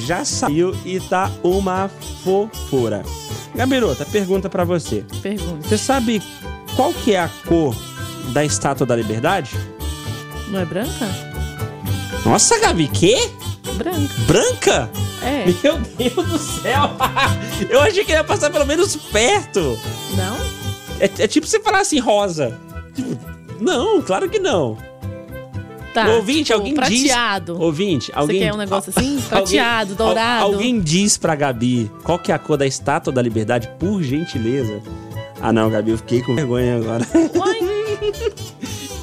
já 0.05 0.23
saiu 0.23 0.73
e 0.85 0.97
tá 0.97 1.29
uma 1.43 1.89
fofura. 2.23 3.03
Gabirota, 3.53 4.05
pergunta 4.05 4.49
pra 4.49 4.63
você. 4.63 5.03
Pergunta. 5.21 5.67
Você 5.67 5.77
sabe 5.77 6.23
qual 6.73 6.93
que 6.93 7.15
é 7.15 7.19
a 7.19 7.29
cor 7.45 7.75
da 8.31 8.45
Estátua 8.45 8.87
da 8.87 8.95
Liberdade? 8.95 9.57
Não 10.47 10.61
é 10.61 10.63
branca? 10.63 11.05
Nossa, 12.25 12.57
Gabi, 12.57 12.87
quê? 12.87 13.17
Branca. 13.73 14.13
Branca? 14.25 14.89
É. 15.21 15.45
Meu 15.61 15.79
Deus 15.97 16.27
do 16.29 16.37
céu! 16.37 16.91
Eu 17.69 17.81
achei 17.81 18.05
que 18.05 18.13
ia 18.13 18.23
passar 18.23 18.49
pelo 18.49 18.65
menos 18.65 18.95
perto. 18.95 19.77
Não? 20.15 20.37
É, 20.97 21.23
é 21.23 21.27
tipo 21.27 21.45
você 21.45 21.59
falar 21.59 21.81
assim, 21.81 21.99
rosa. 21.99 22.57
Tipo, 22.95 23.19
não, 23.59 24.01
claro 24.01 24.29
que 24.29 24.39
não. 24.39 24.77
Tá. 25.93 26.07
Ouvinte, 26.15 26.43
tipo, 26.45 26.59
alguém 26.59 26.73
prateado. 26.75 27.53
diz. 27.53 27.61
Ouvinte, 27.61 28.11
alguém. 28.13 28.39
Você 28.39 28.45
quer 28.45 28.53
um 28.53 28.57
negócio 28.57 28.93
assim? 28.95 29.19
Prateado, 29.27 29.91
Alguém- 29.93 29.97
dourado. 30.07 30.45
al- 30.45 30.53
alguém 30.53 30.79
diz 30.79 31.17
pra 31.17 31.35
Gabi 31.35 31.89
qual 32.03 32.19
que 32.19 32.31
é 32.31 32.35
a 32.35 32.39
cor 32.39 32.57
da 32.57 32.67
estátua 32.67 33.11
da 33.11 33.21
liberdade, 33.21 33.67
por 33.79 34.01
gentileza. 34.03 34.81
Ah 35.41 35.51
não, 35.53 35.69
Gabi, 35.69 35.91
eu 35.91 35.97
fiquei 35.97 36.21
com 36.21 36.35
vergonha 36.35 36.77
agora. 36.77 37.05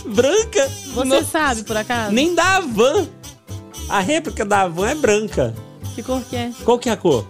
branca? 0.07 0.69
Você 0.95 1.05
Não- 1.05 1.25
sabe, 1.25 1.63
por 1.65 1.77
acaso? 1.77 2.13
Nem 2.13 2.35
da 2.35 2.57
Havan. 2.59 3.07
A 3.89 4.01
réplica 4.01 4.45
da 4.45 4.63
Havan 4.63 4.91
é 4.91 4.95
branca. 4.95 5.55
Que 5.95 6.03
cor 6.03 6.21
que 6.29 6.37
é? 6.37 6.51
Qual 6.65 6.79
que 6.79 6.89
é 6.89 6.93
a 6.93 6.97
cor? 6.97 7.27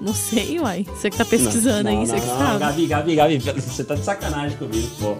Não 0.00 0.14
sei, 0.14 0.60
uai. 0.60 0.84
Você 0.84 1.08
que 1.10 1.16
tá 1.16 1.24
pesquisando 1.24 1.84
Não, 1.84 1.90
aí, 1.90 1.96
não, 1.96 2.06
você 2.06 2.20
que 2.20 2.26
não, 2.26 2.38
sabe. 2.38 2.58
Gabi, 2.58 2.86
Gabi, 2.86 3.14
Gabi, 3.16 3.38
você 3.60 3.82
tá 3.82 3.94
de 3.94 4.04
sacanagem 4.04 4.56
comigo, 4.58 4.88
pô. 5.00 5.16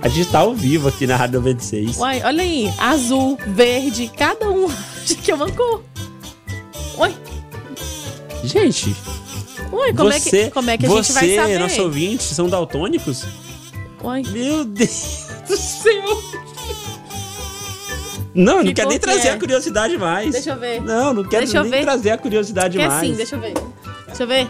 A 0.00 0.08
gente 0.08 0.30
tá 0.30 0.38
ao 0.40 0.54
vivo 0.54 0.88
aqui 0.88 1.06
na 1.06 1.16
Rádio 1.16 1.40
96. 1.40 1.96
Uai, 1.98 2.22
olha 2.24 2.42
aí. 2.42 2.72
Azul, 2.78 3.36
verde, 3.48 4.10
cada 4.16 4.48
um 4.50 4.66
acha 5.02 5.14
que 5.16 5.30
é 5.30 5.34
uma 5.34 5.50
cor. 5.50 5.82
Uai, 6.96 7.14
Gente, 8.44 8.94
uai 9.72 9.92
como, 9.92 10.10
você, 10.12 10.38
é 10.40 10.44
que, 10.46 10.50
como 10.50 10.70
é 10.70 10.76
que 10.78 10.86
a 10.86 10.88
você, 10.88 11.12
gente 11.12 11.36
vai 11.36 11.36
saber? 11.36 11.58
nosso 11.60 11.82
ouvinte, 11.82 12.22
são 12.24 12.48
daltônicos? 12.48 13.24
Uai. 14.02 14.22
Meu 14.30 14.64
Deus 14.64 15.26
do 15.48 15.56
céu. 15.56 16.22
Não, 18.34 18.52
eu 18.54 18.58
não 18.58 18.64
Que 18.64 18.74
quero 18.74 18.88
nem 18.88 18.98
que 18.98 19.04
trazer 19.04 19.28
é? 19.28 19.30
a 19.32 19.38
curiosidade 19.38 19.98
mais. 19.98 20.32
Deixa 20.32 20.50
eu 20.50 20.58
ver. 20.58 20.80
Não, 20.80 21.12
não 21.12 21.22
quero 21.24 21.46
nem 21.46 21.70
ver. 21.70 21.82
trazer 21.82 22.10
a 22.10 22.18
curiosidade 22.18 22.78
Quer 22.78 22.88
mais. 22.88 23.06
sim, 23.08 23.14
deixa 23.14 23.36
eu 23.36 23.40
ver. 23.40 23.54
Deixa 24.16 24.22
eu 24.24 24.26
ver. 24.26 24.48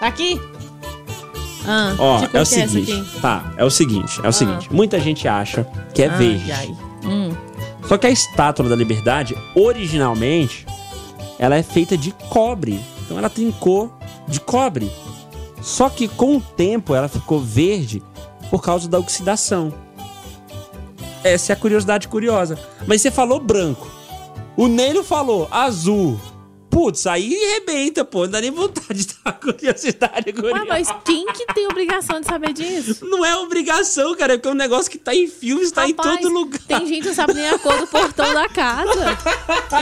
Tá 0.00 0.06
aqui? 0.06 0.40
Ah, 1.66 1.94
Ó, 1.98 2.18
cor 2.20 2.30
é 2.34 2.38
o 2.38 2.42
essa 2.42 2.68
seguinte. 2.68 3.20
tá, 3.20 3.54
é 3.56 3.64
o 3.64 3.70
seguinte, 3.70 4.20
é 4.20 4.26
o 4.26 4.28
Ah. 4.28 4.32
seguinte. 4.32 4.72
Muita 4.72 5.00
gente 5.00 5.26
acha 5.26 5.66
que 5.94 6.02
é 6.02 6.08
Ai, 6.08 6.18
verde. 6.18 6.52
ai. 6.52 6.76
Hum. 7.04 7.34
Só 7.88 7.96
que 7.98 8.06
a 8.06 8.10
estátua 8.10 8.68
da 8.68 8.76
liberdade, 8.76 9.36
originalmente, 9.54 10.66
ela 11.38 11.56
é 11.56 11.62
feita 11.62 11.96
de 11.96 12.12
cobre. 12.28 12.80
Então 13.04 13.18
ela 13.18 13.30
tem 13.30 13.50
cor 13.52 13.90
de 14.28 14.40
cobre. 14.40 14.90
Só 15.62 15.88
que 15.88 16.08
com 16.08 16.36
o 16.36 16.40
tempo 16.40 16.94
ela 16.94 17.08
ficou 17.08 17.40
verde 17.40 18.02
por 18.50 18.62
causa 18.62 18.88
da 18.88 18.98
oxidação. 18.98 19.72
Essa 21.22 21.52
é 21.52 21.54
a 21.54 21.56
curiosidade 21.56 22.08
curiosa. 22.08 22.58
Mas 22.86 23.00
você 23.00 23.10
falou 23.10 23.40
branco. 23.40 23.86
O 24.56 24.68
Neilo 24.68 25.02
falou 25.02 25.48
azul. 25.50 26.20
Putz, 26.74 27.06
aí 27.06 27.32
arrebenta, 27.32 28.04
pô. 28.04 28.24
Não 28.24 28.30
dá 28.30 28.40
nem 28.40 28.50
vontade 28.50 29.06
de 29.06 29.14
dar 29.24 29.32
curiosidade 29.34 30.32
curiosa. 30.32 30.60
Ué, 30.60 30.66
mas 30.68 30.88
quem 31.04 31.24
que 31.26 31.46
tem 31.54 31.68
obrigação 31.68 32.20
de 32.20 32.26
saber 32.26 32.52
disso? 32.52 33.06
Não 33.06 33.24
é 33.24 33.36
obrigação, 33.36 34.12
cara. 34.16 34.34
É 34.34 34.36
porque 34.36 34.48
é 34.48 34.50
um 34.50 34.56
negócio 34.56 34.90
que 34.90 34.98
tá 34.98 35.14
em 35.14 35.28
filmes, 35.28 35.70
tá 35.70 35.86
em 35.86 35.92
Rapaz, 35.92 36.18
todo 36.18 36.32
lugar. 36.32 36.58
Tem 36.66 36.84
gente 36.84 37.02
que 37.02 37.08
não 37.08 37.14
sabe 37.14 37.34
nem 37.34 37.48
a 37.48 37.56
cor 37.60 37.78
do 37.78 37.86
portão 37.86 38.34
da 38.34 38.48
casa. 38.48 39.16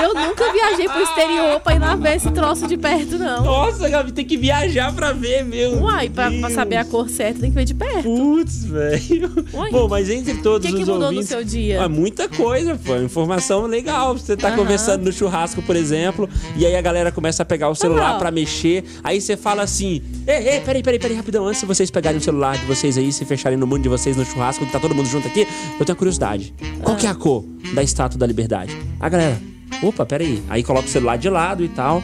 Eu 0.02 0.12
nunca 0.12 0.52
viajei 0.52 0.86
pro 0.86 1.00
exterior 1.02 1.60
pra 1.60 1.74
ir 1.74 1.78
lá 1.78 1.96
ver 1.96 2.16
esse 2.16 2.30
troço 2.30 2.66
de 2.66 2.76
perto, 2.76 3.18
não. 3.18 3.42
Nossa, 3.42 3.88
Gabi, 3.88 4.12
tem 4.12 4.26
que 4.26 4.36
viajar 4.36 4.94
pra 4.94 5.14
ver, 5.14 5.46
meu. 5.46 5.82
Uai, 5.84 6.10
pra, 6.10 6.30
pra 6.30 6.50
saber 6.50 6.76
a 6.76 6.84
cor 6.84 7.08
certa 7.08 7.40
tem 7.40 7.48
que 7.48 7.56
ver 7.56 7.64
de 7.64 7.74
perto. 7.74 8.02
Putz, 8.02 8.64
velho. 8.64 9.30
Bom, 9.70 9.88
mas 9.88 10.10
entre 10.10 10.34
todos 10.42 10.68
O 10.68 10.70
que 10.70 10.76
que 10.76 10.82
os 10.82 10.88
mudou 10.88 10.98
no 10.98 11.06
ouvintes... 11.06 11.28
seu 11.28 11.42
dia? 11.42 11.82
Ah, 11.82 11.88
muita 11.88 12.28
coisa, 12.28 12.78
pô. 12.84 12.96
Informação 12.96 13.64
legal. 13.66 14.12
Você 14.12 14.36
tá 14.36 14.52
conversando 14.54 15.06
no 15.06 15.12
churrasco, 15.12 15.62
por 15.62 15.74
exemplo, 15.74 16.28
e 16.54 16.66
aí 16.66 16.76
a 16.76 16.81
galera 16.82 17.10
começa 17.10 17.42
a 17.42 17.46
pegar 17.46 17.68
o 17.68 17.74
celular 17.74 18.16
ó. 18.16 18.18
pra 18.18 18.30
mexer. 18.30 18.84
Aí 19.02 19.20
você 19.20 19.36
fala 19.36 19.62
assim: 19.62 20.02
Ei, 20.26 20.48
ei, 20.48 20.60
peraí, 20.60 20.82
peraí, 20.82 20.98
peraí, 20.98 21.16
rapidão. 21.16 21.46
Antes 21.46 21.60
de 21.60 21.66
vocês 21.66 21.90
pegarem 21.90 22.18
o 22.18 22.22
celular 22.22 22.58
de 22.58 22.66
vocês 22.66 22.98
aí, 22.98 23.12
se 23.12 23.24
fecharem 23.24 23.56
no 23.58 23.66
mundo 23.66 23.82
de 23.82 23.88
vocês 23.88 24.16
no 24.16 24.24
churrasco, 24.24 24.66
que 24.66 24.72
tá 24.72 24.78
todo 24.80 24.94
mundo 24.94 25.08
junto 25.08 25.26
aqui, 25.28 25.40
eu 25.40 25.84
tenho 25.86 25.94
uma 25.94 25.96
curiosidade. 25.96 26.54
Qual 26.82 26.96
que 26.96 27.06
é 27.06 27.10
a 27.10 27.14
cor 27.14 27.44
da 27.74 27.82
estátua 27.82 28.18
da 28.18 28.26
liberdade? 28.26 28.76
A 29.00 29.08
galera, 29.08 29.40
opa, 29.82 30.04
peraí. 30.04 30.42
Aí 30.50 30.62
coloca 30.62 30.86
o 30.86 30.90
celular 30.90 31.16
de 31.16 31.30
lado 31.30 31.64
e 31.64 31.68
tal. 31.68 32.02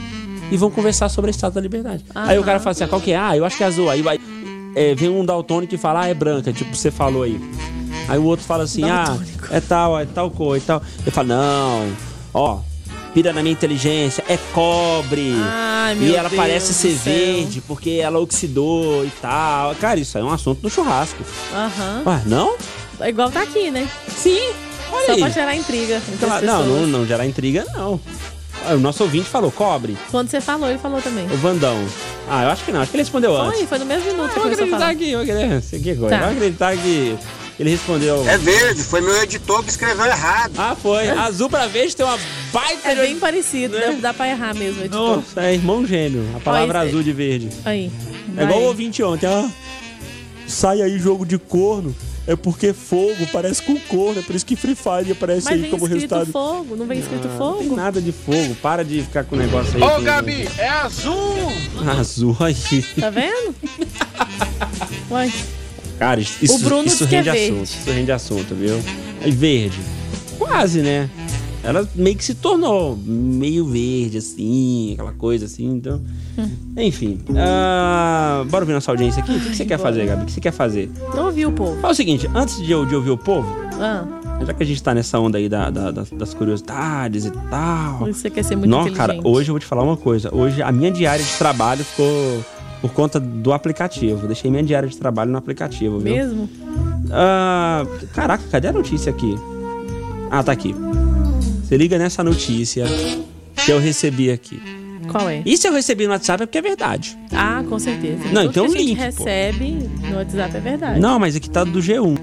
E 0.51 0.57
vão 0.57 0.71
conversar 0.71 1.11
sobre 1.11 1.29
a 1.29 1.33
estátua 1.33 1.57
da 1.57 1.61
liberdade. 1.61 2.05
Aí 2.15 2.39
o 2.39 2.43
cara 2.45 2.59
fala 2.59 2.71
assim: 2.73 2.85
ah, 2.85 2.89
qual 2.89 3.01
que 3.01 3.13
é? 3.13 3.19
Ah, 3.19 3.37
eu 3.37 3.45
acho 3.45 3.57
que 3.57 3.63
é 3.63 3.67
azul. 3.67 3.91
Aí 3.91 4.01
vai. 4.01 4.19
é, 4.75 4.95
vem 4.95 5.09
um 5.09 5.25
daltônico 5.25 5.75
e 5.75 5.79
fala, 5.79 6.03
ah, 6.03 6.09
é 6.09 6.15
branca, 6.15 6.53
tipo 6.53 6.75
você 6.75 6.91
falou 6.91 7.23
aí. 7.25 7.39
Aí 8.09 8.19
o 8.19 8.25
outro 8.25 8.47
fala 8.47 8.65
assim, 8.65 8.85
ah, 8.85 9.19
é 9.51 9.61
tal, 9.61 9.99
é 9.99 10.07
tal 10.07 10.31
cor 10.31 10.57
e 10.57 10.61
tal. 10.61 10.81
Eu 11.05 11.13
falo, 11.13 11.29
não, 11.29 11.93
ó, 12.33 12.61
pira 13.15 13.33
na 13.33 13.43
minha 13.43 13.53
inteligência, 13.53 14.25
é 14.29 14.37
cobre. 14.53 15.33
Ai, 15.43 15.97
e 16.01 16.15
ela 16.15 16.29
Deus 16.29 16.41
parece 16.41 16.75
ser 16.75 16.93
verde 16.95 17.61
porque 17.67 17.91
ela 18.03 18.19
oxidou 18.21 19.05
e 19.05 19.11
tal. 19.21 19.75
Cara, 19.77 19.99
isso 19.99 20.17
aí 20.19 20.23
é 20.25 20.27
um 20.27 20.31
assunto 20.33 20.61
do 20.61 20.71
churrasco. 20.71 21.23
Aham. 21.53 22.03
Ué, 22.07 22.23
não? 22.27 22.57
É 23.01 23.09
igual 23.09 23.31
tá 23.31 23.43
aqui, 23.43 23.71
né? 23.71 23.89
Sim. 24.09 24.51
Olha 24.91 25.07
Só 25.07 25.13
aí. 25.13 25.21
pra 25.21 25.29
gerar 25.29 25.55
intriga. 25.55 26.01
Claro, 26.19 26.47
não, 26.47 26.65
não, 26.67 26.87
não 26.87 27.07
gerar 27.07 27.27
intriga, 27.27 27.65
não. 27.75 28.01
Ah, 28.67 28.75
O 28.75 28.79
nosso 28.79 29.03
ouvinte 29.05 29.29
falou 29.29 29.51
cobre. 29.53 29.97
Quando 30.11 30.29
você 30.29 30.41
falou, 30.41 30.69
ele 30.69 30.79
falou 30.79 31.01
também. 31.01 31.27
O 31.27 31.37
Vandão. 31.37 31.77
Ah, 32.29 32.43
eu 32.45 32.51
acho 32.51 32.65
que 32.65 32.73
não. 32.73 32.81
Acho 32.81 32.91
que 32.91 32.97
ele 32.97 33.03
respondeu 33.05 33.37
antes. 33.37 33.59
Foi, 33.61 33.67
foi 33.69 33.79
no 33.79 33.85
mesmo 33.87 34.05
minuto 34.13 34.33
que 34.33 34.39
Eu 34.39 34.43
vou 34.43 34.51
começou 34.57 34.65
a 34.65 34.67
acreditar 34.67 34.79
falar. 34.79 34.95
que, 34.97 35.11
eu 35.11 35.25
que. 35.25 35.95
Tá. 36.11 36.19
Vou 36.21 36.31
acreditar 36.31 36.77
que 36.77 37.17
ele 37.59 37.71
respondeu. 37.71 38.27
É 38.29 38.37
verde, 38.39 38.83
foi 38.83 39.01
meu 39.01 39.21
editor 39.23 39.63
que 39.65 39.71
escreveu 39.71 40.07
errado. 40.07 40.53
Ah, 40.57 40.77
foi. 40.81 41.09
Azul 41.19 41.49
pra 41.51 41.67
verde 41.67 41.97
tem 41.97 42.07
uma 42.07 42.19
baita 42.53 42.89
É 42.89 42.95
de- 42.95 43.01
bem 43.01 43.19
parecido, 43.19 43.79
dá, 43.79 43.91
dá 44.01 44.15
pra 44.15 44.29
errar 44.29 44.55
mesmo, 44.55 44.81
editor. 44.81 45.17
Nossa, 45.17 45.41
é 45.43 45.55
irmão 45.55 45.85
gêmeo. 45.87 46.25
A 46.37 46.41
palavra 46.41 46.79
esse- 46.81 46.89
azul 46.89 47.03
de 47.03 47.13
verde. 47.13 47.49
Aí. 47.65 47.91
É 48.37 48.43
igual 48.45 48.61
o 48.61 48.65
ouvinte 48.65 49.03
ontem. 49.03 49.27
Ah, 49.27 49.51
sai 50.47 50.81
aí 50.83 50.99
jogo 50.99 51.27
de 51.27 51.39
corno. 51.39 51.95
É 52.27 52.37
porque 52.37 52.75
fogo 52.75 53.27
parece 53.33 53.63
com 53.63 53.75
corno. 53.81 54.21
É 54.21 54.23
por 54.23 54.37
isso 54.37 54.45
que 54.45 54.55
Free 54.55 54.75
Fire 54.75 55.11
aparece 55.13 55.47
Mas 55.47 55.55
aí 55.55 55.61
vem 55.63 55.71
como 55.71 55.87
escrito 55.87 56.15
resultado. 56.15 56.31
fogo, 56.31 56.77
não 56.77 56.87
vem 56.87 56.99
escrito 56.99 57.27
Ah, 57.27 57.29
Não 57.39 57.53
tem 57.55 57.63
fogo? 57.69 57.75
nada 57.77 58.03
de 58.03 58.13
fogo. 58.13 58.55
Para 58.57 58.85
de 58.85 59.01
ficar 59.01 59.25
com 59.25 59.35
o 59.35 59.39
negócio 59.39 59.75
aí. 59.77 59.83
Ô, 59.83 59.91
com- 59.97 60.03
Gabi, 60.03 60.47
é 60.59 60.69
azul! 60.69 61.51
Azul 61.99 62.37
aí. 62.41 62.83
Tá 63.01 63.09
vendo? 63.09 63.55
Uai. 65.11 65.33
Cara, 65.99 66.21
isso, 66.21 66.45
isso, 66.45 66.59
Bruno 66.65 66.87
isso 66.87 67.05
é 67.05 67.07
rende 67.09 67.31
verde. 67.31 67.51
assunto. 67.53 67.65
Isso 67.81 67.91
rende 67.91 68.13
assunto, 68.13 68.55
viu? 68.55 68.81
É 69.25 69.31
verde. 69.31 69.79
Quase, 70.39 70.81
né? 70.81 71.11
Ela 71.65 71.87
meio 71.95 72.17
que 72.17 72.25
se 72.25 72.35
tornou 72.35 72.97
meio 73.05 73.67
verde, 73.67 74.19
assim, 74.19 74.93
aquela 74.95 75.13
coisa 75.13 75.47
assim, 75.47 75.67
então. 75.69 76.01
Hum. 76.39 76.49
Enfim. 76.77 77.19
ah, 77.37 78.45
bora 78.49 78.63
ouvir 78.63 78.73
nossa 78.75 78.91
audiência 78.93 79.21
aqui? 79.23 79.33
O 79.33 79.41
que, 79.41 79.51
que 79.51 79.57
você 79.57 79.65
quer 79.65 79.79
fazer, 79.79 80.07
Gabi? 80.07 80.23
O 80.23 80.27
que 80.27 80.33
você 80.33 80.41
quer 80.41 80.53
fazer? 80.53 80.89
Não 81.15 81.27
ouviu 81.27 81.49
o 81.49 81.53
povo. 81.53 81.81
Fala 81.81 81.93
o 81.93 81.97
seguinte, 81.97 82.31
antes 82.33 82.59
de 82.65 82.71
eu, 82.71 82.87
de 82.87 82.95
ouvir 82.95 83.11
o 83.11 83.19
povo, 83.19 83.49
Ah, 83.81 84.05
já 84.47 84.55
que 84.55 84.63
a 84.63 84.67
gente 84.67 84.81
tá 84.83 84.95
nessa 84.95 85.19
onda 85.19 85.37
aí 85.39 85.49
da- 85.49 85.69
da- 85.71 85.91
das, 85.91 86.11
das 86.11 86.33
curiosidades 86.35 87.27
e 87.27 87.31
tal. 87.51 87.99
você 88.07 88.31
quer 88.31 88.45
ser 88.45 88.55
muito 88.57 88.71
Não, 88.71 88.91
cara, 88.93 89.19
hoje 89.25 89.51
eu 89.51 89.55
vou 89.55 89.59
te 89.61 89.67
falar 89.67 89.83
uma 89.83 89.97
coisa. 89.97 90.33
Hoje 90.35 90.63
a 90.63 90.71
minha 90.73 90.91
diária 90.93 91.25
de 91.25 91.33
trabalho 91.33 91.85
ficou 91.85 92.45
por 92.81 92.93
conta 92.93 93.19
do 93.19 93.53
aplicativo. 93.53 94.27
Deixei 94.27 94.51
minha 94.51 94.63
diária 94.63 94.89
de 94.89 94.97
trabalho 94.97 95.31
no 95.31 95.39
aplicativo, 95.39 95.99
viu? 95.99 96.15
Mesmo? 96.15 96.49
Ah, 97.11 97.85
caraca, 98.15 98.45
cadê 98.51 98.69
a 98.69 98.73
notícia 98.73 99.11
aqui? 99.11 99.35
Ah, 100.31 100.43
tá 100.43 100.53
aqui. 100.53 100.75
Você 101.63 101.77
liga 101.77 101.99
nessa 101.99 102.23
notícia 102.25 102.85
que 103.65 103.71
eu 103.73 103.79
recebi 103.81 104.31
aqui. 104.31 104.61
Qual 105.11 105.29
é? 105.29 105.43
E 105.47 105.57
se 105.57 105.67
eu 105.67 105.73
recebi 105.73 106.05
no 106.07 106.13
WhatsApp 106.13 106.43
é 106.43 106.47
porque 106.47 106.59
é 106.59 106.63
verdade. 106.63 107.17
Ah, 107.33 107.63
com 107.69 107.79
certeza. 107.79 108.25
Não, 108.33 108.43
Tudo 108.43 108.51
então 108.51 108.67
que 108.69 108.77
a 108.77 108.79
gente 108.81 108.89
link, 108.89 108.97
pô. 108.99 109.25
recebe 109.25 109.91
no 110.11 110.17
WhatsApp 110.17 110.57
é 110.57 110.61
verdade. 110.61 111.01
Não, 111.01 111.19
mas 111.19 111.35
aqui 111.35 111.49
tá 111.49 111.65
do 111.65 111.79
G1. 111.81 112.17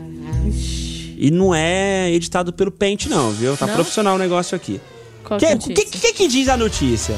E 1.18 1.32
não 1.32 1.56
é 1.56 2.12
editado 2.12 2.52
pelo 2.54 2.72
Paint, 2.72 3.08
não, 3.08 3.32
viu? 3.32 3.56
Tá 3.58 3.66
Não? 3.66 3.74
profissional 3.74 4.16
o 4.16 4.20
negócio 4.20 4.56
aqui. 4.56 4.80
Qual 5.24 5.40
Que, 5.40 5.56
que 5.58 5.72
é 5.82 5.86
que, 5.86 6.14
que 6.14 6.28
diz 6.28 6.48
a 6.50 6.58
notícia? 6.58 7.16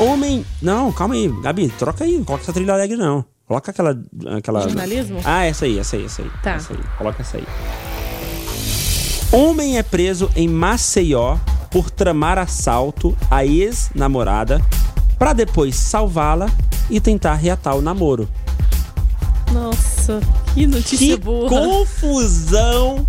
Homem. 0.00 0.44
Não, 0.62 0.90
calma 0.92 1.14
aí, 1.14 1.28
Gabi, 1.42 1.68
troca 1.78 2.04
aí. 2.04 2.16
Não 2.16 2.24
coloca 2.24 2.44
essa 2.44 2.52
trilha 2.52 2.72
alegre, 2.72 2.96
não. 2.96 3.24
Coloca 3.46 3.70
aquela. 3.70 3.98
aquela... 4.36 4.62
Jornalismo? 4.62 5.20
Ah, 5.24 5.44
essa 5.44 5.64
aí, 5.64 5.78
essa 5.78 5.96
aí, 5.96 6.04
essa 6.06 6.22
aí. 6.22 6.30
Tá. 6.42 6.52
Essa 6.52 6.72
aí. 6.72 6.78
Coloca 6.96 7.20
essa 7.22 7.36
aí. 7.36 7.44
Homem 9.32 9.78
é 9.78 9.82
preso 9.82 10.30
em 10.34 10.48
Maceió 10.48 11.36
por 11.70 11.90
tramar 11.90 12.38
assalto 12.38 13.16
à 13.30 13.44
ex-namorada 13.44 14.60
pra 15.18 15.32
depois 15.32 15.76
salvá-la 15.76 16.48
e 16.88 17.00
tentar 17.00 17.34
reatar 17.34 17.76
o 17.76 17.82
namoro. 17.82 18.28
Nossa, 19.52 20.20
que 20.54 20.66
notícia 20.66 20.98
que 20.98 21.16
burra. 21.16 21.48
confusão 21.50 23.06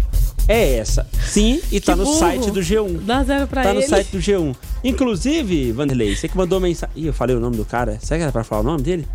é 0.47 0.77
essa? 0.77 1.07
Sim, 1.27 1.61
e 1.71 1.79
tá 1.79 1.93
Que 1.93 1.99
no 1.99 2.05
burro. 2.05 2.19
site 2.19 2.51
do 2.51 2.59
G1. 2.59 2.99
Dá 3.05 3.23
zero 3.23 3.47
pra 3.47 3.63
Tá 3.63 3.69
ele. 3.71 3.81
no 3.81 3.87
site 3.87 4.11
do 4.11 4.17
G1. 4.19 4.55
Inclusive, 4.83 5.71
Vanderlei, 5.71 6.15
você 6.15 6.27
que 6.27 6.37
mandou 6.37 6.59
mensagem. 6.59 6.95
Ih, 6.95 7.07
eu 7.07 7.13
falei 7.13 7.35
o 7.35 7.39
nome 7.39 7.55
do 7.55 7.65
cara. 7.65 7.97
Será 8.01 8.17
que 8.17 8.23
era 8.23 8.31
pra 8.31 8.43
falar 8.43 8.61
o 8.61 8.63
nome 8.63 8.83
dele? 8.83 9.07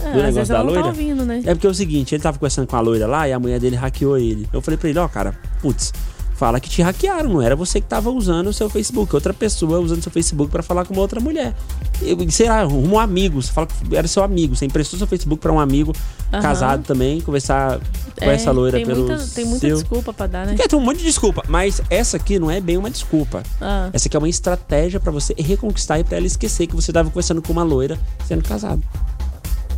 É, 0.00 0.12
do 0.12 0.22
negócio 0.22 0.48
da 0.48 0.56
tá 0.56 0.62
loira? 0.62 0.86
ouvindo, 0.86 1.24
né? 1.24 1.42
É 1.44 1.54
porque 1.54 1.66
é 1.66 1.70
o 1.70 1.74
seguinte, 1.74 2.14
ele 2.14 2.22
tava 2.22 2.38
conversando 2.38 2.66
com 2.66 2.76
a 2.76 2.80
loira 2.80 3.06
lá 3.06 3.28
e 3.28 3.32
a 3.32 3.38
mulher 3.38 3.60
dele 3.60 3.76
hackeou 3.76 4.18
ele. 4.18 4.48
Eu 4.52 4.60
falei 4.60 4.78
pra 4.78 4.88
ele, 4.88 4.98
ó, 4.98 5.06
cara, 5.06 5.38
putz, 5.60 5.92
fala 6.34 6.58
que 6.60 6.68
te 6.68 6.82
hackearam, 6.82 7.28
não 7.28 7.42
era 7.42 7.54
você 7.54 7.80
que 7.80 7.86
tava 7.86 8.10
usando 8.10 8.48
o 8.48 8.52
seu 8.52 8.68
Facebook, 8.68 9.14
outra 9.14 9.32
pessoa 9.32 9.78
usando 9.80 9.98
o 9.98 10.02
seu 10.02 10.12
Facebook 10.12 10.50
pra 10.50 10.62
falar 10.62 10.84
com 10.84 10.92
uma 10.92 11.02
outra 11.02 11.20
mulher. 11.20 11.54
E, 12.00 12.32
sei 12.32 12.48
lá, 12.48 12.66
um 12.66 12.98
amigo, 12.98 13.40
você 13.40 13.52
fala 13.52 13.66
que 13.66 13.96
era 13.96 14.08
seu 14.08 14.22
amigo, 14.22 14.56
você 14.56 14.66
emprestou 14.66 14.98
seu 14.98 15.06
Facebook 15.06 15.40
pra 15.40 15.52
um 15.52 15.60
amigo 15.60 15.92
Aham. 16.32 16.42
casado 16.42 16.84
também, 16.84 17.20
conversar 17.20 17.78
com 18.18 18.24
É, 18.24 18.34
essa 18.34 18.50
loira 18.50 18.78
tem 18.78 18.86
pelo 18.86 19.06
muita, 19.06 19.26
tem 19.28 19.44
muita 19.44 19.66
seu... 19.66 19.76
desculpa 19.76 20.12
pra 20.12 20.26
dar, 20.26 20.46
né? 20.46 20.54
Porque 20.54 20.68
tem 20.68 20.78
um 20.78 20.82
monte 20.82 20.98
de 20.98 21.04
desculpa, 21.04 21.42
mas 21.48 21.80
essa 21.88 22.16
aqui 22.16 22.38
não 22.38 22.50
é 22.50 22.60
bem 22.60 22.76
uma 22.76 22.90
desculpa. 22.90 23.42
Ah. 23.60 23.90
Essa 23.92 24.08
aqui 24.08 24.16
é 24.16 24.18
uma 24.18 24.28
estratégia 24.28 24.98
pra 24.98 25.12
você 25.12 25.34
reconquistar 25.38 25.98
e 26.00 26.04
pra 26.04 26.16
ela 26.16 26.26
esquecer 26.26 26.66
que 26.66 26.74
você 26.74 26.92
tava 26.92 27.08
conversando 27.08 27.40
com 27.42 27.52
uma 27.52 27.62
loira 27.62 27.98
sendo 28.26 28.42
casado. 28.42 28.82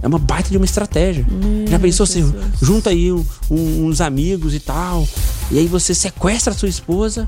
É 0.05 0.07
uma 0.07 0.19
baita 0.19 0.51
de 0.51 0.57
uma 0.59 0.67
estratégia. 0.67 1.25
Já 1.67 1.79
pensou 1.79 2.05
assim, 2.05 2.31
junta 2.61 2.91
aí 2.91 3.11
um- 3.11 3.25
um- 3.51 3.87
uns 3.87 4.03
amigos 4.03 4.53
e 4.55 4.61
tal, 4.61 5.09
e 5.51 5.59
aí 5.59 5.67
você 5.67 5.95
sequestra 5.95 6.53
a 6.53 6.57
sua 6.57 6.69
esposa, 6.69 7.27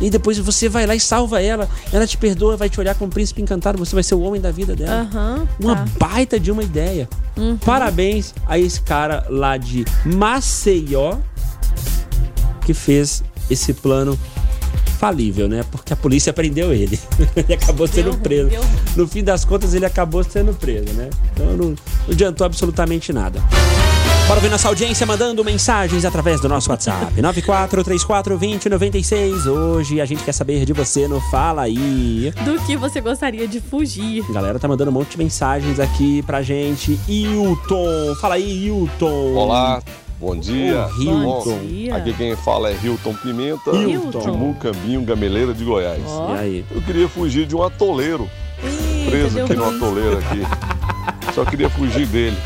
e 0.00 0.08
depois 0.08 0.38
você 0.38 0.66
vai 0.66 0.86
lá 0.86 0.94
e 0.96 1.00
salva 1.00 1.42
ela, 1.42 1.68
ela 1.92 2.06
te 2.06 2.16
perdoa, 2.16 2.56
vai 2.56 2.70
te 2.70 2.80
olhar 2.80 2.94
como 2.94 3.08
um 3.08 3.10
príncipe 3.10 3.42
encantado, 3.42 3.76
você 3.78 3.94
vai 3.94 4.02
ser 4.02 4.14
o 4.14 4.20
homem 4.22 4.40
da 4.40 4.50
vida 4.50 4.74
dela. 4.74 5.06
Uma 5.60 5.76
tá. 5.76 5.86
baita 5.98 6.40
de 6.40 6.50
uma 6.50 6.62
ideia. 6.62 7.06
Parabéns 7.62 8.32
a 8.46 8.58
esse 8.58 8.80
cara 8.80 9.26
lá 9.28 9.58
de 9.58 9.84
Maceió 10.06 11.18
que 12.64 12.72
fez 12.72 13.22
esse 13.50 13.74
plano 13.74 14.18
falível, 14.98 15.48
né? 15.48 15.64
Porque 15.70 15.92
a 15.92 15.96
polícia 15.96 16.32
prendeu 16.32 16.72
ele. 16.72 16.98
ele 17.36 17.54
acabou 17.54 17.86
sendo 17.86 18.10
Deu- 18.12 18.20
preso. 18.20 18.48
deu- 18.50 18.64
No 18.96 19.06
fim 19.08 19.22
das 19.24 19.44
contas, 19.44 19.74
ele 19.74 19.84
acabou 19.86 20.22
sendo 20.24 20.52
preso, 20.54 20.92
né? 20.94 21.08
Então 21.32 21.46
não, 21.46 21.56
não 21.70 21.76
adiantou 22.10 22.44
absolutamente 22.46 23.12
nada. 23.12 23.40
Bora 24.26 24.40
ver 24.40 24.48
nossa 24.50 24.68
audiência 24.68 25.06
mandando 25.06 25.44
mensagens 25.44 26.02
através 26.04 26.40
do 26.40 26.48
nosso 26.48 26.70
WhatsApp. 26.70 27.12
94342096. 27.20 29.46
Hoje 29.46 30.00
a 30.00 30.06
gente 30.06 30.24
quer 30.24 30.32
saber 30.32 30.64
de 30.64 30.72
você 30.72 31.06
no 31.06 31.20
Fala 31.30 31.62
aí. 31.62 32.32
Do 32.44 32.58
que 32.64 32.74
você 32.76 33.00
gostaria 33.02 33.46
de 33.46 33.60
fugir? 33.60 34.24
A 34.30 34.32
galera 34.32 34.58
tá 34.58 34.66
mandando 34.66 34.90
um 34.90 34.94
monte 34.94 35.10
de 35.10 35.18
mensagens 35.18 35.78
aqui 35.78 36.22
pra 36.22 36.40
gente. 36.42 36.98
Hilton, 37.06 38.14
fala 38.20 38.36
aí, 38.36 38.64
Hilton. 38.66 39.34
Olá, 39.34 39.82
bom 40.18 40.36
dia. 40.36 40.86
Ô, 40.86 41.00
Hilton. 41.00 41.42
Bom, 41.58 41.58
dia. 41.66 41.96
Aqui 41.96 42.12
quem 42.14 42.36
fala 42.36 42.70
é 42.70 42.76
Hilton 42.82 43.14
Pimenta, 43.14 43.70
Hilton. 43.70 44.18
de 44.20 44.30
Mucambinho, 44.30 45.02
Gameleira 45.02 45.52
de 45.54 45.64
Goiás. 45.64 46.02
Ó. 46.06 46.34
E 46.34 46.38
aí? 46.38 46.64
Eu 46.70 46.82
queria 46.82 47.08
fugir 47.08 47.46
de 47.46 47.54
um 47.56 47.62
atoleiro, 47.62 48.28
preso 49.08 49.34
deu 49.34 49.44
aqui 49.44 49.54
no 49.54 49.64
atoleiro 49.76 50.18
aqui. 50.18 50.42
Só 51.34 51.44
queria 51.44 51.68
fugir 51.68 52.06
dele. 52.06 52.36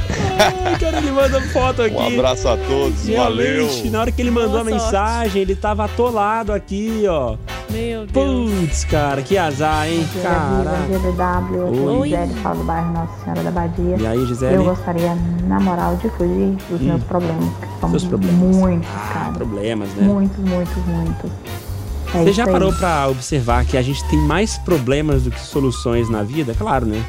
Ai, 0.64 0.78
cara, 0.78 0.96
ele 0.96 1.10
manda 1.10 1.40
foto 1.42 1.82
aqui. 1.82 1.94
Um 1.94 2.06
abraço 2.06 2.48
a 2.48 2.56
todos, 2.56 3.06
valeu. 3.08 3.68
Na 3.90 4.00
hora 4.00 4.10
que 4.12 4.22
ele 4.22 4.30
mandou 4.30 4.64
Boa 4.64 4.76
a 4.76 4.78
sorte. 4.78 4.84
mensagem, 4.84 5.42
ele 5.42 5.54
tava 5.54 5.84
atolado 5.84 6.52
aqui, 6.52 7.04
ó. 7.06 7.36
Meu 7.70 8.06
Deus. 8.06 8.50
Putz, 8.50 8.84
cara, 8.84 9.20
que 9.22 9.36
azar, 9.36 9.86
hein? 9.88 10.06
Caraca. 10.22 10.86
GBW, 10.88 11.68
aqui 11.68 11.78
é 11.78 11.82
Oi. 11.90 12.08
Gisele, 12.08 12.34
falo 12.42 12.58
do 12.58 12.64
bairro 12.64 12.92
Nossa 12.92 13.12
Senhora 13.24 13.42
da 13.42 13.50
Badia. 13.50 13.96
E 13.98 14.06
aí, 14.06 14.26
Gisele? 14.26 14.54
Eu 14.54 14.64
gostaria, 14.64 15.14
na 15.46 15.60
moral, 15.60 15.96
de 15.96 16.08
fugir 16.10 16.56
dos 16.70 16.80
Hum. 16.80 16.84
meus 16.84 17.02
problemas, 17.04 17.44
que 17.60 17.80
são 17.80 17.90
Seus 17.90 18.04
problemas. 18.04 18.34
muitos, 18.56 18.88
cara. 19.12 19.32
Problemas, 19.32 19.88
né? 19.90 20.06
Muitos, 20.06 20.38
muitos, 20.38 20.76
muitos. 20.86 21.30
É 22.14 22.24
Você 22.24 22.32
já 22.32 22.46
parou 22.46 22.72
pra 22.72 23.06
observar 23.08 23.64
que 23.66 23.76
a 23.76 23.82
gente 23.82 24.02
tem 24.08 24.18
mais 24.18 24.56
problemas 24.56 25.24
do 25.24 25.30
que 25.30 25.40
soluções 25.40 26.08
na 26.08 26.22
vida? 26.22 26.54
Claro, 26.56 26.86
né? 26.86 27.04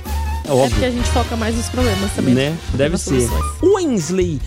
É 0.46 0.50
É 0.50 0.52
óbvio. 0.52 0.70
porque 0.72 0.86
a 0.86 0.92
gente 0.92 1.10
foca 1.10 1.36
mais 1.36 1.56
nos 1.56 1.68
problemas 1.70 2.12
também. 2.14 2.34
né? 2.34 2.58
que 2.72 2.78
Deve 2.78 2.98
ser. 2.98 3.22
soluções. 3.28 3.46
Wensley 3.62 4.42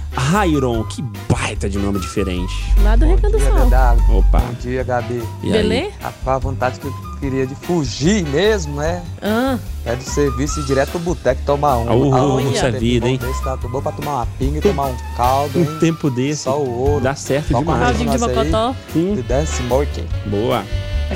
que 0.88 1.02
baita 1.28 1.68
de 1.68 1.78
nome 1.78 1.98
diferente. 2.00 2.52
Lá 2.82 2.96
do 2.96 3.06
Recanto 3.06 3.36
do 3.36 3.40
Sol. 3.44 4.18
Opa. 4.18 4.40
Bom 4.40 4.54
dia, 4.60 4.82
Gabi. 4.82 5.22
E? 5.42 5.50
Belê? 5.52 5.90
A, 6.02 6.34
a 6.34 6.38
vontade 6.38 6.80
que 6.80 6.86
eu 6.86 6.92
queria 7.20 7.46
de 7.46 7.54
fugir 7.54 8.24
mesmo, 8.26 8.76
né? 8.76 9.02
Ah. 9.22 9.58
É 9.84 9.94
do 9.96 10.02
serviço 10.04 10.60
e 10.60 10.62
ir 10.62 10.66
direto 10.66 10.90
pro 10.90 10.98
boteco 11.00 11.40
tomar 11.44 11.76
um. 11.78 11.84
Uh, 11.86 12.14
Ah, 12.14 12.24
um 12.36 12.52
tempo 12.52 12.78
vida, 12.78 13.06
bom 13.06 13.12
hein? 13.12 13.18
Desse, 13.18 13.42
tá 13.44 13.56
bom 13.56 13.80
pra 13.82 13.92
tomar 13.92 14.14
uma 14.16 14.26
pinga 14.38 14.58
e 14.58 14.60
tomar 14.60 14.86
um 14.86 14.96
caldo, 15.16 15.58
hein? 15.58 15.68
Um 15.68 15.78
tempo 15.78 16.10
desse. 16.10 16.42
Só 16.44 16.58
o 16.58 16.70
ouro. 16.70 17.00
Dá 17.04 17.14
certo 17.14 17.48
Só 17.52 17.62
com 17.62 17.70
a 17.70 17.74
demais. 17.74 17.82
Caldinho 17.96 18.10
de 18.10 18.18
mocotó. 18.18 18.74
Sim. 18.92 19.14
De 19.14 19.22
Dance 19.22 19.62
Smoking. 19.62 20.06
Boa. 20.26 20.64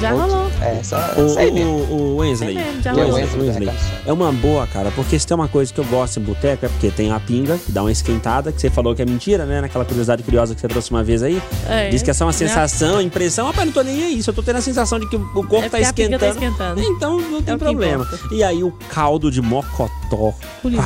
Já 0.01 0.11
rolou. 0.13 0.51
É, 0.61 0.79
essa, 0.81 1.15
O, 1.91 2.17
Wesley. 2.17 2.55
Mesmo, 2.55 2.83
já 2.83 2.93
rolou. 2.93 3.15
Wesley, 3.15 3.49
Wesley. 3.49 3.71
É 4.07 4.13
uma 4.13 4.33
boa, 4.33 4.67
cara, 4.67 4.91
porque 4.95 5.19
se 5.19 5.27
tem 5.27 5.35
uma 5.35 5.49
coisa 5.49 5.73
que 5.73 5.81
eu 5.81 5.85
gosto 5.85 6.19
em 6.19 6.23
boteco 6.23 6.67
é 6.67 6.69
porque 6.69 6.91
tem 6.91 7.11
a 7.11 7.19
pinga, 7.21 7.59
que 7.59 7.73
dá 7.73 7.83
uma 7.83 7.93
esquentada, 7.93 8.53
que 8.53 8.61
você 8.61 8.71
falou 8.71 8.95
que 8.95 9.03
é 9.03 9.07
mentira, 9.07 9.45
né? 9.45 9.61
Naquela 9.61 9.85
curiosidade 9.85 10.23
curiosa 10.23 10.55
que 10.55 10.61
você 10.61 10.69
trouxe 10.69 10.91
uma 10.91 11.03
vez 11.03 11.23
aí. 11.23 11.41
É, 11.69 11.89
Diz 11.89 12.03
que 12.03 12.11
é 12.11 12.15
só 12.15 12.25
uma 12.27 12.33
sensação, 12.33 13.01
impressão. 13.01 13.47
Rapaz, 13.47 13.67
não 13.67 13.73
tô 13.73 13.83
nem 13.83 14.03
aí. 14.03 14.23
Só 14.23 14.33
tô 14.33 14.43
tendo 14.43 14.57
a 14.57 14.61
sensação 14.61 14.99
de 14.99 15.09
que 15.09 15.17
o 15.17 15.21
corpo 15.33 15.57
É 15.57 15.69
tá 15.69 15.79
porque 15.79 15.85
a 15.85 15.93
pinga 15.93 16.17
esquentando. 16.17 16.19
tá 16.19 16.29
esquentando. 16.29 16.81
Então 16.83 17.21
não 17.21 17.43
tem 17.43 17.59
que 17.59 17.65
problema. 17.65 18.09
E 18.33 18.43
aí 18.43 18.63
o 18.63 18.73
caldo 18.89 19.31
de 19.31 19.41
mocotó, 19.43 19.89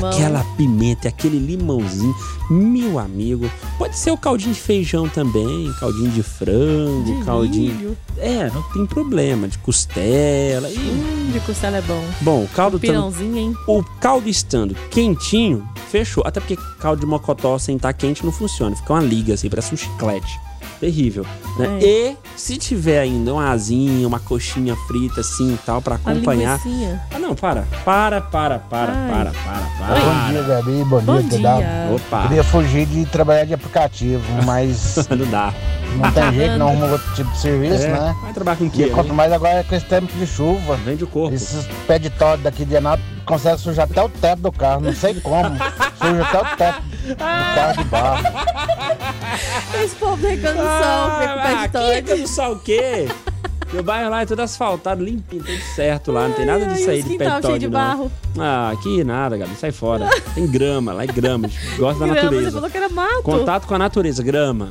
Aquela 0.08 0.44
pimenta, 0.56 1.08
aquele 1.08 1.38
limãozinho, 1.38 2.14
meu 2.50 2.98
amigo. 2.98 3.50
Pode 3.78 3.96
ser 3.98 4.10
o 4.10 4.16
caldinho 4.16 4.54
de 4.54 4.60
feijão 4.60 5.08
também, 5.08 5.72
caldinho 5.78 6.10
de 6.10 6.22
frango, 6.22 7.04
De 7.04 7.24
caldinho. 7.24 7.74
milho. 7.74 7.98
É, 8.18 8.50
não 8.50 8.62
tem 8.72 8.86
problema, 8.86 9.48
de 9.48 9.58
costela. 9.58 10.68
E... 10.68 10.76
Hum, 10.78 11.30
de 11.32 11.40
costela 11.40 11.76
é 11.78 11.82
bom. 11.82 12.04
Bom, 12.20 12.44
o 12.44 12.48
caldo 12.48 12.78
Pirãozinho, 12.78 13.36
hein? 13.36 13.54
O 13.66 13.82
caldo 14.00 14.28
estando 14.28 14.74
quentinho, 14.90 15.66
fechou. 15.90 16.22
Até 16.26 16.40
porque 16.40 16.56
caldo 16.80 17.00
de 17.00 17.06
mocotó 17.06 17.58
sem 17.58 17.76
estar 17.76 17.92
quente 17.92 18.24
não 18.24 18.32
funciona. 18.32 18.74
Fica 18.76 18.92
uma 18.92 19.02
liga 19.02 19.34
assim, 19.34 19.48
parece 19.48 19.72
um 19.74 19.76
chiclete. 19.76 20.38
Terrível. 20.78 21.26
Né? 21.58 21.78
É. 21.82 21.86
E 21.86 22.16
se 22.36 22.56
tiver 22.56 23.00
ainda 23.00 23.34
uma 23.34 23.50
asinha, 23.50 24.06
uma 24.06 24.18
coxinha 24.18 24.74
frita 24.86 25.20
assim 25.20 25.54
e 25.54 25.58
tal, 25.58 25.82
pra 25.82 25.96
A 25.96 26.10
acompanhar. 26.10 26.58
Ah, 27.10 27.18
não, 27.18 27.34
para. 27.34 27.66
Para, 27.84 28.20
para, 28.20 28.58
para, 28.58 28.92
Ai. 28.92 29.10
para, 29.10 29.30
para, 29.32 29.66
para. 29.78 30.00
Bom 30.00 30.30
dia, 30.30 30.42
Gabi. 30.42 30.84
Bom, 30.84 31.00
Bom 31.00 31.22
dia, 31.22 31.38
dia. 31.38 31.90
Opa. 31.94 32.22
Queria 32.22 32.44
fugir 32.44 32.86
de 32.86 33.04
trabalhar 33.06 33.44
de 33.44 33.54
aplicativo, 33.54 34.22
mas 34.44 35.06
não 35.10 35.26
dá. 35.30 35.52
Não 35.96 36.10
tem 36.12 36.32
jeito, 36.32 36.56
não 36.58 36.68
arruma 36.68 36.86
outro 36.86 37.14
tipo 37.14 37.30
de 37.30 37.38
serviço, 37.38 37.84
É, 37.84 37.88
né? 37.88 38.16
Vai 38.22 38.32
trabalhar 38.32 38.56
com 38.56 38.64
o 38.64 38.66
E 38.66 38.70
quê? 38.70 38.86
quanto 38.90 39.08
né? 39.08 39.14
mais 39.14 39.32
agora 39.32 39.64
com 39.64 39.74
esse 39.74 39.86
tempo 39.86 40.06
de 40.12 40.26
chuva. 40.26 40.76
Vende 40.76 41.04
o 41.04 41.06
corpo. 41.06 41.34
Esses 41.34 41.66
pé 41.86 41.98
de 41.98 42.10
todd 42.10 42.42
daqui 42.42 42.64
de 42.64 42.76
Anápolis 42.76 43.04
conseguem 43.24 43.58
sujar 43.58 43.86
até 43.90 44.02
o 44.02 44.08
teto 44.08 44.42
do 44.42 44.52
carro, 44.52 44.80
não 44.80 44.92
sei 44.94 45.14
como. 45.20 45.50
Suja 45.98 46.22
até 46.22 46.38
o 46.40 46.56
teto 46.56 46.82
do 47.08 47.16
carro 47.16 47.76
de 47.78 47.84
barro. 47.84 48.24
Esse 49.84 49.94
povo 49.96 50.16
do 50.16 50.26
Recanto 50.28 50.58
do 50.58 50.62
Sol, 50.62 51.20
fica 51.20 51.34
com 51.34 51.42
pé 51.42 51.48
de 51.48 51.54
aqui 51.54 51.68
toque. 51.72 52.12
é 52.12 52.16
do 52.16 52.28
sol 52.28 52.52
o 52.52 52.58
quê? 52.60 53.08
Meu 53.72 53.84
bairro 53.84 54.10
lá 54.10 54.22
é 54.22 54.26
tudo 54.26 54.40
asfaltado, 54.40 55.04
limpinho, 55.04 55.44
tudo 55.44 55.58
certo 55.76 56.10
lá. 56.10 56.26
Não 56.26 56.34
tem 56.34 56.44
nada 56.44 56.66
disso 56.66 56.90
aí 56.90 57.02
de 57.04 57.16
pé 57.16 57.30
quintal 57.30 57.56
de 57.58 57.66
não. 57.66 57.72
barro. 57.72 58.12
Ah, 58.36 58.70
aqui 58.70 59.04
nada, 59.04 59.36
Gabi. 59.36 59.54
Sai 59.54 59.70
fora. 59.70 60.08
Tem 60.34 60.46
grama, 60.46 60.92
lá 60.92 61.04
é 61.04 61.06
grama. 61.06 61.48
Gosta 61.78 62.00
da 62.00 62.06
Grama, 62.12 62.14
você 62.20 62.22
natureza. 62.24 62.52
falou 62.52 62.70
que 62.70 62.76
era 62.76 62.88
mato. 62.88 63.22
Contato 63.22 63.66
com 63.68 63.74
a 63.74 63.78
natureza, 63.78 64.22
grama. 64.24 64.70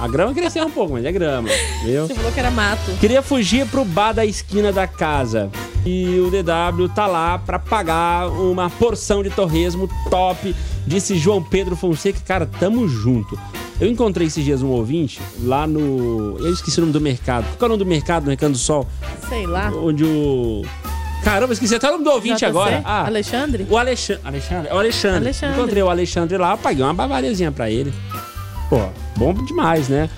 A 0.00 0.08
grama 0.08 0.34
cresceu 0.34 0.64
um 0.66 0.70
pouco, 0.70 0.92
mas 0.92 1.04
é 1.04 1.12
grama, 1.12 1.48
viu? 1.84 2.06
Você 2.06 2.14
falou 2.14 2.32
que 2.32 2.40
era 2.40 2.50
mato. 2.50 2.90
Queria 3.00 3.22
fugir 3.22 3.66
pro 3.68 3.84
bar 3.84 4.12
da 4.12 4.26
esquina 4.26 4.72
da 4.72 4.86
casa. 4.86 5.50
E 5.86 6.18
o 6.20 6.30
DW 6.30 6.88
tá 6.94 7.06
lá 7.06 7.38
pra 7.38 7.58
pagar 7.58 8.28
uma 8.28 8.68
porção 8.68 9.22
de 9.22 9.30
torresmo 9.30 9.88
top, 10.10 10.54
disse 10.86 11.16
João 11.16 11.42
Pedro 11.42 11.76
Fonseca. 11.76 12.18
Cara, 12.26 12.46
tamo 12.58 12.86
junto. 12.88 13.38
Eu 13.80 13.88
encontrei 13.88 14.26
esses 14.26 14.44
dias 14.44 14.62
um 14.62 14.68
ouvinte 14.68 15.20
lá 15.42 15.66
no. 15.66 16.36
Eu 16.38 16.52
esqueci 16.52 16.78
o 16.78 16.82
nome 16.82 16.92
do 16.92 17.00
mercado. 17.00 17.44
Qual 17.58 17.62
é 17.62 17.74
o 17.74 17.76
nome 17.76 17.84
do 17.84 17.88
mercado 17.88 18.24
no 18.24 18.30
Recanto 18.30 18.52
do 18.52 18.58
Sol? 18.58 18.86
Sei 19.28 19.46
lá. 19.46 19.70
Onde 19.70 20.04
o. 20.04 20.62
Caramba, 21.24 21.54
esqueci 21.54 21.74
até 21.74 21.88
o 21.88 21.92
nome 21.92 22.04
do 22.04 22.10
ouvinte 22.10 22.36
JC? 22.36 22.46
agora. 22.46 22.82
Ah, 22.84 23.06
Alexandre? 23.06 23.66
o 23.68 23.76
Alexandre. 23.76 24.22
Alexandre? 24.24 24.68
É 24.70 24.74
o 24.74 24.78
Alexandre. 24.78 25.16
Alexandre. 25.16 25.56
Encontrei 25.58 25.82
o 25.82 25.88
Alexandre 25.88 26.38
lá, 26.38 26.56
paguei 26.56 26.84
uma 26.84 26.94
bavariazinha 26.94 27.50
pra 27.50 27.70
ele. 27.70 27.92
Pô, 28.68 28.78
bom 29.16 29.32
demais, 29.32 29.88
né? 29.88 30.08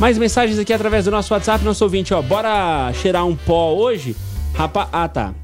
Mais 0.00 0.18
mensagens 0.18 0.58
aqui 0.58 0.72
através 0.72 1.04
do 1.04 1.10
nosso 1.10 1.32
WhatsApp, 1.32 1.64
nosso 1.64 1.84
ouvinte, 1.84 2.12
ó. 2.12 2.20
Bora 2.22 2.90
cheirar 2.94 3.26
um 3.26 3.36
pó 3.36 3.72
hoje? 3.74 4.16
Rapaz. 4.54 4.88
Ah, 4.92 5.08
tá. 5.08 5.34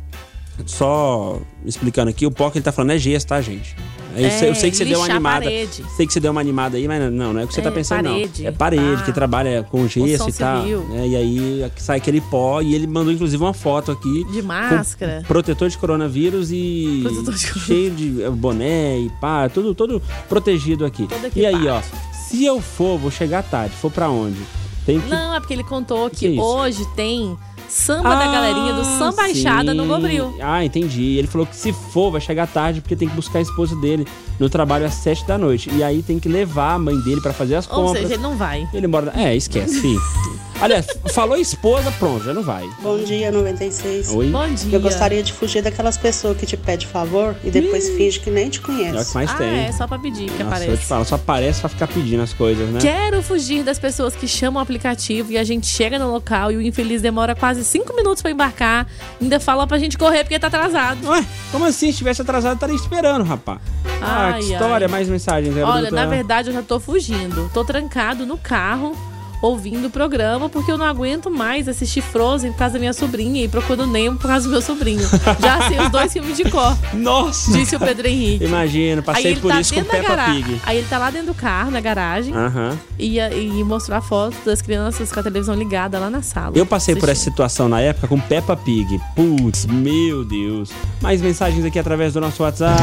Só 0.66 1.40
explicando 1.64 2.10
aqui, 2.10 2.26
o 2.26 2.30
pó 2.30 2.50
que 2.50 2.58
ele 2.58 2.64
tá 2.64 2.72
falando 2.72 2.92
é 2.92 2.98
gesso, 2.98 3.26
tá, 3.26 3.40
gente? 3.40 3.76
Eu, 4.16 4.26
É, 4.26 4.30
sei, 4.30 4.48
eu 4.50 4.54
sei 4.54 4.70
que 4.70 4.76
você 4.76 4.84
deu 4.84 4.98
uma 4.98 5.06
animada. 5.06 5.44
parede. 5.44 5.84
Sei 5.96 6.06
que 6.06 6.12
você 6.12 6.20
deu 6.20 6.30
uma 6.32 6.40
animada 6.40 6.76
aí, 6.76 6.86
mas 6.88 7.12
não, 7.12 7.32
não 7.32 7.40
é 7.40 7.44
o 7.44 7.48
que 7.48 7.54
você 7.54 7.60
É, 7.60 7.64
tá 7.64 7.70
pensando, 7.72 8.04
parede. 8.08 8.42
não. 8.42 8.48
É 8.48 8.52
parede, 8.52 9.02
que 9.04 9.12
trabalha 9.12 9.62
com 9.70 9.86
gesso 9.88 10.28
e 10.28 10.32
tal. 10.32 10.62
né? 10.64 11.06
E 11.08 11.16
aí 11.16 11.70
sai 11.76 11.98
aquele 11.98 12.20
pó 12.20 12.60
e 12.60 12.74
ele 12.74 12.86
mandou 12.86 13.12
inclusive 13.12 13.42
uma 13.42 13.54
foto 13.54 13.90
aqui. 13.92 14.24
De 14.32 14.42
máscara. 14.42 15.22
protetor 15.26 15.68
de 15.68 15.78
coronavírus 15.78 16.50
e 16.52 17.00
Protetor 17.02 17.34
de 17.34 17.60
cheio 17.60 17.90
de 17.90 18.22
é, 18.22 18.30
boné 18.30 18.98
e 18.98 19.10
pá, 19.20 19.48
tudo, 19.48 19.74
todo 19.74 20.02
protegido 20.28 20.84
aqui. 20.84 21.08
E 21.34 21.46
aí, 21.46 21.54
equipado. 21.54 21.86
ó, 22.12 22.12
se 22.28 22.44
eu 22.44 22.60
for, 22.60 22.98
vou 22.98 23.10
chegar 23.10 23.42
tarde, 23.42 23.74
for 23.76 23.90
pra 23.90 24.08
onde? 24.10 24.38
Que 24.84 24.94
Não, 25.08 25.34
é 25.34 25.38
porque 25.38 25.54
ele 25.54 25.62
contou 25.62 26.10
que 26.10 26.32
que, 26.32 26.40
hoje 26.40 26.84
tem 26.96 27.36
samba 27.72 28.14
da 28.14 28.26
galerinha 28.26 28.72
do 28.74 28.84
Samba 28.84 29.12
Baixada 29.22 29.72
no. 29.74 29.86
Gobril. 29.86 30.34
Ah, 30.40 30.64
entendi. 30.64 31.16
Ele 31.18 31.26
falou 31.26 31.46
que 31.46 31.56
se 31.56 31.72
for, 31.72 32.10
vai 32.10 32.20
chegar 32.20 32.46
tarde 32.46 32.80
porque 32.80 32.94
tem 32.96 33.08
que 33.08 33.14
buscar 33.14 33.38
a 33.38 33.42
esposa 33.42 33.74
dele 33.76 34.06
no 34.38 34.48
trabalho 34.48 34.86
às 34.86 34.94
sete 34.94 35.26
da 35.26 35.36
noite. 35.38 35.70
E 35.74 35.82
aí 35.82 36.02
tem 36.02 36.18
que 36.18 36.28
levar 36.28 36.74
a 36.74 36.78
mãe 36.78 36.98
dele 37.00 37.20
pra 37.20 37.32
fazer 37.32 37.56
as 37.56 37.68
Ou 37.68 37.74
compras. 37.86 38.02
seja, 38.02 38.14
ele 38.14 38.22
não 38.22 38.36
vai. 38.36 38.68
Ele 38.72 38.86
mora. 38.86 39.12
É, 39.16 39.34
esquece, 39.34 39.80
filho. 39.80 40.00
Aliás, 40.60 40.86
falou 41.12 41.36
esposa, 41.36 41.90
pronto, 41.98 42.22
já 42.24 42.32
não 42.32 42.44
vai. 42.44 42.64
Bom 42.80 42.96
dia, 43.02 43.32
96. 43.32 44.10
Oi. 44.14 44.28
Bom 44.30 44.46
dia. 44.54 44.76
Eu 44.76 44.80
gostaria 44.80 45.20
de 45.20 45.32
fugir 45.32 45.60
daquelas 45.60 45.96
pessoas 45.98 46.36
que 46.36 46.46
te 46.46 46.56
pedem 46.56 46.86
favor 46.86 47.34
e 47.42 47.50
depois 47.50 47.88
finge 47.96 48.20
que 48.20 48.30
nem 48.30 48.48
te 48.48 48.58
É 48.58 48.62
o 48.62 48.64
conhece. 48.66 49.08
que 49.08 49.14
mais 49.14 49.30
ah, 49.30 49.34
tem. 49.34 49.48
é 49.64 49.72
só 49.72 49.88
pra 49.88 49.98
pedir 49.98 50.30
que 50.30 50.44
Nossa, 50.44 50.58
eu 50.58 50.60
te 50.60 50.64
aparece. 50.68 50.84
falo, 50.86 51.04
só 51.04 51.14
aparece 51.16 51.58
pra 51.60 51.68
ficar 51.68 51.88
pedindo 51.88 52.22
as 52.22 52.32
coisas, 52.32 52.68
né? 52.68 52.78
Quero 52.80 53.20
fugir 53.24 53.64
das 53.64 53.76
pessoas 53.80 54.14
que 54.14 54.28
chamam 54.28 54.60
o 54.60 54.62
aplicativo 54.62 55.32
e 55.32 55.38
a 55.38 55.42
gente 55.42 55.66
chega 55.66 55.98
no 55.98 56.12
local 56.12 56.52
e 56.52 56.56
o 56.56 56.62
infeliz 56.62 57.02
demora 57.02 57.34
quase 57.34 57.61
cinco 57.62 57.94
minutos 57.94 58.22
pra 58.22 58.30
embarcar. 58.30 58.86
Ainda 59.20 59.38
fala 59.40 59.66
pra 59.66 59.78
gente 59.78 59.96
correr 59.98 60.24
porque 60.24 60.38
tá 60.38 60.46
atrasado. 60.48 61.08
Ué, 61.08 61.24
como 61.50 61.64
assim? 61.64 61.90
Se 61.92 61.98
tivesse 61.98 62.22
atrasado, 62.22 62.54
estaria 62.54 62.74
esperando, 62.76 63.24
rapaz. 63.24 63.58
Ah, 64.00 64.32
Ai, 64.34 64.40
que 64.42 64.52
história, 64.52 64.86
ai. 64.86 64.90
mais 64.90 65.08
mensagens. 65.08 65.56
é, 65.56 65.62
Olha, 65.64 65.82
doutora? 65.82 66.02
na 66.02 66.06
verdade 66.06 66.48
eu 66.50 66.54
já 66.54 66.62
tô 66.62 66.80
fugindo. 66.80 67.50
Tô 67.54 67.64
trancado 67.64 68.26
no 68.26 68.36
carro 68.36 68.96
ouvindo 69.42 69.88
o 69.88 69.90
programa 69.90 70.48
porque 70.48 70.70
eu 70.70 70.78
não 70.78 70.86
aguento 70.86 71.30
mais 71.30 71.66
assistir 71.68 72.00
Frozen 72.00 72.52
por 72.52 72.58
causa 72.58 72.74
da 72.74 72.78
minha 72.78 72.92
sobrinha 72.92 73.44
e 73.44 73.48
procurando 73.48 73.86
Nemo 73.90 74.16
por 74.18 74.28
causa 74.28 74.46
do 74.46 74.52
meu 74.52 74.62
sobrinho. 74.62 75.02
Já 75.40 75.68
sei 75.68 75.78
os 75.80 75.90
dois 75.90 76.12
filmes 76.12 76.36
de 76.36 76.44
cor. 76.48 76.76
Nossa! 76.94 77.52
Disse 77.52 77.74
o 77.76 77.80
Pedro 77.80 78.06
Henrique. 78.06 78.44
Imagino, 78.44 79.00
Aí 79.00 79.02
passei 79.02 79.30
ele 79.32 79.40
por 79.40 79.50
tá 79.50 79.60
isso 79.60 79.74
com 79.74 79.82
da 79.82 79.90
Peppa 79.90 80.08
gara- 80.08 80.24
Pig. 80.32 80.60
Aí 80.64 80.78
ele 80.78 80.86
tá 80.88 80.98
lá 80.98 81.10
dentro 81.10 81.26
do 81.28 81.34
carro, 81.34 81.70
na 81.72 81.80
garagem, 81.80 82.32
Aham. 82.34 82.78
e, 82.98 83.18
e 83.18 83.64
mostrou 83.64 83.98
a 83.98 84.00
foto 84.00 84.36
das 84.44 84.62
crianças 84.62 85.10
com 85.12 85.18
a 85.18 85.22
televisão 85.22 85.54
ligada 85.54 85.98
lá 85.98 86.08
na 86.08 86.22
sala. 86.22 86.52
Eu 86.56 86.64
passei 86.64 86.94
por 86.94 87.04
essa 87.04 87.12
assistindo. 87.12 87.32
situação 87.32 87.68
na 87.68 87.80
época 87.80 88.06
com 88.06 88.20
Peppa 88.20 88.56
Pig. 88.56 89.00
Putz, 89.16 89.66
meu 89.66 90.24
Deus. 90.24 90.70
Mais 91.00 91.20
mensagens 91.20 91.64
aqui 91.64 91.78
através 91.78 92.12
do 92.12 92.20
nosso 92.20 92.42
WhatsApp. 92.44 92.80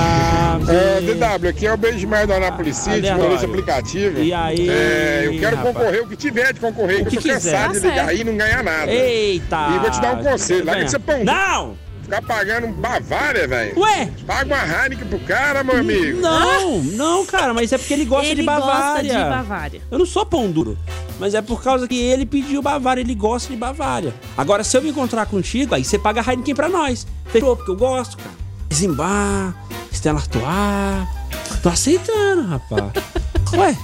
É, 0.68 1.00
DW, 1.02 1.48
aqui 1.50 1.66
é 1.66 1.74
o 1.74 1.78
Beijo 1.78 2.08
Mer 2.08 2.28
do 2.28 2.34
Anápolis 2.34 2.76
City, 2.78 3.08
esse 3.36 3.46
aplicativo. 3.46 4.20
E 4.22 4.34
aí, 4.34 4.70
É, 4.70 5.24
eu 5.28 5.40
quero 5.40 5.56
rapaz? 5.56 5.76
concorrer, 5.78 6.04
o 6.04 6.08
que 6.08 6.16
tiver 6.16 6.49
de 6.54 6.60
concorrer, 6.60 7.02
O 7.02 7.06
que 7.06 7.18
eu 7.18 7.22
tô 7.22 7.28
quiser. 7.30 7.34
cansado 7.52 7.68
Tá 7.74 7.80
de 7.80 7.80
ligar 7.80 7.94
certo. 7.96 8.10
aí 8.10 8.22
e 8.22 8.24
não 8.24 8.38
ganhar 8.38 8.64
nada. 8.64 8.92
Eita! 8.92 9.68
E 9.76 9.80
vou 9.80 9.92
te 9.92 10.02
dar 10.02 10.16
um 10.16 10.24
conselho, 10.24 10.66
larga 10.66 10.88
ser 10.88 11.00
pão. 11.00 11.24
Não! 11.24 11.78
Ficar 12.04 12.22
pagando 12.24 12.66
um 12.66 12.72
Bavária, 12.72 13.48
velho. 13.48 13.80
Ué? 13.80 14.10
Paga 14.26 14.56
uma 14.56 14.84
Heineken 14.84 15.08
pro 15.08 15.20
cara, 15.20 15.64
meu 15.64 15.78
amigo. 15.78 16.20
Não, 16.20 16.80
não, 16.82 17.24
cara, 17.26 17.54
mas 17.54 17.72
é 17.72 17.78
porque 17.78 17.94
ele 17.94 18.06
gosta 18.06 18.26
Ele 18.32 18.42
de 18.42 18.46
Bavária. 18.48 19.04
gosta 19.14 19.24
de 19.26 19.30
Bavária. 19.30 19.82
Eu 19.92 20.00
não 20.00 20.06
sou 20.08 20.26
pão 20.26 20.50
duro. 20.50 20.76
Mas 21.20 21.36
é 21.36 21.42
por 21.42 21.62
causa 21.62 21.88
que 21.88 21.96
ele 22.02 22.26
pediu 22.26 22.64
Bavária, 22.64 23.02
ele 23.02 23.14
gosta 23.14 23.52
de 23.52 23.56
Bavária. 23.58 24.12
Agora, 24.36 24.64
se 24.64 24.76
eu 24.76 24.82
me 24.82 24.90
encontrar 24.90 25.28
contigo, 25.28 25.76
aí 25.76 25.84
você 25.84 26.00
paga 26.00 26.24
Heineken 26.28 26.56
pra 26.56 26.68
nós. 26.68 27.06
Fechou? 27.28 27.56
Porque 27.56 27.70
eu 27.70 27.76
gosto, 27.76 28.18
cara. 28.18 28.32
Zimbar, 28.74 29.54
Stella 29.94 30.20
Artois. 30.20 31.62
Tô 31.62 31.70
aceitando, 31.70 32.48
rapaz. 32.48 32.92
Ué? 33.54 33.78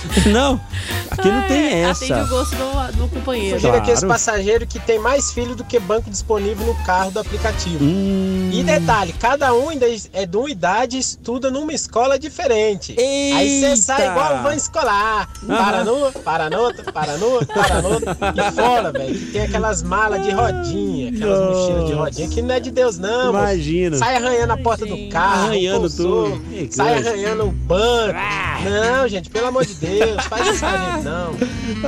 não, 0.32 0.60
aqui 1.10 1.28
não 1.28 1.42
tem 1.46 1.82
essa. 1.82 2.04
Atende 2.04 2.20
o 2.22 2.28
gosto 2.28 2.56
do, 2.56 2.96
do 2.96 3.08
companheiro. 3.08 3.56
Sugiro 3.60 3.76
aqui 3.76 3.90
esse 3.90 4.00
Claro. 4.00 4.14
passageiro 4.14 4.66
que 4.66 4.78
tem 4.80 4.98
mais 4.98 5.32
filho 5.32 5.54
do 5.54 5.64
que 5.64 5.78
banco 5.78 6.08
disponível 6.10 6.66
no 6.66 6.74
carro 6.84 7.10
do 7.10 7.20
aplicativo. 7.20 7.78
Hum. 7.84 8.50
E 8.52 8.62
detalhe, 8.62 9.12
cada 9.14 9.52
um 9.54 9.68
ainda 9.68 9.86
é 10.12 10.26
de 10.26 10.36
uma 10.36 10.50
idade 10.50 10.96
e 10.96 11.00
estuda 11.00 11.50
numa 11.50 11.72
escola 11.72 12.18
diferente. 12.18 12.94
Aí 12.98 13.60
você 13.60 13.76
sai 13.76 14.08
igual 14.08 14.42
van 14.42 14.54
escolar. 14.54 15.28
Para 15.46 15.78
Aham. 15.78 15.84
numa, 15.84 16.12
para 16.12 16.50
noutra, 16.50 16.92
para 16.92 17.16
noutra, 17.18 17.46
para 17.54 17.82
noutra. 17.82 18.16
E 18.34 18.52
fora, 18.52 18.92
velho, 18.92 19.18
que 19.18 19.26
tem 19.26 19.42
aquelas 19.42 19.82
malas 19.82 20.22
de 20.22 20.30
rodinha, 20.30 21.10
aquelas 21.10 21.40
mochilas 21.40 21.86
de 21.86 21.92
rodinha, 21.92 22.28
que 22.28 22.42
não 22.42 22.54
é 22.54 22.60
de 22.60 22.70
Deus, 22.70 22.98
não. 22.98 23.32
moço. 23.32 23.44
Imagina. 23.44 23.96
Sai 23.96 24.16
arranhando 24.16 24.52
a 24.52 24.56
porta 24.56 24.86
do 24.86 25.08
carro, 25.08 25.44
Arranhando 25.48 25.86
o 25.86 25.90
tudo. 25.90 26.42
Sai 26.70 26.94
arranhando 26.98 27.44
o 27.44 27.50
banco. 27.52 28.14
Não, 28.64 29.08
gente, 29.08 29.30
pelo 29.30 29.46
amor 29.46 29.64
de 29.64 29.74
Deus, 29.74 29.89
faz 30.28 30.48
isso 30.48 30.60
com 30.60 30.66
a 30.66 30.92
gente, 30.92 31.04
não. 31.04 31.34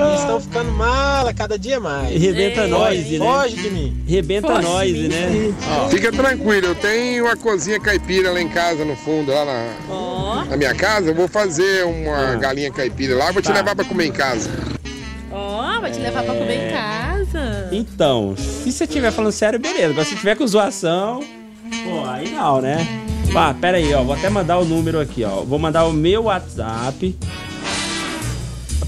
Eles 0.06 0.20
estão 0.20 0.40
ficando 0.40 0.70
mala 0.72 1.32
cada 1.34 1.58
dia 1.58 1.78
mais. 1.80 2.20
Rebenta 2.20 2.66
nós, 2.66 2.98
né? 3.10 3.18
Foge 3.18 3.56
de 3.56 3.70
mim. 3.70 4.02
Rebenta 4.06 4.48
Foge 4.48 4.60
de 4.60 4.66
nós, 4.68 4.92
mim. 4.92 5.08
né? 5.08 5.54
Ó. 5.84 5.88
Fica 5.88 6.12
tranquilo, 6.12 6.66
eu 6.68 6.74
tenho 6.74 7.24
uma 7.24 7.36
cozinha 7.36 7.78
caipira 7.80 8.30
lá 8.32 8.40
em 8.40 8.48
casa, 8.48 8.84
no 8.84 8.96
fundo, 8.96 9.32
lá 9.32 9.44
na, 9.44 10.44
na 10.50 10.56
minha 10.56 10.74
casa. 10.74 11.08
Eu 11.10 11.14
vou 11.14 11.28
fazer 11.28 11.84
uma 11.84 12.36
galinha 12.36 12.70
caipira 12.70 13.14
lá, 13.16 13.30
vou 13.30 13.42
te 13.42 13.48
Tá. 13.48 13.54
levar 13.54 13.74
pra 13.74 13.84
comer 13.84 14.06
em 14.06 14.12
casa. 14.12 14.50
Ó, 15.30 15.80
vai 15.80 15.90
te 15.90 15.98
levar 15.98 16.22
pra 16.24 16.34
comer 16.34 16.68
em 16.68 16.72
casa. 16.72 17.68
Então, 17.72 18.34
se 18.36 18.70
você 18.70 18.84
estiver 18.84 19.10
falando 19.10 19.32
sério, 19.32 19.58
beleza. 19.58 19.90
Agora 19.90 20.04
se 20.06 20.14
tiver 20.14 20.36
com 20.36 20.46
zoação, 20.46 21.20
pô, 21.84 22.04
aí 22.08 22.30
não, 22.30 22.60
né? 22.60 22.86
Ah, 23.34 23.54
pera 23.58 23.78
aí, 23.78 23.94
ó. 23.94 24.02
Vou 24.02 24.14
até 24.14 24.28
mandar 24.28 24.58
o 24.58 24.64
número 24.64 25.00
aqui, 25.00 25.24
ó. 25.24 25.40
Vou 25.42 25.58
mandar 25.58 25.86
o 25.86 25.92
meu 25.92 26.24
WhatsApp 26.24 27.16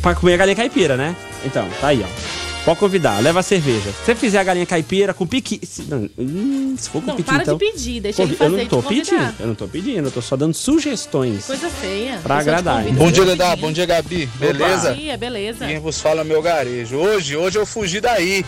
pra 0.05 0.15
comer 0.15 0.35
a 0.35 0.37
galinha 0.37 0.55
caipira, 0.55 0.99
né? 0.99 1.17
Então, 1.47 1.67
tá 1.81 1.89
aí, 1.89 2.05
ó. 2.05 2.63
Pode 2.63 2.79
convidar, 2.79 3.23
leva 3.23 3.41
a 3.41 3.43
cerveja. 3.43 3.91
Se 3.91 4.05
você 4.05 4.15
fizer 4.15 4.39
a 4.39 4.45
galinha 4.45 4.67
caipira 4.67 5.15
com 5.15 5.27
piqui... 5.27 5.61
Se, 5.67 5.83
não, 5.83 6.09
hum, 6.19 6.75
se 6.79 6.91
for 6.91 7.01
com 7.01 7.09
Não, 7.09 7.17
piqui, 7.17 7.31
para 7.31 7.43
então... 7.43 7.57
de 7.57 7.65
pedir, 7.73 8.01
deixa 8.03 8.17
Convi- 8.23 8.33
ele 8.33 8.39
fazer 8.39 8.55
Eu 8.55 8.59
não 8.59 8.67
tô 8.67 8.83
pedindo, 8.83 9.35
eu 9.41 9.47
não 9.47 9.55
tô 9.55 9.67
pedindo, 9.69 10.09
eu 10.09 10.11
tô 10.13 10.21
só 10.21 10.37
dando 10.37 10.53
sugestões. 10.55 11.47
Coisa 11.47 11.71
feia. 11.71 12.19
Pra 12.23 12.39
agradar. 12.39 12.85
Bom 12.93 13.11
dia, 13.11 13.25
Dedá. 13.25 13.57
Bom 13.57 13.73
dia, 13.73 13.87
Gabi. 13.87 14.27
Beleza? 14.37 14.91
Bom 14.91 14.97
dia, 14.97 15.17
beleza. 15.17 15.67
Quem 15.67 15.79
vos 15.79 16.01
fala 16.01 16.21
é 16.21 16.25
meu 16.25 16.43
garejo. 16.43 16.97
Hoje, 16.97 17.35
hoje 17.37 17.59
eu 17.59 17.65
fugi 17.65 18.01
daí. 18.01 18.45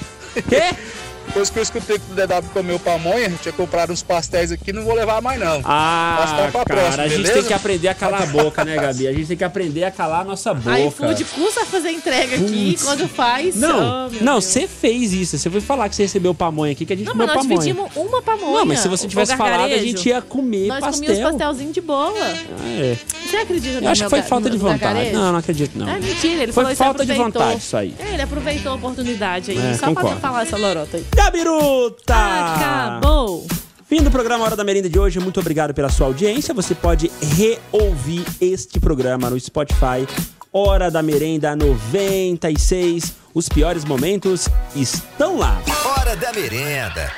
Quê? 0.48 0.62
Depois 1.26 1.50
que 1.50 1.58
eu 1.58 1.62
escutei 1.62 1.98
que 1.98 2.04
o 2.12 2.14
DW 2.14 2.48
comeu 2.52 2.78
pamonha, 2.78 3.30
tinha 3.42 3.52
comprado 3.52 3.92
uns 3.92 4.02
pastéis 4.02 4.50
aqui, 4.52 4.72
não 4.72 4.82
vou 4.84 4.94
levar 4.94 5.20
mais 5.20 5.38
não. 5.38 5.60
Ah, 5.64 6.24
ficar 6.26 6.50
pra 6.50 6.64
cara, 6.64 6.80
próxima, 6.80 7.02
a 7.02 7.08
gente 7.08 7.16
beleza? 7.18 7.34
tem 7.34 7.44
que 7.44 7.52
aprender 7.52 7.88
a 7.88 7.94
calar 7.94 8.22
a 8.22 8.26
boca, 8.26 8.64
né, 8.64 8.74
Gabi? 8.76 9.06
A 9.08 9.12
gente 9.12 9.26
tem 9.26 9.36
que 9.36 9.44
aprender 9.44 9.84
a 9.84 9.90
calar 9.90 10.20
a 10.20 10.24
nossa 10.24 10.54
boca. 10.54 10.70
A 10.72 10.80
iFood 10.80 11.24
custa 11.26 11.64
fazer 11.66 11.90
entrega 11.90 12.36
aqui 12.36 12.70
Putz. 12.70 12.82
quando 12.84 13.08
faz. 13.08 13.54
Não, 13.56 14.06
oh, 14.08 14.24
não, 14.24 14.40
você 14.40 14.66
fez 14.66 15.12
isso. 15.12 15.36
Você 15.38 15.50
foi 15.50 15.60
falar 15.60 15.88
que 15.88 15.96
você 15.96 16.02
recebeu 16.04 16.34
pamonha 16.34 16.72
aqui, 16.72 16.86
que 16.86 16.92
a 16.92 16.96
gente 16.96 17.06
Não, 17.06 17.12
comeu 17.12 17.26
mas 17.26 17.36
nós 17.36 17.46
pamonha. 17.46 17.60
pedimos 17.60 17.90
uma 17.96 18.22
pamonha. 18.22 18.58
Não, 18.58 18.66
mas 18.66 18.78
se 18.80 18.88
você 18.88 19.06
tivesse 19.06 19.36
falado, 19.36 19.72
a 19.72 19.78
gente 19.78 20.08
ia 20.08 20.22
comer 20.22 20.68
Nós 20.68 20.80
pastel. 20.80 21.06
comíamos 21.08 21.30
pastelzinho 21.32 21.72
de 21.72 21.80
bola. 21.80 22.14
Ah, 22.18 22.68
é. 22.80 22.96
Você 23.28 23.36
acredita 23.36 23.80
no 23.80 23.86
Eu 23.86 23.90
acho 23.90 24.04
que 24.04 24.10
foi 24.10 24.20
ga- 24.20 24.26
falta 24.26 24.48
de 24.50 24.56
vontade. 24.56 25.10
Não, 25.10 25.32
não 25.32 25.38
acredito, 25.38 25.76
não. 25.78 25.88
É 25.88 25.98
mentira, 26.00 26.42
ele 26.44 26.52
Foi 26.52 26.62
falou 26.62 26.70
isso, 26.72 26.82
falta 26.82 27.04
de 27.04 27.12
vontade, 27.12 27.58
isso 27.58 27.76
aí. 27.76 27.94
É, 27.98 28.14
ele 28.14 28.22
aproveitou 28.22 28.72
a 28.72 28.74
oportunidade 28.76 29.50
aí, 29.50 29.58
É, 29.58 29.74
só 29.74 29.86
concordo. 29.86 30.10
pra 30.10 30.20
falar 30.20 30.42
essa 30.44 30.56
lorota 30.56 30.96
aí. 30.96 31.04
Gabiruta! 31.16 32.14
Acabou! 32.14 33.46
Fim 33.88 34.02
do 34.02 34.10
programa 34.10 34.44
Hora 34.44 34.54
da 34.54 34.62
Merenda 34.62 34.88
de 34.90 34.98
hoje. 34.98 35.18
Muito 35.18 35.40
obrigado 35.40 35.72
pela 35.72 35.88
sua 35.88 36.06
audiência. 36.08 36.52
Você 36.52 36.74
pode 36.74 37.10
reouvir 37.36 38.24
este 38.40 38.78
programa 38.78 39.30
no 39.30 39.40
Spotify. 39.40 40.06
Hora 40.52 40.90
da 40.90 41.02
Merenda 41.02 41.56
96. 41.56 43.14
Os 43.32 43.48
piores 43.48 43.84
momentos 43.84 44.48
estão 44.74 45.38
lá. 45.38 45.60
Hora 45.84 46.16
da 46.16 46.32
merenda. 46.32 47.10